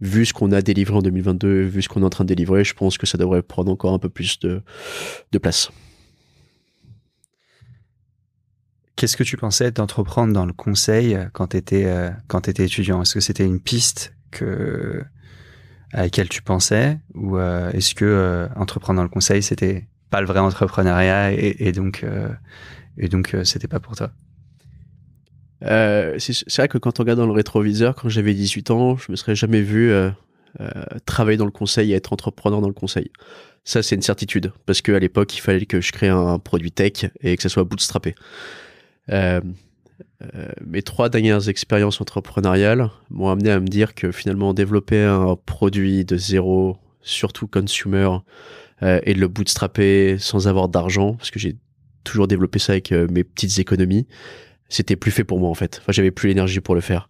[0.00, 2.64] vu ce qu'on a délivré en 2022, vu ce qu'on est en train de délivrer,
[2.64, 4.62] je pense que ça devrait prendre encore un peu plus de,
[5.30, 5.70] de place.
[8.96, 12.10] Qu'est-ce que tu pensais d'entreprendre dans le conseil quand tu étais, euh,
[12.46, 13.02] étais étudiant?
[13.02, 14.12] Est-ce que c'était une piste
[15.92, 20.20] à laquelle tu pensais ou euh, est-ce que euh, entreprendre dans le conseil c'était pas
[20.20, 22.04] le vrai entrepreneuriat et, donc
[22.96, 24.10] et donc euh, c'était pas pour toi?
[25.60, 29.16] C'est vrai que quand on regarde dans le rétroviseur quand j'avais 18 ans je me
[29.16, 29.92] serais jamais vu
[31.04, 33.10] travailler dans le conseil et être entrepreneur dans le conseil.
[33.64, 36.72] Ça c'est une certitude parce que à l'époque il fallait que je crée un produit
[36.72, 38.14] tech et que ça soit bootstrappé.
[39.10, 39.40] Euh,
[40.64, 46.04] mes trois dernières expériences entrepreneuriales m'ont amené à me dire que finalement développer un produit
[46.04, 48.08] de zéro, surtout consumer,
[48.82, 51.56] euh, et de le bootstrapper sans avoir d'argent, parce que j'ai
[52.04, 54.06] toujours développé ça avec euh, mes petites économies,
[54.68, 55.78] c'était plus fait pour moi en fait.
[55.80, 57.08] Enfin, j'avais plus l'énergie pour le faire.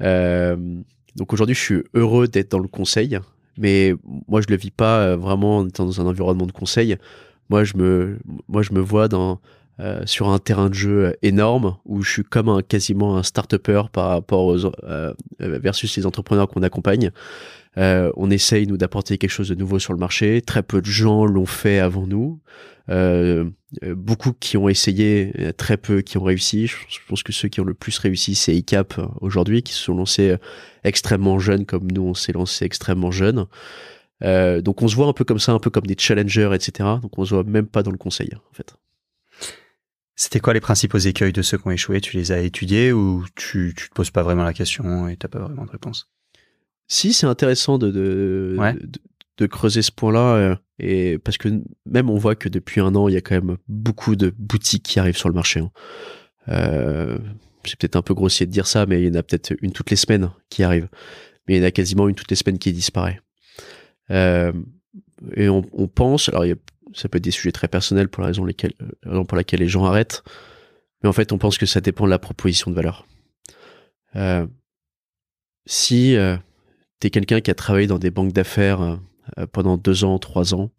[0.00, 3.18] donc aujourd'hui, je suis heureux d'être dans le conseil,
[3.56, 3.94] mais
[4.28, 6.96] moi, je le vis pas vraiment dans un environnement de conseil.
[7.48, 9.40] Moi, je me, moi, je me vois dans
[9.80, 13.82] euh, sur un terrain de jeu énorme où je suis comme un quasiment un start-upper
[13.92, 17.12] par rapport aux euh, versus les entrepreneurs qu'on accompagne.
[17.76, 20.42] Euh, on essaye nous d'apporter quelque chose de nouveau sur le marché.
[20.42, 22.40] Très peu de gens l'ont fait avant nous.
[23.94, 26.66] beaucoup qui ont essayé, très peu qui ont réussi.
[26.66, 29.94] Je pense que ceux qui ont le plus réussi, c'est ICAP aujourd'hui, qui se sont
[29.94, 30.34] lancés
[30.82, 33.46] extrêmement jeunes, comme nous, on s'est lancé extrêmement jeunes.
[34.22, 36.88] donc on se voit un peu comme ça, un peu comme des challengers, etc.
[37.00, 38.74] Donc on se voit même pas dans le conseil, en fait.
[40.20, 42.00] C'était quoi les principaux écueils de ceux qui ont échoué?
[42.00, 45.28] Tu les as étudiés ou tu, tu te poses pas vraiment la question et t'as
[45.28, 46.10] pas vraiment de réponse?
[46.88, 48.58] Si, c'est intéressant de, de,
[49.38, 50.34] de, creuser ce point-là.
[50.34, 51.48] Euh, et parce que
[51.86, 54.82] même on voit que depuis un an, il y a quand même beaucoup de boutiques
[54.82, 55.60] qui arrivent sur le marché.
[55.60, 55.70] Hein.
[56.48, 57.16] Euh,
[57.64, 59.70] c'est peut-être un peu grossier de dire ça, mais il y en a peut-être une
[59.70, 60.88] toutes les semaines qui arrive.
[61.46, 63.20] Mais il y en a quasiment une toutes les semaines qui disparaît.
[64.10, 64.52] Euh,
[65.36, 66.56] et on, on, pense, alors il y a,
[66.94, 69.60] ça peut être des sujets très personnels pour la raison, lesquelles, la raison pour laquelle
[69.60, 70.22] les gens arrêtent,
[71.02, 73.06] mais en fait on pense que ça dépend de la proposition de valeur.
[74.16, 74.46] Euh,
[75.66, 76.36] si euh,
[77.00, 80.54] tu es quelqu'un qui a travaillé dans des banques d'affaires euh, pendant deux ans, trois
[80.54, 80.70] ans,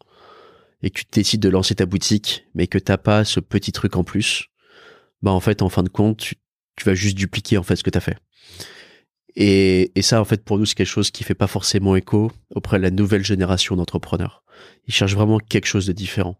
[0.81, 3.97] et que tu décides de lancer ta boutique, mais que t'as pas ce petit truc
[3.97, 4.47] en plus,
[5.21, 6.35] bah en fait en fin de compte tu,
[6.75, 8.17] tu vas juste dupliquer en fait ce que tu as fait.
[9.35, 12.77] Et, ça, en fait, pour nous, c'est quelque chose qui fait pas forcément écho auprès
[12.77, 14.43] de la nouvelle génération d'entrepreneurs.
[14.87, 16.37] Ils cherchent vraiment quelque chose de différent.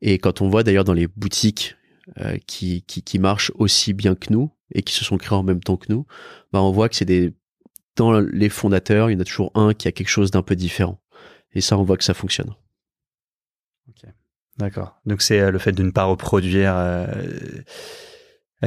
[0.00, 1.76] Et quand on voit d'ailleurs dans les boutiques
[2.18, 5.62] euh, qui, qui, marchent aussi bien que nous et qui se sont créées en même
[5.62, 6.06] temps que nous,
[6.52, 7.32] bah on voit que c'est des
[7.96, 10.54] dans les fondateurs, il y en a toujours un qui a quelque chose d'un peu
[10.54, 11.00] différent.
[11.54, 12.54] Et ça, on voit que ça fonctionne.
[14.58, 14.98] D'accord.
[15.04, 16.74] Donc c'est euh, le fait de ne pas reproduire.
[16.76, 17.06] Euh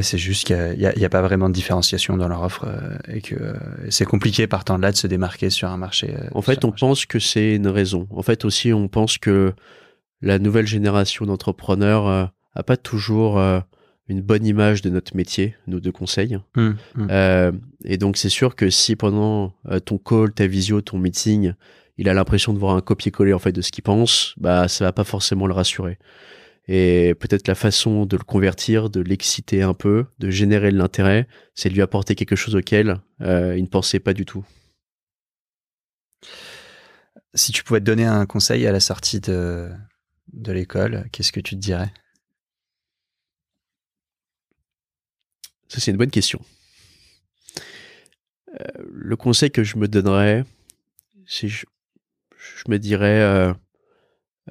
[0.01, 3.21] c'est juste qu'il n'y a, a, pas vraiment de différenciation dans leur offre euh, et
[3.21, 3.53] que euh,
[3.89, 6.15] c'est compliqué partant de là de se démarquer sur un marché.
[6.15, 8.07] Euh, en fait, on pense que c'est une raison.
[8.11, 9.53] En fait, aussi, on pense que
[10.21, 13.39] la nouvelle génération d'entrepreneurs a pas toujours
[14.09, 16.37] une bonne image de notre métier, nous de conseils.
[16.57, 17.51] Mmh, mmh.
[17.85, 19.53] et donc, c'est sûr que si pendant
[19.85, 21.53] ton call, ta visio, ton meeting,
[21.97, 24.83] il a l'impression de voir un copier-coller en fait de ce qu'il pense, bah ça
[24.83, 25.97] va pas forcément le rassurer.
[26.71, 31.27] Et peut-être la façon de le convertir, de l'exciter un peu, de générer de l'intérêt,
[31.55, 34.45] c'est de lui apporter quelque chose auquel euh, il ne pensait pas du tout.
[37.33, 39.71] Si tu pouvais te donner un conseil à la sortie de,
[40.31, 41.91] de l'école, qu'est-ce que tu te dirais?
[45.69, 46.39] Ça, c'est une bonne question.
[48.61, 50.45] Euh, le conseil que je me donnerais,
[51.25, 51.65] c'est je,
[52.37, 53.53] je me dirais euh,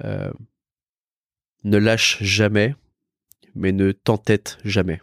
[0.03, 0.33] euh
[1.63, 2.75] ne lâche jamais,
[3.55, 5.01] mais ne t'entête jamais.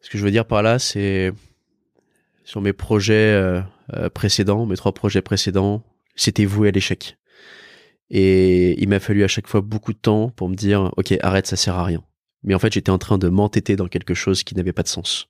[0.00, 1.32] Ce que je veux dire par là, c'est
[2.44, 3.60] sur mes projets euh,
[3.94, 5.82] euh, précédents, mes trois projets précédents,
[6.14, 7.16] c'était voué à l'échec.
[8.10, 11.46] Et il m'a fallu à chaque fois beaucoup de temps pour me dire, ok, arrête,
[11.46, 12.04] ça sert à rien.
[12.42, 14.88] Mais en fait, j'étais en train de m'entêter dans quelque chose qui n'avait pas de
[14.88, 15.28] sens.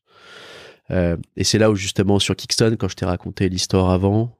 [0.90, 4.36] Euh, et c'est là où justement sur Kickston, quand je t'ai raconté l'histoire avant,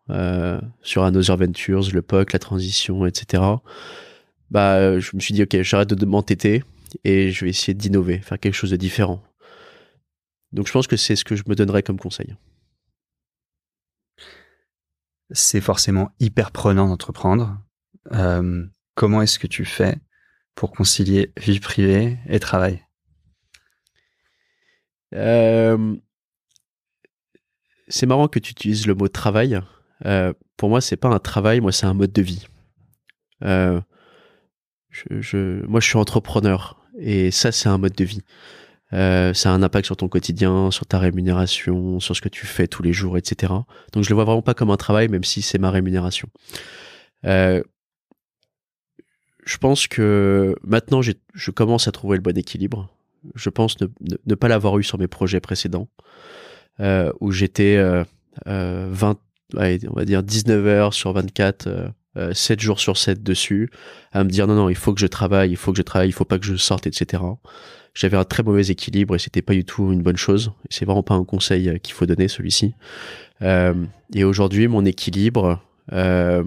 [0.83, 3.43] sur Another Ventures, le POC, la transition, etc.,
[4.51, 6.63] bah, je me suis dit, ok, j'arrête de m'entêter
[7.03, 9.23] et je vais essayer d'innover, faire quelque chose de différent.
[10.53, 12.37] Donc je pense que c'est ce que je me donnerais comme conseil.
[15.31, 17.59] C'est forcément hyper prenant d'entreprendre.
[18.13, 18.65] Euh,
[18.95, 19.97] comment est-ce que tu fais
[20.55, 22.85] pour concilier vie privée et travail?
[25.15, 25.97] Euh,
[27.89, 29.61] C'est marrant que tu utilises le mot travail.
[30.05, 32.47] Euh, pour moi, c'est pas un travail, moi c'est un mode de vie.
[33.43, 33.81] Euh,
[35.11, 38.23] je, moi, je suis entrepreneur et ça, c'est un mode de vie.
[38.93, 42.47] Euh, ça a un impact sur ton quotidien, sur ta rémunération, sur ce que tu
[42.47, 43.53] fais tous les jours, etc.
[43.93, 46.29] Donc, je le vois vraiment pas comme un travail, même si c'est ma rémunération.
[47.25, 47.63] Euh,
[49.45, 52.89] je pense que maintenant, je commence à trouver le bon équilibre.
[53.35, 53.87] Je pense ne,
[54.27, 55.89] ne, pas l'avoir eu sur mes projets précédents,
[56.81, 58.07] euh, où j'étais 20,
[58.47, 63.71] euh, on va dire 19 heures sur 24 7 euh, jours sur 7 dessus,
[64.13, 66.09] à me dire non, non, il faut que je travaille, il faut que je travaille,
[66.09, 67.23] il faut pas que je sorte, etc.
[67.95, 70.53] J'avais un très mauvais équilibre et c'était pas du tout une bonne chose.
[70.71, 72.75] C'est vraiment pas un conseil euh, qu'il faut donner, celui-ci.
[73.43, 73.75] Euh,
[74.15, 75.61] et aujourd'hui, mon équilibre,
[75.93, 76.45] euh,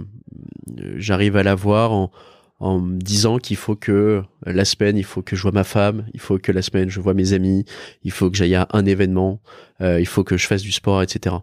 [0.98, 2.12] j'arrive à l'avoir en,
[2.60, 6.06] en me disant qu'il faut que la semaine, il faut que je vois ma femme,
[6.14, 7.66] il faut que la semaine, je vois mes amis,
[8.04, 9.42] il faut que j'aille à un événement,
[9.82, 11.36] euh, il faut que je fasse du sport, etc.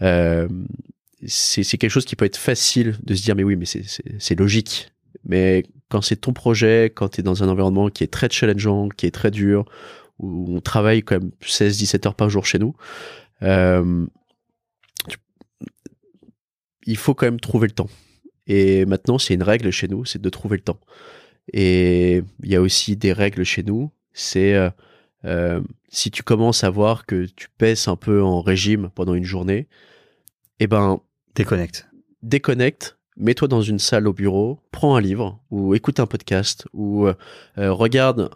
[0.00, 0.48] Euh,
[1.26, 4.90] c'est quelque chose qui peut être facile de se dire mais oui mais c'est logique.
[5.24, 8.88] Mais quand c'est ton projet quand tu es dans un environnement qui est très challengeant
[8.88, 9.64] qui est très dur
[10.18, 12.74] où on travaille quand même 16-17 heures par jour chez nous
[13.42, 14.06] euh,
[16.86, 17.90] il faut quand même trouver le temps.
[18.46, 20.80] Et maintenant c'est une règle chez nous c'est de trouver le temps.
[21.52, 24.70] Et il y a aussi des règles chez nous c'est euh,
[25.24, 29.24] euh, si tu commences à voir que tu pèses un peu en régime pendant une
[29.24, 29.66] journée
[30.60, 31.00] eh ben
[31.34, 31.88] Déconnecte.
[32.22, 37.06] Déconnecte, mets-toi dans une salle au bureau, prends un livre ou écoute un podcast ou
[37.06, 37.14] euh,
[37.58, 38.30] euh, regarde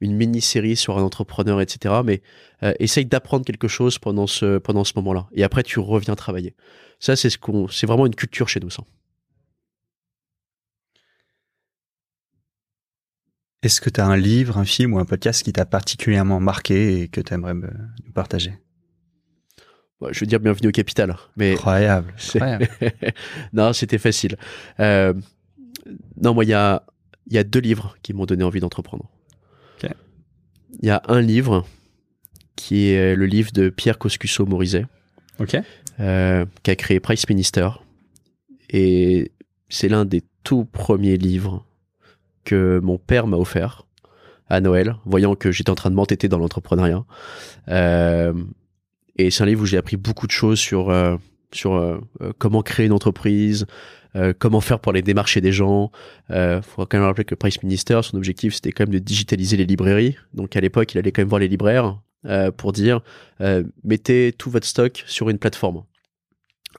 [0.00, 2.02] une mini-série sur un entrepreneur, etc.
[2.04, 2.22] Mais
[2.62, 5.26] euh, essaye d'apprendre quelque chose pendant ce, pendant ce moment-là.
[5.32, 6.54] Et après, tu reviens travailler.
[7.00, 8.82] Ça, c'est ce qu'on, c'est vraiment une culture chez nous, ça.
[13.62, 17.00] Est-ce que tu as un livre, un film ou un podcast qui t'a particulièrement marqué
[17.00, 17.70] et que tu aimerais me
[18.14, 18.63] partager?
[20.12, 21.16] Je veux dire bienvenue au capital.
[21.36, 22.14] Mais incroyable.
[23.52, 24.36] non, c'était facile.
[24.80, 25.14] Euh,
[26.20, 26.82] non, moi, il y a,
[27.30, 29.10] y a deux livres qui m'ont donné envie d'entreprendre.
[30.80, 31.64] Il y a un livre
[32.56, 34.86] qui est le livre de Pierre Coscuso-Morizet,
[36.00, 37.68] euh, qui a créé Price Minister.
[38.70, 39.32] Et
[39.68, 41.64] c'est l'un des tout premiers livres
[42.44, 43.86] que mon père m'a offert
[44.48, 47.04] à Noël, voyant que j'étais en train de m'entêter dans l'entrepreneuriat.
[47.68, 48.34] Euh,
[49.16, 51.16] et c'est un livre où j'ai appris beaucoup de choses sur, euh,
[51.52, 52.00] sur euh,
[52.38, 53.66] comment créer une entreprise,
[54.38, 55.90] comment faire pour aller démarcher des gens.
[56.30, 59.56] Il faut quand même rappeler que Price Minister, son objectif, c'était quand même de digitaliser
[59.56, 60.16] les librairies.
[60.34, 61.98] Donc à l'époque, il allait quand même voir les libraires
[62.56, 63.00] pour dire
[63.82, 65.82] mettez tout votre stock sur une plateforme.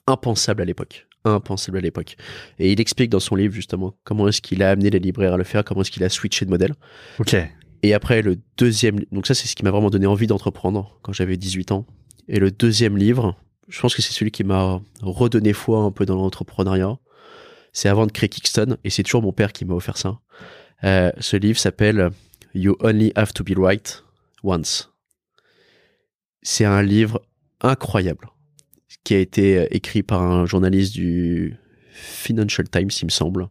[0.07, 2.16] Impensable à l'époque impensable à l'époque.
[2.60, 5.38] Et il explique dans son livre justement comment est-ce qu'il a amené les libraires à
[5.38, 6.74] le faire, comment est-ce qu'il a switché de modèle.
[7.20, 7.36] Ok.
[7.84, 11.14] Et après le deuxième, donc ça c'est ce qui m'a vraiment donné envie d'entreprendre quand
[11.14, 11.86] j'avais 18 ans.
[12.27, 13.35] Et le deuxième livre,
[13.68, 16.97] je pense que c'est celui qui m'a redonné foi un peu dans l'entrepreneuriat.
[17.73, 20.19] C'est avant de créer Kickston et c'est toujours mon père qui m'a offert ça.
[20.84, 22.10] Euh, ce livre s'appelle
[22.53, 24.03] You Only Have to Be Right
[24.43, 24.91] Once.
[26.41, 27.22] C'est un livre
[27.61, 28.30] incroyable
[29.03, 31.57] qui a été écrit par un journaliste du
[31.91, 33.49] Financial Times, il me semble,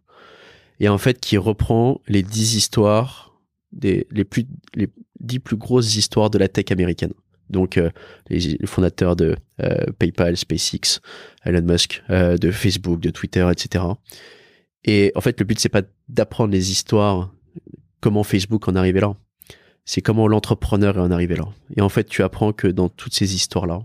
[0.80, 3.38] et en fait qui reprend les dix histoires,
[3.72, 4.88] des, les, plus, les
[5.20, 7.12] dix plus grosses histoires de la tech américaine.
[7.51, 7.91] Donc euh,
[8.29, 11.01] les, fondateurs de euh, PayPal, SpaceX,
[11.45, 13.85] Elon Musk, de Facebook, de Twitter, etc.
[14.85, 17.33] Et en fait, le but c'est pas d'apprendre les histoires,
[18.01, 19.15] comment Facebook en arrivé là.
[19.85, 21.47] C'est comment l'entrepreneur est en arrivé là.
[21.77, 23.83] Et en fait, tu apprends que dans toutes ces histoires-là,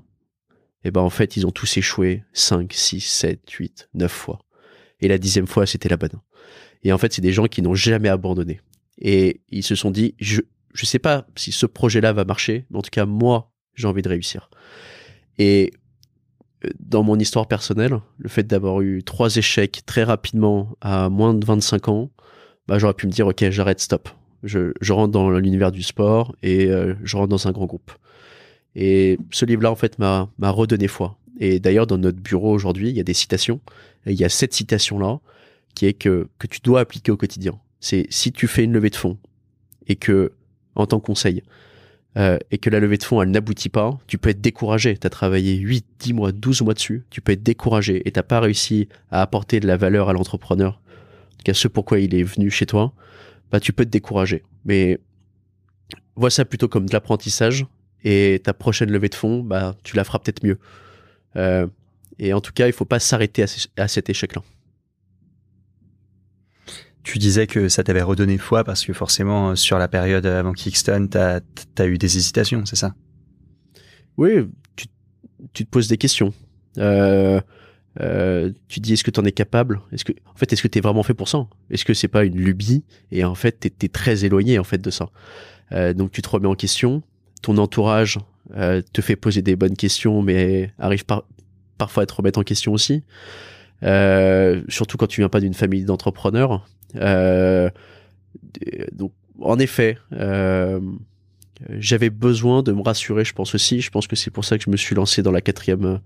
[0.82, 4.40] et eh ben en fait, ils ont tous échoué 5, 6, 7, 8, 9 fois.
[5.02, 6.22] Et la dixième fois, c'était la bonne.
[6.84, 8.62] Et en fait, c'est des gens qui n'ont jamais abandonné.
[8.98, 10.40] Et ils se sont dit, je
[10.74, 14.02] je sais pas si ce projet-là va marcher, mais en tout cas, moi, j'ai envie
[14.02, 14.50] de réussir.
[15.38, 15.74] Et
[16.66, 21.34] euh, dans mon histoire personnelle, le fait d'avoir eu trois échecs très rapidement à moins
[21.34, 22.12] de 25 ans,
[22.68, 24.10] bah, j'aurais pu me dire, OK, j'arrête, stop.
[24.44, 27.92] Je, rentre dans l'univers du sport et euh, je rentre dans un grand groupe.
[28.76, 31.18] Et ce livre-là, en fait, m'a redonné foi.
[31.40, 33.60] Et d'ailleurs, dans notre bureau aujourd'hui, il y a des citations.
[34.06, 35.20] Il y a cette citation-là
[35.74, 37.60] qui est que, que tu dois appliquer au quotidien.
[37.80, 39.18] C'est si tu fais une levée de fonds
[39.88, 40.34] et que,
[40.80, 41.44] en tant que conseil,
[42.18, 44.98] euh, et que la levée de fonds, elle n'aboutit pas, tu peux être découragé.
[44.98, 48.24] Tu as travaillé 8, 10 mois, 12 mois dessus, tu peux être découragé et t'as
[48.24, 50.82] pas réussi à apporter de la valeur à l'entrepreneur,
[51.48, 52.94] en ce pourquoi il est venu chez toi,
[53.52, 54.44] bah tu peux te décourager.
[54.66, 55.00] Mais
[56.16, 57.66] vois ça plutôt comme de l'apprentissage
[58.04, 60.58] et ta prochaine levée de fonds, bah, tu la feras peut-être mieux.
[61.36, 61.68] Euh,
[62.18, 63.46] et en tout cas, il faut pas s'arrêter
[63.78, 64.42] à, cet échec-là.
[67.04, 71.08] Tu disais que ça t'avait redonné foi parce que forcément, sur la période avant Kickston,
[71.12, 72.94] tu as, eu des hésitations, c'est ça?
[74.18, 76.34] Oui, tu, te poses des questions.
[76.78, 77.40] Euh,
[78.02, 79.82] euh, tu dis est-ce que tu en es capable?
[79.92, 81.48] Est-ce que en fait est-ce que tu es vraiment fait pour ça?
[81.70, 82.84] Est-ce que c'est pas une lubie?
[83.12, 85.10] Et en fait tu es, très éloigné en fait de ça.
[85.94, 87.02] donc tu te remets en question
[87.42, 88.20] ton entourage
[88.56, 91.04] euh, te fait poser des bonnes questions, mais arrive
[91.78, 93.04] parfois à te remettre en question aussi.
[93.84, 96.68] Euh, surtout quand tu viens pas d'une famille d'entrepreneurs.
[96.96, 97.70] Euh,
[98.92, 99.12] donc,
[99.42, 99.98] en effet,
[101.70, 103.82] j'avais besoin de me rassurer, je pense aussi.
[103.82, 106.00] Je pense que c'est pour ça que je me suis lancé dans la quatrième,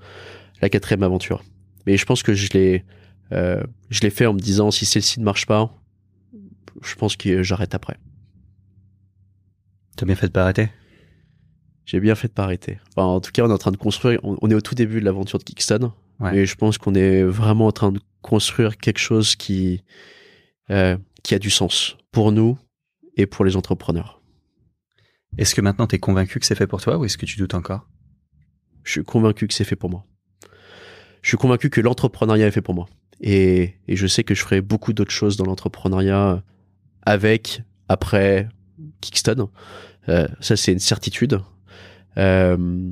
[0.61, 1.43] la quatrième aventure.
[1.85, 2.83] Mais je pense que je l'ai,
[3.31, 5.71] je l'ai fait en me disant si celle-ci ne marche pas,
[6.81, 7.97] je pense que j'arrête après.
[9.95, 10.69] T'as bien fait de pas arrêter?
[11.85, 12.79] J'ai bien fait de pas arrêter.
[12.95, 14.19] en tout cas, on est en train de construire.
[14.23, 15.91] On, est au tout début de l'aventure de Kickston,
[16.31, 19.83] et je pense qu'on est vraiment en train de construire quelque chose qui
[20.69, 22.57] euh, qui a du sens pour nous
[23.17, 24.21] et pour les entrepreneurs.
[25.37, 27.37] Est-ce que maintenant tu es convaincu que c'est fait pour toi ou est-ce que tu
[27.37, 27.87] doutes encore?
[28.83, 30.05] Je suis convaincu que c'est fait pour moi.
[31.21, 32.87] Je suis convaincu que l'entrepreneuriat est fait pour moi.
[33.21, 36.43] Et, et je sais que je ferai beaucoup d'autres choses dans l'entrepreneuriat
[37.03, 38.49] avec, après
[38.99, 39.49] Kickston.
[40.09, 41.39] Euh, ça, c'est une certitude.
[42.17, 42.91] Euh,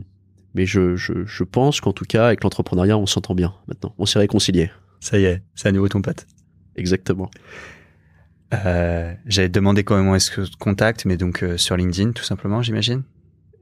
[0.53, 3.93] mais je, je, je pense qu'en tout cas, avec l'entrepreneuriat, on s'entend bien maintenant.
[3.98, 4.72] On s'est réconcilié.
[5.02, 6.26] Ça y est, c'est à nouveau ton pote.
[6.76, 7.30] Exactement.
[8.53, 12.61] Euh, J'avais demandé comment est-ce que tu contactes, mais donc euh, sur LinkedIn, tout simplement,
[12.61, 13.03] j'imagine.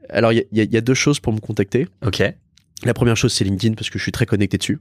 [0.10, 1.88] Alors, il y, y, a deux choses pour me contacter.
[2.06, 2.24] Ok.
[2.84, 4.80] La première chose, c'est LinkedIn parce que je suis très connecté dessus.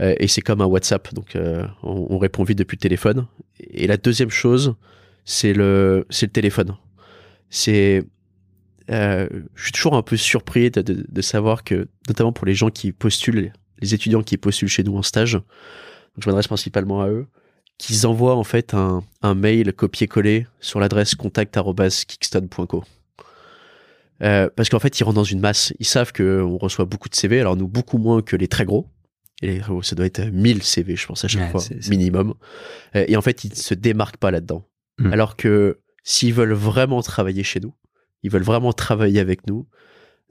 [0.00, 3.26] Euh, et c'est comme un WhatsApp, donc euh, on, on, répond vite depuis le téléphone.
[3.60, 4.74] Et la deuxième chose,
[5.24, 6.76] c'est le, le téléphone.
[7.50, 8.04] C'est
[8.90, 12.54] euh, je suis toujours un peu surpris de, de, de, savoir que, notamment pour les
[12.54, 15.42] gens qui postulent, les étudiants qui postulent chez nous en stage, donc
[16.20, 17.26] je m'adresse principalement à eux,
[17.78, 19.02] qu'ils envoient en fait un,
[19.34, 22.84] mail copié-collé sur l'adresse contact.kickstone.co.
[24.22, 25.72] Euh, parce qu'en fait, ils rentrent dans une masse.
[25.80, 28.86] Ils savent qu'on reçoit beaucoup de CV, alors nous, beaucoup moins que les très gros.
[29.42, 32.34] Et ça doit être 1000 CV, je pense, à chaque fois, minimum.
[32.94, 34.64] Euh, et en fait, ils ne se démarquent pas là-dedans.
[34.98, 35.12] Hmm.
[35.12, 37.74] Alors que s'ils veulent vraiment travailler chez nous,
[38.22, 39.66] ils veulent vraiment travailler avec nous,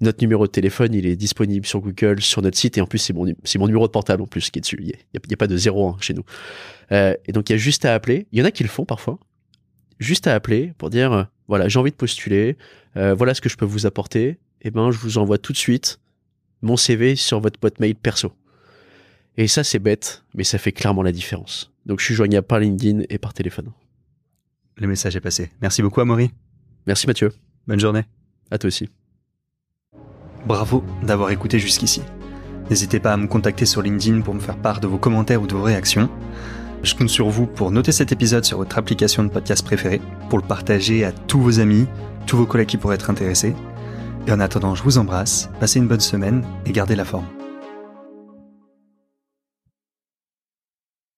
[0.01, 2.99] notre numéro de téléphone, il est disponible sur Google, sur notre site, et en plus,
[2.99, 4.77] c'est mon, c'est mon numéro de portable en plus qui est dessus.
[4.79, 6.23] Il n'y a, pas de 01 chez nous.
[6.93, 8.27] Euh, et donc, il y a juste à appeler.
[8.31, 9.19] Il y en a qui le font parfois.
[9.99, 12.57] Juste à appeler pour dire, euh, voilà, j'ai envie de postuler,
[12.97, 14.27] euh, voilà ce que je peux vous apporter.
[14.65, 15.99] Et eh ben, je vous envoie tout de suite
[16.61, 18.31] mon CV sur votre boîte mail perso.
[19.35, 21.71] Et ça, c'est bête, mais ça fait clairement la différence.
[21.85, 23.71] Donc, je suis joignable par LinkedIn et par téléphone.
[24.77, 25.51] Le message est passé.
[25.61, 26.31] Merci beaucoup, Amaury.
[26.87, 27.31] Merci, Mathieu.
[27.67, 28.03] Bonne journée.
[28.51, 28.89] À toi aussi.
[30.45, 32.01] Bravo d'avoir écouté jusqu'ici.
[32.69, 35.47] N'hésitez pas à me contacter sur LinkedIn pour me faire part de vos commentaires ou
[35.47, 36.09] de vos réactions.
[36.83, 40.37] Je compte sur vous pour noter cet épisode sur votre application de podcast préférée, pour
[40.37, 41.87] le partager à tous vos amis,
[42.27, 43.55] tous vos collègues qui pourraient être intéressés.
[44.27, 47.25] Et en attendant, je vous embrasse, passez une bonne semaine et gardez la forme.